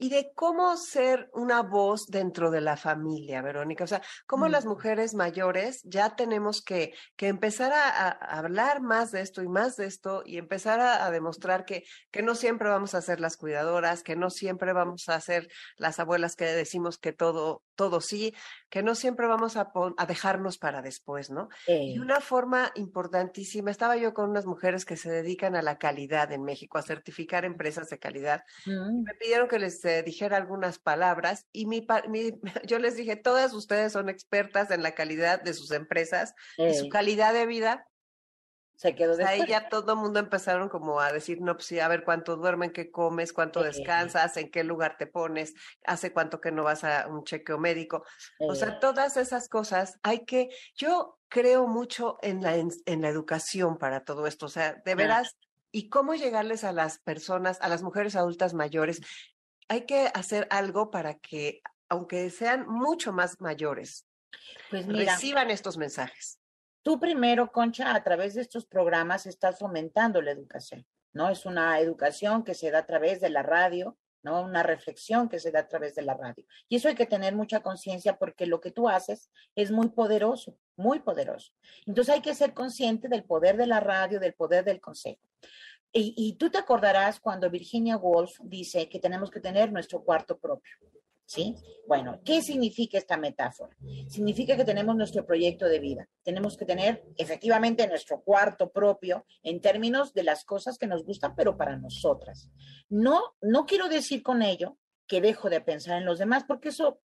y 0.00 0.10
de 0.10 0.30
cómo 0.36 0.76
ser 0.76 1.28
una 1.32 1.60
voz 1.62 2.06
dentro 2.06 2.52
de 2.52 2.60
la 2.60 2.76
familia, 2.76 3.42
Verónica. 3.42 3.82
O 3.82 3.86
sea, 3.88 4.00
cómo 4.28 4.46
Mm. 4.46 4.50
las 4.52 4.64
mujeres 4.64 5.14
mayores 5.14 5.80
ya 5.82 6.14
tenemos 6.14 6.62
que, 6.62 6.94
que 7.16 7.26
empezar 7.26 7.72
a, 7.72 7.88
a- 7.88 8.08
a 8.10 8.38
hablar 8.38 8.80
más 8.80 9.10
de 9.10 9.22
esto 9.22 9.42
y 9.42 9.48
más 9.48 9.76
de 9.76 9.86
esto 9.86 10.22
y 10.24 10.38
empezar 10.38 10.78
a, 10.78 11.04
a 11.04 11.10
demostrar 11.10 11.64
que, 11.64 11.82
que 12.12 12.22
no 12.22 12.36
siempre 12.36 12.68
vamos 12.68 12.94
a 12.94 13.02
ser 13.02 13.18
las 13.18 13.36
cuidadoras, 13.36 14.04
que 14.04 14.14
no 14.14 14.30
siempre 14.30 14.72
vamos 14.72 15.08
a 15.08 15.20
ser 15.20 15.48
las 15.76 15.98
abuelas 15.98 16.36
que 16.36 16.44
decimos 16.44 16.96
que 16.98 17.12
todo 17.12 17.64
todo 17.78 18.00
sí, 18.00 18.34
que 18.68 18.82
no 18.82 18.96
siempre 18.96 19.28
vamos 19.28 19.56
a, 19.56 19.70
a 19.96 20.06
dejarnos 20.06 20.58
para 20.58 20.82
después, 20.82 21.30
¿no? 21.30 21.48
Y 21.68 22.00
una 22.00 22.20
forma 22.20 22.72
importantísima, 22.74 23.70
estaba 23.70 23.96
yo 23.96 24.12
con 24.12 24.28
unas 24.28 24.46
mujeres 24.46 24.84
que 24.84 24.96
se 24.96 25.08
dedican 25.10 25.54
a 25.54 25.62
la 25.62 25.78
calidad 25.78 26.32
en 26.32 26.42
México, 26.42 26.76
a 26.76 26.82
certificar 26.82 27.44
empresas 27.44 27.88
de 27.88 28.00
calidad. 28.00 28.42
Mm. 28.66 29.04
Me 29.04 29.14
pidieron 29.14 29.46
que 29.46 29.60
les 29.60 29.82
eh, 29.84 30.02
dijera 30.02 30.36
algunas 30.36 30.80
palabras 30.80 31.46
y 31.52 31.66
mi, 31.66 31.86
yo 32.66 32.80
les 32.80 32.96
dije, 32.96 33.14
todas 33.14 33.54
ustedes 33.54 33.92
son 33.92 34.08
expertas 34.08 34.72
en 34.72 34.82
la 34.82 34.92
calidad 34.92 35.40
de 35.40 35.54
sus 35.54 35.70
empresas 35.70 36.34
y 36.56 36.74
su 36.74 36.88
calidad 36.88 37.32
de 37.32 37.46
vida 37.46 37.87
se 38.78 38.94
quedó 38.94 39.16
Ahí 39.26 39.44
ya 39.48 39.68
todo 39.68 39.94
el 39.94 39.98
mundo 39.98 40.20
empezaron 40.20 40.68
como 40.68 41.00
a 41.00 41.12
decir, 41.12 41.40
no, 41.40 41.54
pues 41.56 41.66
sí, 41.66 41.80
a 41.80 41.88
ver 41.88 42.04
cuánto 42.04 42.36
duermen, 42.36 42.70
qué 42.70 42.92
comes, 42.92 43.32
cuánto 43.32 43.64
descansas, 43.64 44.36
en 44.36 44.52
qué 44.52 44.62
lugar 44.62 44.96
te 44.96 45.08
pones, 45.08 45.54
hace 45.84 46.12
cuánto 46.12 46.40
que 46.40 46.52
no 46.52 46.62
vas 46.62 46.84
a 46.84 47.08
un 47.08 47.24
chequeo 47.24 47.58
médico. 47.58 48.04
O 48.38 48.54
sea, 48.54 48.78
todas 48.78 49.16
esas 49.16 49.48
cosas 49.48 49.98
hay 50.04 50.24
que, 50.24 50.50
yo 50.76 51.18
creo 51.28 51.66
mucho 51.66 52.18
en 52.22 52.40
la, 52.40 52.54
en, 52.54 53.02
la 53.02 53.08
educación 53.08 53.78
para 53.78 54.04
todo 54.04 54.28
esto, 54.28 54.46
o 54.46 54.48
sea, 54.48 54.80
de 54.84 54.94
veras, 54.94 55.36
y 55.72 55.88
cómo 55.88 56.14
llegarles 56.14 56.62
a 56.62 56.70
las 56.70 57.00
personas, 57.00 57.58
a 57.60 57.68
las 57.68 57.82
mujeres 57.82 58.14
adultas 58.14 58.54
mayores. 58.54 59.00
Hay 59.66 59.86
que 59.86 60.08
hacer 60.14 60.46
algo 60.50 60.92
para 60.92 61.14
que, 61.14 61.62
aunque 61.88 62.30
sean 62.30 62.68
mucho 62.68 63.12
más 63.12 63.40
mayores, 63.40 64.06
pues 64.70 64.86
reciban 64.86 65.50
estos 65.50 65.76
mensajes. 65.78 66.37
Tú 66.82 66.98
primero, 66.98 67.50
Concha, 67.52 67.94
a 67.94 68.02
través 68.02 68.34
de 68.34 68.42
estos 68.42 68.66
programas 68.66 69.26
estás 69.26 69.58
fomentando 69.58 70.22
la 70.22 70.30
educación, 70.30 70.86
¿no? 71.12 71.28
Es 71.28 71.44
una 71.44 71.80
educación 71.80 72.44
que 72.44 72.54
se 72.54 72.70
da 72.70 72.80
a 72.80 72.86
través 72.86 73.20
de 73.20 73.30
la 73.30 73.42
radio, 73.42 73.96
¿no? 74.22 74.42
Una 74.42 74.62
reflexión 74.62 75.28
que 75.28 75.38
se 75.38 75.50
da 75.50 75.60
a 75.60 75.68
través 75.68 75.94
de 75.94 76.02
la 76.02 76.14
radio. 76.14 76.44
Y 76.68 76.76
eso 76.76 76.88
hay 76.88 76.94
que 76.94 77.06
tener 77.06 77.34
mucha 77.34 77.60
conciencia 77.60 78.16
porque 78.16 78.46
lo 78.46 78.60
que 78.60 78.70
tú 78.70 78.88
haces 78.88 79.30
es 79.54 79.70
muy 79.70 79.88
poderoso, 79.88 80.56
muy 80.76 81.00
poderoso. 81.00 81.52
Entonces 81.86 82.14
hay 82.14 82.20
que 82.20 82.34
ser 82.34 82.54
consciente 82.54 83.08
del 83.08 83.24
poder 83.24 83.56
de 83.56 83.66
la 83.66 83.80
radio, 83.80 84.20
del 84.20 84.34
poder 84.34 84.64
del 84.64 84.80
consejo. 84.80 85.20
Y, 85.92 86.14
y 86.16 86.34
tú 86.34 86.50
te 86.50 86.58
acordarás 86.58 87.18
cuando 87.18 87.50
Virginia 87.50 87.96
Woolf 87.96 88.38
dice 88.42 88.88
que 88.88 88.98
tenemos 88.98 89.30
que 89.30 89.40
tener 89.40 89.72
nuestro 89.72 90.02
cuarto 90.04 90.38
propio. 90.38 90.76
¿Sí? 91.28 91.54
Bueno, 91.86 92.22
¿qué 92.24 92.40
significa 92.40 92.96
esta 92.96 93.18
metáfora? 93.18 93.76
Significa 94.08 94.56
que 94.56 94.64
tenemos 94.64 94.96
nuestro 94.96 95.26
proyecto 95.26 95.66
de 95.66 95.78
vida. 95.78 96.08
Tenemos 96.22 96.56
que 96.56 96.64
tener 96.64 97.04
efectivamente 97.18 97.86
nuestro 97.86 98.22
cuarto 98.22 98.72
propio 98.72 99.26
en 99.42 99.60
términos 99.60 100.14
de 100.14 100.22
las 100.22 100.46
cosas 100.46 100.78
que 100.78 100.86
nos 100.86 101.04
gustan, 101.04 101.36
pero 101.36 101.54
para 101.54 101.76
nosotras. 101.76 102.50
No, 102.88 103.36
no 103.42 103.66
quiero 103.66 103.90
decir 103.90 104.22
con 104.22 104.40
ello 104.40 104.78
que 105.06 105.20
dejo 105.20 105.50
de 105.50 105.60
pensar 105.60 105.98
en 105.98 106.06
los 106.06 106.18
demás, 106.18 106.44
porque 106.48 106.70
eso 106.70 106.98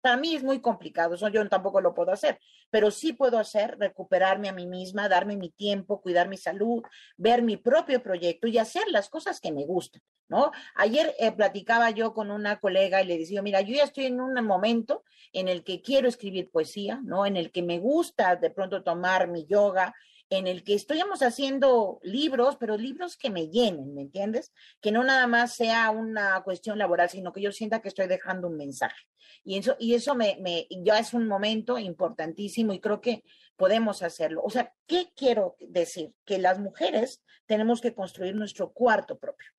para 0.00 0.16
mí 0.16 0.34
es 0.34 0.42
muy 0.42 0.60
complicado, 0.60 1.14
eso 1.14 1.28
yo 1.28 1.46
tampoco 1.48 1.80
lo 1.80 1.94
puedo 1.94 2.12
hacer, 2.12 2.38
pero 2.70 2.90
sí 2.90 3.12
puedo 3.12 3.38
hacer 3.38 3.76
recuperarme 3.78 4.48
a 4.48 4.52
mí 4.52 4.66
misma, 4.66 5.08
darme 5.08 5.36
mi 5.36 5.50
tiempo, 5.50 6.00
cuidar 6.00 6.28
mi 6.28 6.36
salud, 6.36 6.82
ver 7.16 7.42
mi 7.42 7.56
propio 7.56 8.02
proyecto 8.02 8.46
y 8.46 8.58
hacer 8.58 8.84
las 8.90 9.08
cosas 9.08 9.40
que 9.40 9.52
me 9.52 9.64
gustan, 9.64 10.02
¿no? 10.28 10.52
Ayer 10.74 11.14
eh, 11.18 11.32
platicaba 11.32 11.90
yo 11.90 12.14
con 12.14 12.30
una 12.30 12.58
colega 12.60 13.02
y 13.02 13.06
le 13.06 13.18
decía, 13.18 13.42
mira, 13.42 13.60
yo 13.60 13.74
ya 13.74 13.84
estoy 13.84 14.06
en 14.06 14.20
un 14.20 14.34
momento 14.44 15.04
en 15.32 15.48
el 15.48 15.64
que 15.64 15.82
quiero 15.82 16.08
escribir 16.08 16.50
poesía, 16.50 17.00
¿no? 17.04 17.26
En 17.26 17.36
el 17.36 17.50
que 17.50 17.62
me 17.62 17.78
gusta 17.78 18.36
de 18.36 18.50
pronto 18.50 18.82
tomar 18.82 19.28
mi 19.28 19.46
yoga, 19.46 19.94
en 20.28 20.46
el 20.46 20.64
que 20.64 20.74
estamos 20.74 21.22
haciendo 21.22 22.00
libros, 22.02 22.56
pero 22.56 22.76
libros 22.76 23.16
que 23.16 23.30
me 23.30 23.48
llenen, 23.48 23.94
¿me 23.94 24.02
entiendes? 24.02 24.52
Que 24.80 24.90
no 24.90 25.04
nada 25.04 25.26
más 25.26 25.54
sea 25.54 25.90
una 25.90 26.42
cuestión 26.42 26.78
laboral, 26.78 27.08
sino 27.08 27.32
que 27.32 27.40
yo 27.40 27.52
sienta 27.52 27.80
que 27.80 27.88
estoy 27.88 28.06
dejando 28.08 28.48
un 28.48 28.56
mensaje. 28.56 29.06
Y 29.44 29.58
eso, 29.58 29.76
y 29.78 29.94
eso 29.94 30.14
me, 30.14 30.36
me, 30.40 30.66
ya 30.82 30.98
es 30.98 31.14
un 31.14 31.28
momento 31.28 31.78
importantísimo 31.78 32.72
y 32.72 32.80
creo 32.80 33.00
que 33.00 33.22
podemos 33.56 34.02
hacerlo. 34.02 34.42
O 34.44 34.50
sea, 34.50 34.72
¿qué 34.86 35.12
quiero 35.14 35.56
decir? 35.60 36.12
Que 36.24 36.38
las 36.38 36.58
mujeres 36.58 37.22
tenemos 37.46 37.80
que 37.80 37.94
construir 37.94 38.34
nuestro 38.34 38.72
cuarto 38.72 39.18
propio. 39.18 39.55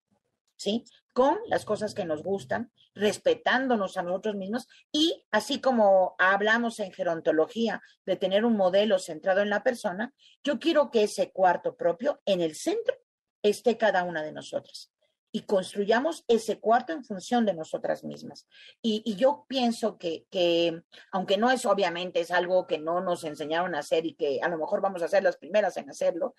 ¿Sí? 0.57 0.83
Con 1.13 1.37
las 1.47 1.63
cosas 1.63 1.93
que 1.93 2.05
nos 2.05 2.23
gustan, 2.23 2.71
respetándonos 2.93 3.97
a 3.97 4.03
nosotros 4.03 4.35
mismos 4.35 4.67
y 4.91 5.25
así 5.31 5.61
como 5.61 6.15
hablamos 6.17 6.79
en 6.79 6.91
gerontología 6.91 7.81
de 8.05 8.17
tener 8.17 8.43
un 8.43 8.57
modelo 8.57 8.99
centrado 8.99 9.41
en 9.41 9.49
la 9.49 9.63
persona, 9.63 10.13
yo 10.43 10.59
quiero 10.59 10.91
que 10.91 11.03
ese 11.03 11.31
cuarto 11.31 11.75
propio 11.75 12.21
en 12.25 12.41
el 12.41 12.55
centro 12.55 12.95
esté 13.41 13.77
cada 13.77 14.03
una 14.03 14.23
de 14.23 14.33
nosotras 14.33 14.91
y 15.31 15.41
construyamos 15.41 16.23
ese 16.27 16.59
cuarto 16.59 16.93
en 16.93 17.03
función 17.03 17.45
de 17.45 17.53
nosotras 17.53 18.03
mismas. 18.03 18.47
Y, 18.81 19.15
yo 19.15 19.45
pienso 19.47 19.97
que, 19.97 20.25
que, 20.31 20.81
aunque 21.11 21.37
no 21.37 21.51
es 21.51 21.65
obviamente, 21.65 22.21
es 22.21 22.31
algo 22.31 22.65
que 22.65 22.79
no 22.79 23.01
nos 23.01 23.23
enseñaron 23.23 23.75
a 23.75 23.79
hacer 23.79 24.05
y 24.05 24.15
que 24.15 24.39
a 24.41 24.49
lo 24.49 24.57
mejor 24.57 24.81
vamos 24.81 25.03
a 25.03 25.07
ser 25.07 25.23
las 25.23 25.37
primeras 25.37 25.77
en 25.77 25.89
hacerlo, 25.89 26.33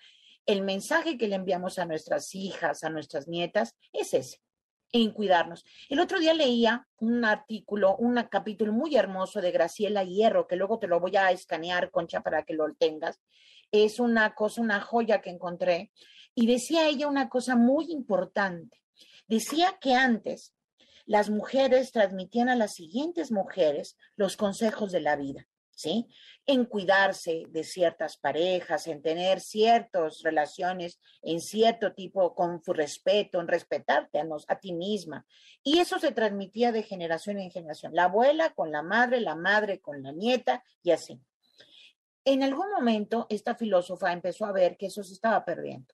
el 0.45 0.61
mensaje 0.61 1.17
que 1.17 1.27
le 1.27 1.35
enviamos 1.35 1.79
a 1.79 1.85
nuestras 1.85 2.33
hijas, 2.35 2.83
a 2.83 2.89
nuestras 2.89 3.27
nietas, 3.27 3.75
es 3.93 4.13
ese, 4.13 4.41
en 4.91 5.11
cuidarnos. 5.11 5.65
El 5.89 5.99
otro 5.99 6.19
día 6.19 6.33
leía 6.33 6.87
un 6.99 7.23
artículo, 7.25 7.95
un 7.97 8.15
capítulo 8.29 8.73
muy 8.73 8.95
hermoso 8.95 9.41
de 9.41 9.51
Graciela 9.51 10.03
Hierro, 10.03 10.47
que 10.47 10.55
luego 10.55 10.79
te 10.79 10.87
lo 10.87 10.99
voy 10.99 11.15
a 11.17 11.31
escanear, 11.31 11.91
Concha, 11.91 12.21
para 12.21 12.43
que 12.43 12.53
lo 12.53 12.73
tengas. 12.75 13.19
Es 13.71 13.99
una 13.99 14.33
cosa, 14.33 14.61
una 14.61 14.81
joya 14.81 15.21
que 15.21 15.29
encontré. 15.29 15.91
Y 16.33 16.47
decía 16.47 16.87
ella 16.87 17.07
una 17.07 17.29
cosa 17.29 17.55
muy 17.55 17.91
importante. 17.91 18.81
Decía 19.27 19.77
que 19.79 19.93
antes 19.93 20.53
las 21.05 21.29
mujeres 21.29 21.91
transmitían 21.91 22.49
a 22.49 22.55
las 22.55 22.73
siguientes 22.73 23.31
mujeres 23.31 23.97
los 24.15 24.37
consejos 24.37 24.91
de 24.91 25.01
la 25.01 25.15
vida. 25.15 25.47
En 26.45 26.65
cuidarse 26.65 27.43
de 27.49 27.63
ciertas 27.63 28.17
parejas, 28.17 28.87
en 28.87 29.01
tener 29.01 29.39
ciertas 29.39 30.21
relaciones 30.23 30.99
en 31.21 31.39
cierto 31.39 31.93
tipo, 31.93 32.33
con 32.33 32.61
respeto, 32.65 33.39
en 33.39 33.47
respetarte 33.47 34.19
a, 34.19 34.23
nos, 34.23 34.45
a 34.49 34.59
ti 34.59 34.73
misma. 34.73 35.25
Y 35.63 35.79
eso 35.79 35.99
se 35.99 36.11
transmitía 36.11 36.71
de 36.71 36.83
generación 36.83 37.39
en 37.39 37.51
generación. 37.51 37.93
La 37.93 38.05
abuela 38.05 38.51
con 38.53 38.71
la 38.71 38.81
madre, 38.81 39.21
la 39.21 39.35
madre 39.35 39.79
con 39.79 40.01
la 40.03 40.11
nieta 40.11 40.63
y 40.83 40.91
así. 40.91 41.21
En 42.25 42.43
algún 42.43 42.69
momento, 42.71 43.25
esta 43.29 43.55
filósofa 43.55 44.11
empezó 44.11 44.45
a 44.45 44.51
ver 44.51 44.77
que 44.77 44.87
eso 44.87 45.03
se 45.03 45.13
estaba 45.13 45.45
perdiendo. 45.45 45.93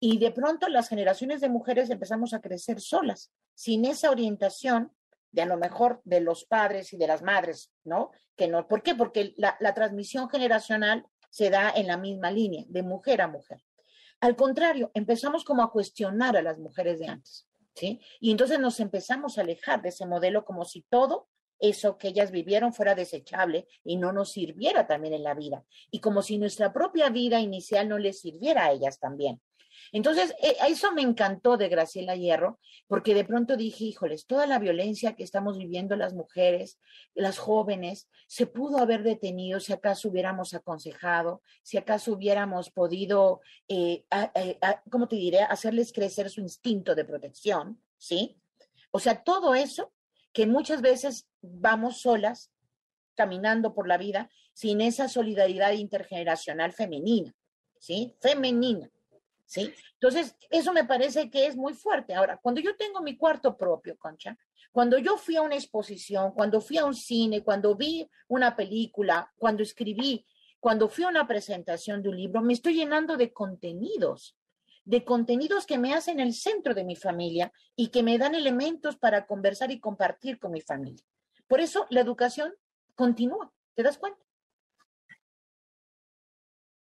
Y 0.00 0.18
de 0.18 0.32
pronto 0.32 0.68
las 0.68 0.88
generaciones 0.88 1.40
de 1.40 1.48
mujeres 1.48 1.88
empezamos 1.88 2.34
a 2.34 2.40
crecer 2.40 2.80
solas, 2.80 3.30
sin 3.54 3.84
esa 3.84 4.10
orientación 4.10 4.92
de 5.32 5.42
a 5.42 5.46
lo 5.46 5.56
mejor 5.56 6.00
de 6.04 6.20
los 6.20 6.44
padres 6.44 6.92
y 6.92 6.96
de 6.96 7.06
las 7.06 7.22
madres, 7.22 7.72
¿no? 7.84 8.10
Que 8.36 8.48
no, 8.48 8.68
¿por 8.68 8.82
qué? 8.82 8.94
Porque 8.94 9.34
la, 9.36 9.56
la 9.60 9.74
transmisión 9.74 10.28
generacional 10.28 11.04
se 11.30 11.50
da 11.50 11.72
en 11.74 11.86
la 11.86 11.96
misma 11.96 12.30
línea, 12.30 12.64
de 12.68 12.82
mujer 12.82 13.22
a 13.22 13.28
mujer. 13.28 13.62
Al 14.20 14.36
contrario, 14.36 14.90
empezamos 14.94 15.44
como 15.44 15.62
a 15.62 15.72
cuestionar 15.72 16.36
a 16.36 16.42
las 16.42 16.58
mujeres 16.58 17.00
de 17.00 17.08
antes, 17.08 17.48
¿sí? 17.74 18.00
Y 18.20 18.30
entonces 18.30 18.60
nos 18.60 18.78
empezamos 18.78 19.36
a 19.36 19.40
alejar 19.40 19.82
de 19.82 19.88
ese 19.88 20.06
modelo 20.06 20.44
como 20.44 20.64
si 20.64 20.82
todo 20.82 21.28
eso 21.62 21.96
que 21.96 22.08
ellas 22.08 22.30
vivieron 22.30 22.74
fuera 22.74 22.94
desechable 22.94 23.66
y 23.84 23.96
no 23.96 24.12
nos 24.12 24.32
sirviera 24.32 24.86
también 24.86 25.14
en 25.14 25.22
la 25.22 25.34
vida. 25.34 25.64
Y 25.90 26.00
como 26.00 26.20
si 26.20 26.36
nuestra 26.36 26.72
propia 26.72 27.08
vida 27.08 27.40
inicial 27.40 27.88
no 27.88 27.98
les 27.98 28.20
sirviera 28.20 28.66
a 28.66 28.72
ellas 28.72 28.98
también. 28.98 29.40
Entonces, 29.92 30.34
eh, 30.42 30.56
eso 30.68 30.90
me 30.92 31.02
encantó 31.02 31.58
de 31.58 31.68
Graciela 31.68 32.16
Hierro, 32.16 32.58
porque 32.88 33.14
de 33.14 33.24
pronto 33.24 33.56
dije, 33.56 33.84
híjoles, 33.84 34.26
toda 34.26 34.46
la 34.46 34.58
violencia 34.58 35.14
que 35.14 35.22
estamos 35.22 35.58
viviendo 35.58 35.96
las 35.96 36.14
mujeres, 36.14 36.78
las 37.14 37.38
jóvenes, 37.38 38.08
se 38.26 38.46
pudo 38.46 38.78
haber 38.78 39.02
detenido 39.02 39.60
si 39.60 39.74
acaso 39.74 40.08
hubiéramos 40.08 40.54
aconsejado, 40.54 41.42
si 41.62 41.76
acaso 41.76 42.14
hubiéramos 42.14 42.70
podido, 42.70 43.42
eh, 43.68 44.04
¿cómo 44.90 45.08
te 45.08 45.16
diré?, 45.16 45.42
hacerles 45.42 45.92
crecer 45.92 46.30
su 46.30 46.40
instinto 46.40 46.94
de 46.94 47.04
protección, 47.04 47.80
¿sí? 47.98 48.38
O 48.90 48.98
sea, 48.98 49.22
todo 49.22 49.54
eso 49.54 49.92
que 50.32 50.46
muchas 50.46 50.80
veces 50.80 51.28
vamos 51.42 52.00
solas 52.00 52.50
caminando 53.14 53.74
por 53.74 53.86
la 53.86 53.98
vida 53.98 54.30
sin 54.54 54.80
esa 54.80 55.08
solidaridad 55.08 55.72
intergeneracional 55.72 56.72
femenina, 56.72 57.34
¿sí? 57.78 58.16
Femenina. 58.20 58.90
¿Sí? 59.52 59.70
Entonces, 59.92 60.34
eso 60.48 60.72
me 60.72 60.84
parece 60.84 61.30
que 61.30 61.46
es 61.46 61.56
muy 61.56 61.74
fuerte. 61.74 62.14
Ahora, 62.14 62.38
cuando 62.38 62.62
yo 62.62 62.74
tengo 62.74 63.02
mi 63.02 63.18
cuarto 63.18 63.54
propio, 63.54 63.98
Concha, 63.98 64.34
cuando 64.70 64.96
yo 64.96 65.18
fui 65.18 65.36
a 65.36 65.42
una 65.42 65.56
exposición, 65.56 66.32
cuando 66.32 66.62
fui 66.62 66.78
a 66.78 66.86
un 66.86 66.94
cine, 66.94 67.44
cuando 67.44 67.76
vi 67.76 68.08
una 68.28 68.56
película, 68.56 69.30
cuando 69.36 69.62
escribí, 69.62 70.24
cuando 70.58 70.88
fui 70.88 71.04
a 71.04 71.08
una 71.08 71.26
presentación 71.26 72.02
de 72.02 72.08
un 72.08 72.16
libro, 72.16 72.40
me 72.40 72.54
estoy 72.54 72.74
llenando 72.74 73.18
de 73.18 73.34
contenidos, 73.34 74.38
de 74.84 75.04
contenidos 75.04 75.66
que 75.66 75.76
me 75.76 75.92
hacen 75.92 76.18
el 76.18 76.32
centro 76.32 76.72
de 76.72 76.84
mi 76.84 76.96
familia 76.96 77.52
y 77.76 77.88
que 77.88 78.02
me 78.02 78.16
dan 78.16 78.34
elementos 78.34 78.96
para 78.96 79.26
conversar 79.26 79.70
y 79.70 79.80
compartir 79.80 80.38
con 80.38 80.52
mi 80.52 80.62
familia. 80.62 81.04
Por 81.46 81.60
eso 81.60 81.86
la 81.90 82.00
educación 82.00 82.54
continúa, 82.94 83.52
¿te 83.74 83.82
das 83.82 83.98
cuenta? 83.98 84.18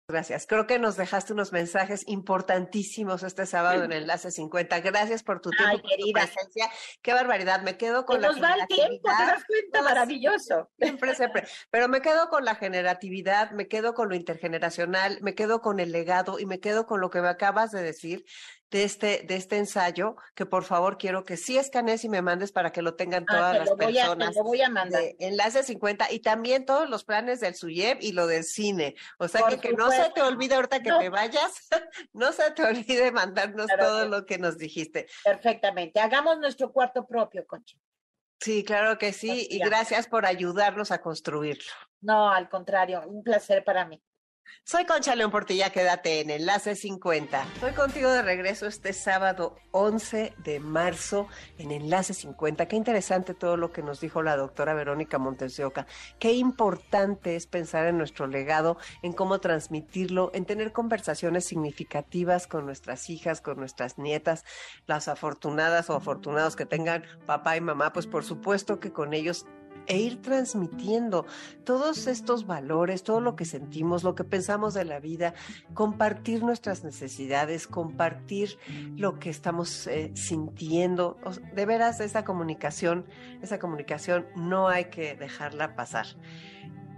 Gracias. 0.07 0.47
Creo 0.47 0.67
que 0.67 0.79
nos 0.79 0.99
dejaste 0.99 1.33
unos 1.33 1.51
mensajes 1.51 2.07
importantísimos 2.07 3.23
este 3.23 3.47
sábado 3.47 3.85
en 3.85 3.93
Enlace 3.93 4.31
50. 4.31 4.81
Gracias 4.81 5.23
por 5.23 5.41
tu 5.41 5.49
tiempo, 5.49 5.81
por 5.81 5.91
tu 5.97 6.13
presencia. 6.13 6.71
Qué 7.01 7.15
barbaridad. 7.15 7.63
Me 7.63 7.79
quedo 7.79 8.05
con 8.05 8.21
la 8.21 8.29
nos 8.29 8.43
va 8.43 8.53
el 8.53 8.67
tiempo, 8.67 9.09
te 9.09 9.25
das 9.25 9.45
cuenta, 9.47 9.81
maravilloso. 9.81 10.71
Siempre, 10.79 11.15
siempre. 11.15 11.45
Pero 11.71 11.89
me 11.89 12.03
quedo 12.03 12.29
con 12.29 12.45
la 12.45 12.55
generatividad, 12.55 13.53
me 13.53 13.67
quedo 13.67 13.95
con 13.95 14.11
lo 14.11 14.15
intergeneracional, 14.15 15.21
me 15.23 15.35
quedo 15.35 15.63
con 15.63 15.81
el 15.81 15.91
legado 15.91 16.39
y 16.39 16.45
me 16.45 16.61
quedo 16.61 16.85
con 16.85 17.01
lo 17.01 17.09
que 17.09 17.23
me 17.23 17.29
acabas 17.29 17.71
de 17.71 17.83
decir 17.83 18.27
de 18.75 18.83
este, 18.83 19.23
de 19.23 19.37
este 19.37 19.57
ensayo, 19.57 20.17
que 20.35 20.47
por 20.47 20.65
favor 20.65 20.99
quiero 20.99 21.23
que 21.23 21.37
sí 21.37 21.57
escanees 21.57 22.03
y 22.03 22.09
me 22.09 22.23
mandes 22.23 22.51
para 22.51 22.73
que 22.73 22.83
lo 22.83 22.97
tengan 22.97 23.25
ah, 23.29 23.33
todas 23.33 23.59
las 23.59 23.71
personas. 23.71 24.37
A, 24.37 24.43
voy 24.43 24.63
a 24.63 24.69
mandar. 24.69 25.01
enlace 25.21 25.63
50 25.63 26.11
y 26.11 26.19
también 26.19 26.67
todos 26.67 26.91
los 26.91 27.05
planes 27.05 27.39
del 27.39 27.55
SUYEP 27.55 28.03
y 28.03 28.11
lo 28.11 28.27
del 28.27 28.43
cine. 28.43 28.97
O 29.19 29.29
sea 29.29 29.43
que, 29.49 29.61
que 29.61 29.75
no 29.75 29.93
se 29.93 30.11
te 30.11 30.23
olvide 30.23 30.57
ahorita 30.57 30.83
que 30.83 30.91
te 30.91 31.09
vayas, 31.09 31.69
no 32.13 32.33
se 32.33 32.51
te 32.51 32.65
olvide 32.65 33.13
mandarnos 33.13 33.69
todo 33.79 34.09
lo 34.09 34.27
que 34.27 34.39
nos 34.39 34.59
dijiste. 34.59 35.07
Perfectamente. 35.23 36.01
Hagamos 36.01 36.41
nuestro 36.41 36.73
cuarto 36.73 37.07
propio, 37.07 37.47
Concha. 37.47 37.77
Sí, 38.41 38.65
claro 38.65 38.99
que 38.99 39.13
sí, 39.13 39.47
y 39.49 39.61
gracias 39.61 40.09
por 40.09 40.27
ayudarnos 40.27 40.91
a 40.91 41.01
construirlo. 41.01 41.71
No, 42.01 42.29
al 42.29 42.49
contrario, 42.49 43.05
un 43.07 43.23
placer 43.23 43.63
para 43.63 43.85
mí. 43.85 44.03
Soy 44.67 44.87
Concha 44.87 45.15
León 45.15 45.31
Portilla, 45.31 45.69
quédate 45.71 46.21
en 46.21 46.31
Enlace 46.31 46.75
50. 46.75 47.43
Estoy 47.55 47.73
contigo 47.73 48.11
de 48.11 48.23
regreso 48.23 48.67
este 48.67 48.95
sábado 48.95 49.57
11 49.73 50.33
de 50.39 50.59
marzo 50.59 51.29
en 51.59 51.71
Enlace 51.71 52.15
50. 52.15 52.67
Qué 52.67 52.75
interesante 52.75 53.35
todo 53.35 53.59
lo 53.59 53.73
que 53.73 53.83
nos 53.83 54.01
dijo 54.01 54.23
la 54.23 54.39
doctora 54.39 54.73
Verónica 54.73 55.19
Montes 55.19 55.61
Qué 56.19 56.33
importante 56.33 57.37
es 57.37 57.47
pensar 57.47 57.87
en 57.87 57.99
nuestro 57.99 58.27
legado, 58.27 58.79
en 59.03 59.13
cómo 59.13 59.39
transmitirlo, 59.39 60.31
en 60.33 60.47
tener 60.47 60.73
conversaciones 60.73 61.45
significativas 61.45 62.47
con 62.47 62.65
nuestras 62.65 63.11
hijas, 63.11 63.43
con 63.43 63.59
nuestras 63.59 63.99
nietas, 63.99 64.47
las 64.87 65.09
afortunadas 65.09 65.91
o 65.91 65.95
afortunados 65.95 66.57
que 66.57 66.65
tengan 66.65 67.05
papá 67.27 67.59
y 67.59 67.61
mamá, 67.61 67.93
pues 67.93 68.07
por 68.07 68.25
supuesto 68.25 68.81
que 68.81 68.93
con 68.93 69.13
ellos 69.13 69.45
e 69.87 69.99
ir 69.99 70.23
transmitiendo 70.23 71.27
todos 71.65 72.07
estos 72.07 72.47
valores, 72.47 73.03
todo 73.03 73.21
lo 73.21 73.37
que 73.37 73.45
sentimos, 73.45 74.03
lo 74.03 74.15
que 74.15 74.25
pensamos 74.25 74.75
de 74.75 74.85
la 74.85 75.01
vida, 75.01 75.35
compartir 75.75 76.43
nuestras 76.43 76.85
necesidades, 76.85 77.67
compartir 77.67 78.59
lo 78.97 79.19
que 79.19 79.31
estamos 79.31 79.87
eh, 79.87 80.13
sintiendo. 80.15 81.19
De 81.55 81.67
veras, 81.67 82.01
esa 82.01 82.25
comunicación, 82.25 83.07
esa 83.43 83.59
comunicación 83.59 84.27
no 84.37 84.69
hay 84.69 84.87
que 84.87 85.15
dejarla 85.15 85.75
pasar 85.77 86.07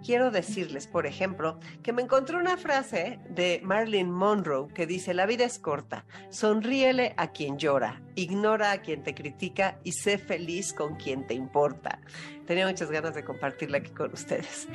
quiero 0.04 0.30
decirles, 0.30 0.86
por 0.86 1.06
ejemplo, 1.06 1.58
que 1.82 1.92
me 1.92 2.02
encontré 2.02 2.36
una 2.36 2.56
frase 2.56 3.18
de 3.28 3.60
Marilyn 3.62 4.10
Monroe 4.10 4.72
que 4.72 4.86
dice, 4.86 5.14
la 5.14 5.26
vida 5.26 5.44
es 5.44 5.58
corta, 5.58 6.04
sonríele 6.30 7.14
a 7.16 7.32
quien 7.32 7.58
llora, 7.58 8.02
ignora 8.14 8.72
a 8.72 8.82
quien 8.82 9.02
te 9.02 9.14
critica 9.14 9.78
y 9.84 9.92
sé 9.92 10.18
feliz 10.18 10.72
con 10.72 10.96
quien 10.96 11.26
te 11.26 11.34
importa. 11.34 12.00
Tenía 12.46 12.66
muchas 12.66 12.90
ganas 12.90 13.14
de 13.14 13.24
compartirla 13.24 13.78
aquí 13.78 13.90
con 13.90 14.12
ustedes. 14.12 14.68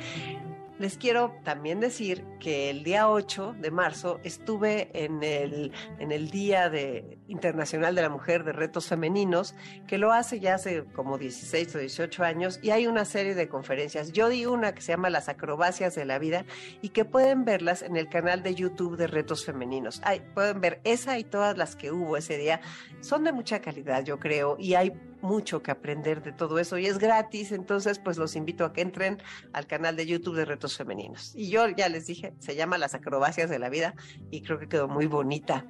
Les 0.82 0.98
quiero 0.98 1.36
también 1.44 1.78
decir 1.78 2.24
que 2.40 2.68
el 2.68 2.82
día 2.82 3.08
8 3.08 3.54
de 3.60 3.70
marzo 3.70 4.18
estuve 4.24 4.90
en 4.92 5.22
el, 5.22 5.70
en 6.00 6.10
el 6.10 6.28
Día 6.28 6.70
de, 6.70 7.18
Internacional 7.28 7.94
de 7.94 8.02
la 8.02 8.08
Mujer 8.08 8.42
de 8.42 8.50
Retos 8.50 8.88
Femeninos, 8.88 9.54
que 9.86 9.96
lo 9.96 10.12
hace 10.12 10.40
ya 10.40 10.56
hace 10.56 10.82
como 10.86 11.18
16 11.18 11.76
o 11.76 11.78
18 11.78 12.24
años, 12.24 12.58
y 12.62 12.70
hay 12.70 12.88
una 12.88 13.04
serie 13.04 13.36
de 13.36 13.48
conferencias. 13.48 14.10
Yo 14.10 14.28
di 14.28 14.44
una 14.44 14.74
que 14.74 14.82
se 14.82 14.90
llama 14.90 15.08
Las 15.08 15.28
acrobacias 15.28 15.94
de 15.94 16.04
la 16.04 16.18
vida 16.18 16.46
y 16.80 16.88
que 16.88 17.04
pueden 17.04 17.44
verlas 17.44 17.82
en 17.82 17.96
el 17.96 18.08
canal 18.08 18.42
de 18.42 18.56
YouTube 18.56 18.96
de 18.96 19.06
Retos 19.06 19.44
Femeninos. 19.44 20.02
Pueden 20.34 20.60
ver 20.60 20.80
esa 20.82 21.16
y 21.16 21.22
todas 21.22 21.56
las 21.56 21.76
que 21.76 21.92
hubo 21.92 22.16
ese 22.16 22.38
día. 22.38 22.60
Son 23.02 23.22
de 23.22 23.30
mucha 23.30 23.60
calidad, 23.60 24.02
yo 24.02 24.18
creo, 24.18 24.56
y 24.58 24.74
hay 24.74 24.92
mucho 25.22 25.62
que 25.62 25.70
aprender 25.70 26.22
de 26.22 26.32
todo 26.32 26.58
eso 26.58 26.78
y 26.78 26.86
es 26.86 26.98
gratis, 26.98 27.52
entonces 27.52 27.98
pues 27.98 28.18
los 28.18 28.36
invito 28.36 28.64
a 28.64 28.72
que 28.72 28.82
entren 28.82 29.22
al 29.52 29.66
canal 29.66 29.96
de 29.96 30.06
YouTube 30.06 30.36
de 30.36 30.44
Retos 30.44 30.76
Femeninos. 30.76 31.32
Y 31.34 31.48
yo 31.48 31.68
ya 31.68 31.88
les 31.88 32.06
dije, 32.06 32.34
se 32.38 32.54
llama 32.54 32.78
Las 32.78 32.94
acrobacias 32.94 33.48
de 33.48 33.58
la 33.58 33.68
vida 33.68 33.94
y 34.30 34.42
creo 34.42 34.58
que 34.58 34.68
quedó 34.68 34.88
muy 34.88 35.06
bonita. 35.06 35.64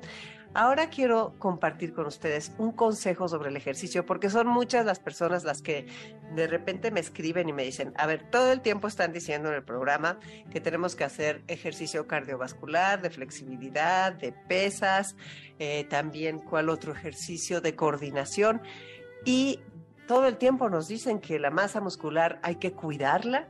Ahora 0.55 0.91
quiero 0.91 1.35
compartir 1.39 1.95
con 1.95 2.07
ustedes 2.07 2.53
un 2.59 2.73
consejo 2.73 3.27
sobre 3.27 3.49
el 3.49 3.57
ejercicio, 3.57 4.05
porque 4.05 4.29
son 4.29 4.47
muchas 4.47 4.85
las 4.85 5.01
personas 5.01 5.45
las 5.45 5.63
que 5.63 5.87
de 6.35 6.47
repente 6.47 6.91
me 6.91 7.01
escriben 7.01 7.49
y 7.49 7.55
me 7.55 7.65
dicen, 7.65 7.95
a 7.97 8.07
ver, 8.07 8.29
todo 8.31 8.53
el 8.53 8.61
tiempo 8.61 8.87
están 8.87 9.15
diciendo 9.15 9.49
en 9.49 9.55
el 9.55 9.63
programa 9.63 10.19
que 10.51 10.61
tenemos 10.61 10.95
que 10.95 11.05
hacer 11.05 11.43
ejercicio 11.49 12.07
cardiovascular, 12.07 13.01
de 13.01 13.09
flexibilidad, 13.09 14.13
de 14.13 14.33
pesas, 14.33 15.17
eh, 15.59 15.85
también 15.89 16.39
cuál 16.39 16.69
otro 16.69 16.93
ejercicio 16.93 17.63
de 17.63 17.75
coordinación. 17.75 18.61
Y 19.25 19.61
todo 20.07 20.27
el 20.27 20.37
tiempo 20.37 20.69
nos 20.69 20.89
dicen 20.89 21.21
que 21.21 21.39
la 21.39 21.51
masa 21.51 21.81
muscular 21.81 22.41
hay 22.43 22.57
que 22.57 22.73
cuidarla. 22.73 23.49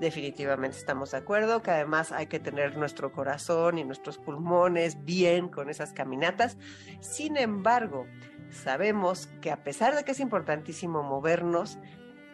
Definitivamente 0.00 0.76
estamos 0.76 1.12
de 1.12 1.18
acuerdo 1.18 1.62
que 1.62 1.70
además 1.70 2.10
hay 2.10 2.26
que 2.26 2.40
tener 2.40 2.76
nuestro 2.76 3.12
corazón 3.12 3.78
y 3.78 3.84
nuestros 3.84 4.18
pulmones 4.18 5.04
bien 5.04 5.48
con 5.48 5.70
esas 5.70 5.92
caminatas. 5.92 6.58
Sin 7.00 7.36
embargo, 7.36 8.06
sabemos 8.50 9.28
que 9.40 9.52
a 9.52 9.62
pesar 9.62 9.94
de 9.94 10.04
que 10.04 10.12
es 10.12 10.20
importantísimo 10.20 11.02
movernos, 11.04 11.78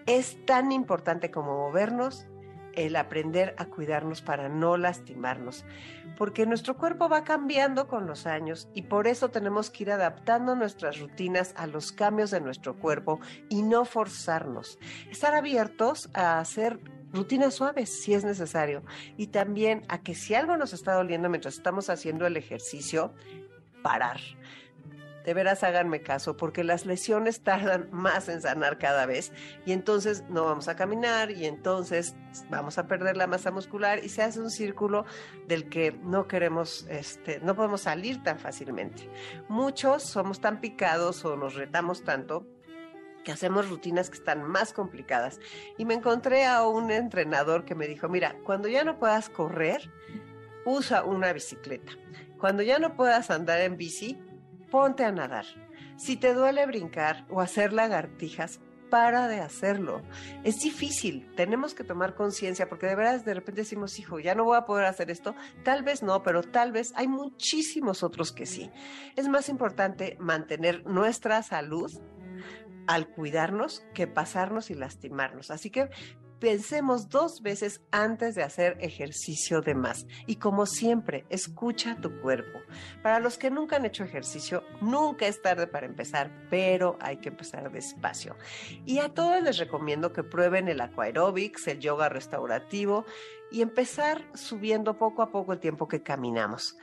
es 0.06 0.44
tan 0.46 0.72
importante 0.72 1.30
como 1.30 1.56
movernos 1.56 2.26
el 2.74 2.96
aprender 2.96 3.54
a 3.58 3.66
cuidarnos 3.66 4.22
para 4.22 4.48
no 4.48 4.76
lastimarnos, 4.76 5.64
porque 6.16 6.46
nuestro 6.46 6.76
cuerpo 6.76 7.08
va 7.08 7.24
cambiando 7.24 7.88
con 7.88 8.06
los 8.06 8.26
años 8.26 8.68
y 8.74 8.82
por 8.82 9.06
eso 9.06 9.30
tenemos 9.30 9.70
que 9.70 9.84
ir 9.84 9.90
adaptando 9.90 10.54
nuestras 10.54 10.98
rutinas 10.98 11.54
a 11.56 11.66
los 11.66 11.92
cambios 11.92 12.30
de 12.30 12.40
nuestro 12.40 12.78
cuerpo 12.78 13.20
y 13.48 13.62
no 13.62 13.84
forzarnos. 13.84 14.78
Estar 15.10 15.34
abiertos 15.34 16.10
a 16.14 16.38
hacer 16.38 16.80
rutinas 17.12 17.54
suaves 17.54 18.02
si 18.02 18.14
es 18.14 18.24
necesario 18.24 18.82
y 19.16 19.28
también 19.28 19.82
a 19.88 20.02
que 20.02 20.14
si 20.14 20.34
algo 20.34 20.56
nos 20.56 20.72
está 20.72 20.94
doliendo 20.94 21.28
mientras 21.28 21.54
estamos 21.54 21.90
haciendo 21.90 22.26
el 22.26 22.36
ejercicio, 22.36 23.12
parar 23.82 24.20
de 25.24 25.34
veras 25.34 25.62
háganme 25.62 26.02
caso, 26.02 26.36
porque 26.36 26.64
las 26.64 26.86
lesiones 26.86 27.40
tardan 27.40 27.88
más 27.92 28.28
en 28.28 28.40
sanar 28.40 28.78
cada 28.78 29.06
vez 29.06 29.32
y 29.66 29.72
entonces 29.72 30.24
no 30.28 30.44
vamos 30.44 30.68
a 30.68 30.76
caminar 30.76 31.30
y 31.30 31.46
entonces 31.46 32.16
vamos 32.48 32.78
a 32.78 32.86
perder 32.86 33.16
la 33.16 33.26
masa 33.26 33.50
muscular 33.50 34.04
y 34.04 34.08
se 34.08 34.22
hace 34.22 34.40
un 34.40 34.50
círculo 34.50 35.04
del 35.46 35.68
que 35.68 35.92
no 36.02 36.26
queremos, 36.26 36.86
este, 36.88 37.40
no 37.40 37.54
podemos 37.54 37.82
salir 37.82 38.22
tan 38.22 38.38
fácilmente. 38.38 39.10
Muchos 39.48 40.02
somos 40.02 40.40
tan 40.40 40.60
picados 40.60 41.24
o 41.24 41.36
nos 41.36 41.54
retamos 41.54 42.02
tanto 42.04 42.46
que 43.24 43.32
hacemos 43.32 43.68
rutinas 43.68 44.08
que 44.08 44.16
están 44.16 44.42
más 44.42 44.72
complicadas. 44.72 45.40
Y 45.76 45.84
me 45.84 45.94
encontré 45.94 46.46
a 46.46 46.66
un 46.66 46.90
entrenador 46.90 47.64
que 47.64 47.74
me 47.74 47.86
dijo, 47.86 48.08
mira, 48.08 48.36
cuando 48.44 48.68
ya 48.68 48.84
no 48.84 48.98
puedas 48.98 49.28
correr, 49.28 49.90
usa 50.64 51.04
una 51.04 51.32
bicicleta. 51.32 51.92
Cuando 52.38 52.62
ya 52.62 52.78
no 52.78 52.96
puedas 52.96 53.30
andar 53.30 53.60
en 53.60 53.76
bici, 53.76 54.18
ponte 54.70 55.04
a 55.04 55.12
nadar. 55.12 55.46
Si 55.96 56.16
te 56.16 56.34
duele 56.34 56.66
brincar 56.66 57.26
o 57.28 57.40
hacer 57.40 57.72
lagartijas, 57.72 58.60
para 58.90 59.28
de 59.28 59.40
hacerlo. 59.40 60.02
Es 60.44 60.60
difícil, 60.60 61.30
tenemos 61.36 61.74
que 61.74 61.84
tomar 61.84 62.14
conciencia 62.14 62.68
porque 62.68 62.88
de 62.88 62.96
verdad 62.96 63.24
de 63.24 63.34
repente 63.34 63.62
decimos, 63.62 63.98
hijo, 63.98 64.18
ya 64.18 64.34
no 64.34 64.44
voy 64.44 64.58
a 64.58 64.66
poder 64.66 64.84
hacer 64.84 65.10
esto. 65.10 65.34
Tal 65.64 65.82
vez 65.82 66.02
no, 66.02 66.22
pero 66.22 66.42
tal 66.42 66.72
vez 66.72 66.92
hay 66.96 67.08
muchísimos 67.08 68.02
otros 68.02 68.32
que 68.32 68.44
sí. 68.44 68.70
Es 69.16 69.28
más 69.28 69.48
importante 69.48 70.16
mantener 70.20 70.84
nuestra 70.84 71.42
salud 71.42 71.90
al 72.86 73.08
cuidarnos 73.08 73.84
que 73.94 74.08
pasarnos 74.08 74.70
y 74.70 74.74
lastimarnos. 74.74 75.50
Así 75.50 75.70
que 75.70 75.88
pensemos 76.40 77.08
dos 77.08 77.42
veces 77.42 77.82
antes 77.90 78.34
de 78.34 78.42
hacer 78.42 78.76
ejercicio 78.80 79.60
de 79.60 79.74
más. 79.74 80.06
Y 80.26 80.36
como 80.36 80.66
siempre, 80.66 81.24
escucha 81.28 81.96
tu 82.00 82.20
cuerpo. 82.20 82.58
Para 83.02 83.20
los 83.20 83.38
que 83.38 83.50
nunca 83.50 83.76
han 83.76 83.84
hecho 83.84 84.04
ejercicio, 84.04 84.64
nunca 84.80 85.26
es 85.26 85.40
tarde 85.42 85.66
para 85.66 85.86
empezar, 85.86 86.30
pero 86.50 86.98
hay 87.00 87.18
que 87.18 87.28
empezar 87.28 87.70
despacio. 87.70 88.36
Y 88.86 88.98
a 88.98 89.10
todos 89.10 89.42
les 89.42 89.58
recomiendo 89.58 90.12
que 90.12 90.24
prueben 90.24 90.68
el 90.68 90.80
aquaerobics, 90.80 91.68
el 91.68 91.80
yoga 91.80 92.08
restaurativo 92.08 93.04
y 93.52 93.62
empezar 93.62 94.24
subiendo 94.34 94.96
poco 94.96 95.22
a 95.22 95.30
poco 95.30 95.52
el 95.52 95.60
tiempo 95.60 95.88
que 95.88 96.02
caminamos 96.02 96.76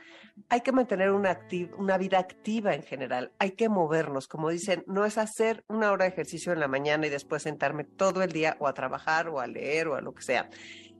hay 0.48 0.60
que 0.60 0.72
mantener 0.72 1.10
una, 1.10 1.98
vida 1.98 2.18
activa 2.18 2.74
en 2.74 2.82
general, 2.82 3.32
hay 3.38 3.52
que 3.52 3.68
movernos, 3.68 4.28
como 4.28 4.50
dicen, 4.50 4.84
no 4.86 5.04
es 5.04 5.18
hacer 5.18 5.64
una 5.68 5.92
hora 5.92 6.04
de 6.04 6.10
ejercicio 6.10 6.52
en 6.52 6.60
la 6.60 6.68
mañana 6.68 7.06
y 7.06 7.10
después 7.10 7.42
sentarme 7.42 7.84
todo 7.84 8.22
el 8.22 8.32
día 8.32 8.56
o 8.58 8.66
a 8.66 8.74
trabajar 8.74 9.28
o 9.28 9.40
a 9.40 9.46
leer 9.46 9.88
o 9.88 9.96
a 9.96 10.00
lo 10.00 10.14
que 10.14 10.22
sea. 10.22 10.48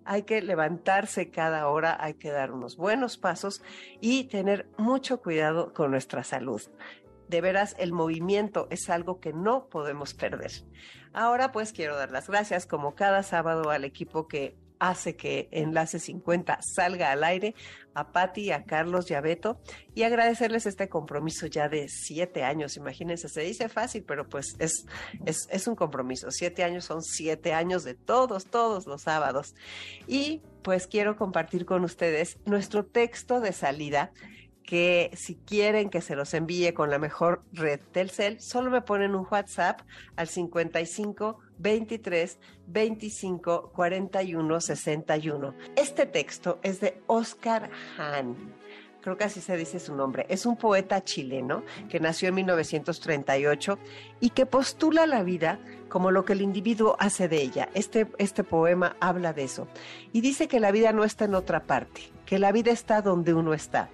Hay 0.05 0.23
que 0.23 0.41
levantarse 0.41 1.31
cada 1.31 1.69
hora, 1.69 1.97
hay 2.01 2.15
que 2.15 2.31
dar 2.31 2.53
unos 2.53 2.77
buenos 2.77 3.19
pasos 3.19 3.63
y 4.01 4.25
tener 4.25 4.69
mucho 4.79 5.21
cuidado 5.21 5.75
con 5.75 5.91
nuestra 5.91 6.25
salud. 6.25 6.63
De 7.29 7.43
veras, 7.43 7.77
el 7.79 7.93
movimiento 7.93 8.69
es 8.71 8.89
algo 8.89 9.21
que 9.21 9.35
no 9.35 9.69
podemos 9.69 10.15
perder. 10.15 10.51
Ahora 11.13 11.53
pues 11.53 11.73
quiero 11.73 11.97
dar 11.97 12.11
las 12.11 12.29
gracias 12.29 12.67
como 12.67 12.95
cada 12.95 13.23
sábado 13.23 13.71
al 13.71 13.85
equipo 13.85 14.29
que 14.29 14.57
hace 14.79 15.17
que 15.17 15.49
Enlace 15.51 15.99
50 15.99 16.59
salga 16.63 17.13
al 17.13 17.25
aire, 17.25 17.55
a 17.95 18.13
Patti, 18.13 18.53
a 18.53 18.65
Carlos 18.65 19.11
y 19.11 19.15
a 19.15 19.21
Beto, 19.21 19.61
y 19.95 20.03
agradecerles 20.03 20.67
este 20.67 20.89
compromiso 20.89 21.47
ya 21.47 21.69
de 21.69 21.89
siete 21.89 22.45
años. 22.45 22.77
Imagínense, 22.77 23.29
se 23.29 23.41
dice 23.41 23.69
fácil, 23.69 24.05
pero 24.05 24.29
pues 24.29 24.57
es, 24.59 24.87
es, 25.25 25.49
es 25.51 25.67
un 25.67 25.75
compromiso. 25.75 26.31
Siete 26.31 26.63
años 26.65 26.85
son 26.85 27.03
siete 27.03 27.53
años 27.53 27.85
de 27.85 27.95
todos, 27.95 28.47
todos 28.47 28.87
los 28.87 29.03
sábados. 29.03 29.55
Y 30.07 30.43
pues 30.63 30.87
quiero 30.87 31.17
compartir 31.17 31.65
con 31.65 31.85
ustedes 31.85 32.39
nuestro 32.45 32.85
texto 32.85 33.41
de 33.41 33.53
salida 33.53 34.13
que 34.69 35.11
si 35.17 35.35
quieren 35.35 35.89
que 35.89 36.03
se 36.03 36.15
los 36.15 36.35
envíe 36.35 36.75
con 36.75 36.91
la 36.91 36.99
mejor 36.99 37.43
red 37.55 37.81
Telcel, 37.91 38.39
solo 38.39 38.71
me 38.71 38.83
ponen 38.83 39.15
un 39.15 39.27
WhatsApp 39.31 39.81
al 40.15 40.29
55 40.29 41.39
23 41.59 42.39
25 42.67 43.73
41 43.75 44.61
61. 44.61 45.55
Este 45.77 46.07
texto 46.07 46.59
es 46.63 46.81
de 46.81 47.01
Oscar 47.07 47.71
Hahn 47.97 48.55
creo 49.01 49.17
que 49.17 49.25
así 49.25 49.41
se 49.41 49.57
dice 49.57 49.81
su 49.81 49.95
nombre, 49.95 50.27
es 50.29 50.45
un 50.45 50.57
poeta 50.57 51.03
chileno 51.03 51.63
que 51.89 52.01
nació 52.01 52.29
en 52.29 52.35
1938 52.37 53.79
y 54.21 54.31
que 54.31 54.45
postula 54.47 55.07
la 55.07 55.23
vida 55.23 55.61
como 55.89 56.11
lo 56.11 56.27
que 56.27 56.35
el 56.35 56.43
individuo 56.43 56.97
hace 56.99 57.29
de 57.29 57.41
ella. 57.41 57.69
Este, 57.73 58.07
este 58.19 58.45
poema 58.45 58.97
habla 59.01 59.33
de 59.33 59.45
eso 59.45 59.69
y 60.13 60.21
dice 60.21 60.49
que 60.49 60.61
la 60.61 60.73
vida 60.73 60.93
no 60.93 61.05
está 61.05 61.25
en 61.25 61.35
otra 61.35 61.65
parte, 61.65 62.03
que 62.27 62.39
la 62.39 62.53
vida 62.53 62.71
está 62.71 63.01
donde 63.01 63.33
uno 63.35 63.55
está. 63.55 63.89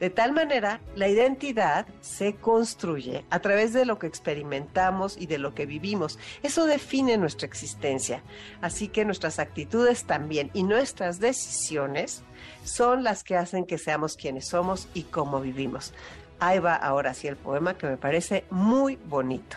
De 0.00 0.10
tal 0.10 0.32
manera, 0.32 0.80
la 0.96 1.08
identidad 1.08 1.86
se 2.00 2.34
construye 2.34 3.24
a 3.30 3.38
través 3.38 3.72
de 3.72 3.84
lo 3.84 3.98
que 3.98 4.08
experimentamos 4.08 5.16
y 5.16 5.26
de 5.26 5.38
lo 5.38 5.54
que 5.54 5.66
vivimos. 5.66 6.18
Eso 6.42 6.66
define 6.66 7.16
nuestra 7.16 7.46
existencia. 7.46 8.22
Así 8.60 8.88
que 8.88 9.04
nuestras 9.04 9.38
actitudes 9.38 10.04
también 10.04 10.50
y 10.52 10.64
nuestras 10.64 11.20
decisiones 11.20 12.22
son 12.64 13.04
las 13.04 13.22
que 13.22 13.36
hacen 13.36 13.64
que 13.64 13.78
seamos 13.78 14.16
quienes 14.16 14.46
somos 14.46 14.88
y 14.94 15.04
cómo 15.04 15.40
vivimos. 15.40 15.94
Ahí 16.40 16.58
va 16.58 16.74
ahora 16.74 17.14
sí 17.14 17.28
el 17.28 17.36
poema 17.36 17.78
que 17.78 17.86
me 17.86 17.96
parece 17.96 18.44
muy 18.50 18.96
bonito. 18.96 19.56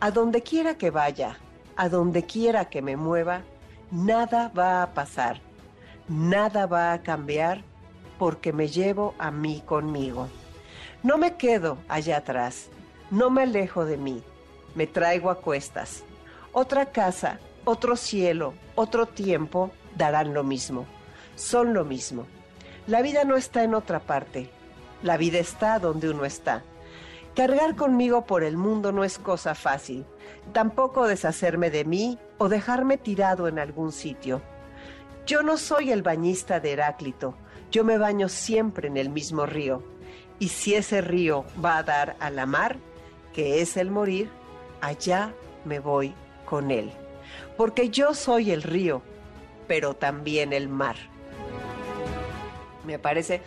A 0.00 0.12
donde 0.12 0.42
quiera 0.42 0.78
que 0.78 0.90
vaya, 0.90 1.36
a 1.76 1.88
donde 1.88 2.24
quiera 2.24 2.66
que 2.66 2.80
me 2.80 2.96
mueva, 2.96 3.42
nada 3.90 4.52
va 4.56 4.82
a 4.82 4.94
pasar, 4.94 5.40
nada 6.08 6.66
va 6.66 6.92
a 6.92 7.02
cambiar 7.02 7.64
porque 8.18 8.52
me 8.52 8.68
llevo 8.68 9.14
a 9.18 9.30
mí 9.30 9.62
conmigo. 9.64 10.28
No 11.02 11.16
me 11.16 11.36
quedo 11.36 11.78
allá 11.88 12.18
atrás, 12.18 12.68
no 13.10 13.30
me 13.30 13.42
alejo 13.42 13.84
de 13.84 13.96
mí, 13.96 14.22
me 14.74 14.86
traigo 14.86 15.30
a 15.30 15.40
cuestas. 15.40 16.02
Otra 16.52 16.86
casa, 16.86 17.38
otro 17.64 17.96
cielo, 17.96 18.54
otro 18.74 19.06
tiempo 19.06 19.70
darán 19.96 20.34
lo 20.34 20.42
mismo, 20.42 20.86
son 21.36 21.72
lo 21.72 21.84
mismo. 21.84 22.26
La 22.86 23.02
vida 23.02 23.24
no 23.24 23.36
está 23.36 23.62
en 23.62 23.74
otra 23.74 24.00
parte, 24.00 24.50
la 25.02 25.16
vida 25.16 25.38
está 25.38 25.78
donde 25.78 26.10
uno 26.10 26.24
está. 26.24 26.64
Cargar 27.36 27.76
conmigo 27.76 28.26
por 28.26 28.42
el 28.42 28.56
mundo 28.56 28.90
no 28.90 29.04
es 29.04 29.18
cosa 29.18 29.54
fácil, 29.54 30.04
tampoco 30.52 31.06
deshacerme 31.06 31.70
de 31.70 31.84
mí 31.84 32.18
o 32.38 32.48
dejarme 32.48 32.96
tirado 32.96 33.46
en 33.46 33.60
algún 33.60 33.92
sitio. 33.92 34.42
Yo 35.26 35.42
no 35.42 35.58
soy 35.58 35.92
el 35.92 36.02
bañista 36.02 36.58
de 36.58 36.72
Heráclito, 36.72 37.34
yo 37.70 37.84
me 37.84 37.98
baño 37.98 38.28
siempre 38.28 38.88
en 38.88 38.96
el 38.96 39.10
mismo 39.10 39.46
río. 39.46 39.82
Y 40.38 40.48
si 40.48 40.74
ese 40.74 41.00
río 41.00 41.44
va 41.62 41.78
a 41.78 41.82
dar 41.82 42.16
a 42.20 42.30
la 42.30 42.46
mar, 42.46 42.76
que 43.32 43.60
es 43.60 43.76
el 43.76 43.90
morir, 43.90 44.30
allá 44.80 45.34
me 45.64 45.80
voy 45.80 46.14
con 46.44 46.70
él. 46.70 46.92
Porque 47.56 47.90
yo 47.90 48.14
soy 48.14 48.50
el 48.50 48.62
río, 48.62 49.02
pero 49.66 49.94
también 49.94 50.52
el 50.52 50.68
mar. 50.68 50.96
Me 52.84 52.98
parece 52.98 53.42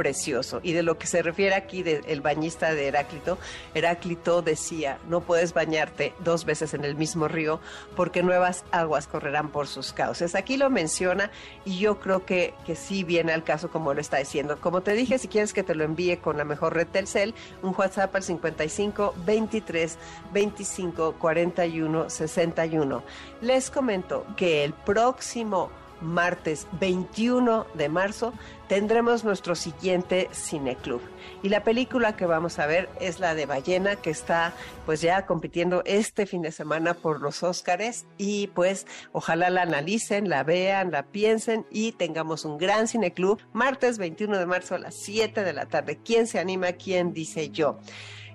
precioso. 0.00 0.60
Y 0.62 0.72
de 0.72 0.82
lo 0.82 0.96
que 0.96 1.06
se 1.06 1.20
refiere 1.20 1.54
aquí 1.54 1.82
del 1.82 2.22
bañista 2.22 2.72
de 2.72 2.88
Heráclito, 2.88 3.36
Heráclito 3.74 4.40
decía, 4.40 4.96
no 5.10 5.20
puedes 5.20 5.52
bañarte 5.52 6.14
dos 6.20 6.46
veces 6.46 6.72
en 6.72 6.86
el 6.86 6.94
mismo 6.94 7.28
río 7.28 7.60
porque 7.96 8.22
nuevas 8.22 8.64
aguas 8.70 9.06
correrán 9.06 9.50
por 9.50 9.66
sus 9.66 9.92
cauces. 9.92 10.34
Aquí 10.34 10.56
lo 10.56 10.70
menciona 10.70 11.30
y 11.66 11.80
yo 11.80 12.00
creo 12.00 12.24
que, 12.24 12.54
que 12.64 12.76
sí 12.76 13.04
viene 13.04 13.34
al 13.34 13.44
caso 13.44 13.70
como 13.70 13.92
lo 13.92 14.00
está 14.00 14.16
diciendo. 14.16 14.58
Como 14.58 14.80
te 14.80 14.94
dije, 14.94 15.18
si 15.18 15.28
quieres 15.28 15.52
que 15.52 15.62
te 15.62 15.74
lo 15.74 15.84
envíe 15.84 16.16
con 16.16 16.38
la 16.38 16.44
mejor 16.44 16.72
red 16.74 16.86
Telcel, 16.86 17.34
un 17.60 17.74
WhatsApp 17.76 18.16
al 18.16 18.22
55 18.22 19.16
23 19.26 19.98
25 20.32 21.16
41 21.18 22.08
61. 22.08 23.02
Les 23.42 23.70
comento 23.70 24.24
que 24.34 24.64
el 24.64 24.72
próximo 24.72 25.70
martes 26.00 26.66
21 26.80 27.66
de 27.74 27.88
marzo, 27.88 28.32
tendremos 28.68 29.24
nuestro 29.24 29.54
siguiente 29.54 30.28
cineclub. 30.32 31.00
Y 31.42 31.48
la 31.48 31.64
película 31.64 32.16
que 32.16 32.26
vamos 32.26 32.58
a 32.58 32.66
ver 32.66 32.88
es 33.00 33.18
la 33.18 33.34
de 33.34 33.46
Ballena, 33.46 33.96
que 33.96 34.10
está 34.10 34.52
pues 34.86 35.00
ya 35.00 35.26
compitiendo 35.26 35.82
este 35.86 36.26
fin 36.26 36.42
de 36.42 36.52
semana 36.52 36.94
por 36.94 37.20
los 37.20 37.42
Óscares. 37.42 38.06
Y 38.18 38.48
pues 38.48 38.86
ojalá 39.12 39.50
la 39.50 39.62
analicen, 39.62 40.28
la 40.28 40.42
vean, 40.44 40.90
la 40.90 41.04
piensen 41.04 41.66
y 41.70 41.92
tengamos 41.92 42.44
un 42.44 42.58
gran 42.58 42.88
cineclub 42.88 43.40
martes 43.52 43.98
21 43.98 44.38
de 44.38 44.46
marzo 44.46 44.74
a 44.74 44.78
las 44.78 44.94
7 44.94 45.42
de 45.42 45.52
la 45.52 45.66
tarde. 45.66 45.98
¿Quién 46.04 46.26
se 46.26 46.38
anima? 46.38 46.72
¿Quién 46.72 47.12
dice 47.12 47.50
yo? 47.50 47.78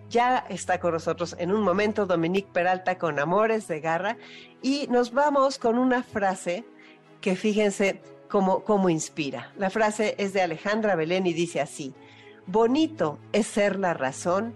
Ya 0.09 0.45
está 0.49 0.80
con 0.80 0.93
nosotros 0.93 1.36
en 1.39 1.51
un 1.51 1.61
momento 1.61 2.05
Dominique 2.05 2.49
Peralta 2.51 2.97
con 2.97 3.20
Amores 3.20 3.68
de 3.68 3.80
Garra 3.80 4.18
y 4.61 4.88
nos 4.88 5.13
vamos 5.13 5.57
con 5.57 5.78
una 5.80 6.03
frase 6.03 6.63
que 7.26 7.36
fíjense 7.36 8.03
cómo, 8.30 8.63
cómo 8.63 8.88
inspira. 8.88 9.51
La 9.57 9.71
frase 9.71 10.13
es 10.19 10.32
de 10.32 10.43
Alejandra 10.43 10.95
Belén 10.95 11.26
y 11.26 11.34
dice 11.34 11.59
así, 11.59 11.95
bonito 12.45 13.17
es 13.34 13.47
ser 13.47 13.80
la 13.80 13.95
razón 13.95 14.53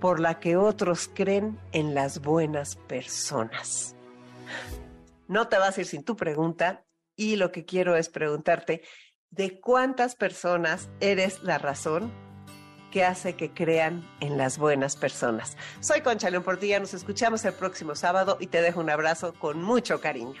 por 0.00 0.18
la 0.18 0.40
que 0.40 0.56
otros 0.56 1.10
creen 1.12 1.60
en 1.72 1.94
las 1.94 2.22
buenas 2.22 2.76
personas. 2.76 3.94
No 5.28 5.48
te 5.48 5.58
vas 5.58 5.76
a 5.76 5.80
ir 5.82 5.86
sin 5.86 6.04
tu 6.04 6.16
pregunta 6.16 6.86
y 7.16 7.36
lo 7.36 7.52
que 7.52 7.66
quiero 7.66 7.96
es 7.96 8.08
preguntarte, 8.08 8.80
¿de 9.28 9.60
cuántas 9.60 10.16
personas 10.16 10.88
eres 11.00 11.42
la 11.42 11.58
razón 11.58 12.10
que 12.90 13.04
hace 13.04 13.36
que 13.36 13.52
crean 13.52 14.08
en 14.20 14.38
las 14.38 14.56
buenas 14.56 14.96
personas? 14.96 15.58
Soy 15.80 16.00
Concha 16.00 16.30
León 16.30 16.44
Portilla, 16.44 16.80
nos 16.80 16.94
escuchamos 16.94 17.44
el 17.44 17.52
próximo 17.52 17.94
sábado 17.94 18.38
y 18.40 18.46
te 18.46 18.62
dejo 18.62 18.80
un 18.80 18.88
abrazo 18.88 19.34
con 19.34 19.62
mucho 19.62 20.00
cariño. 20.00 20.40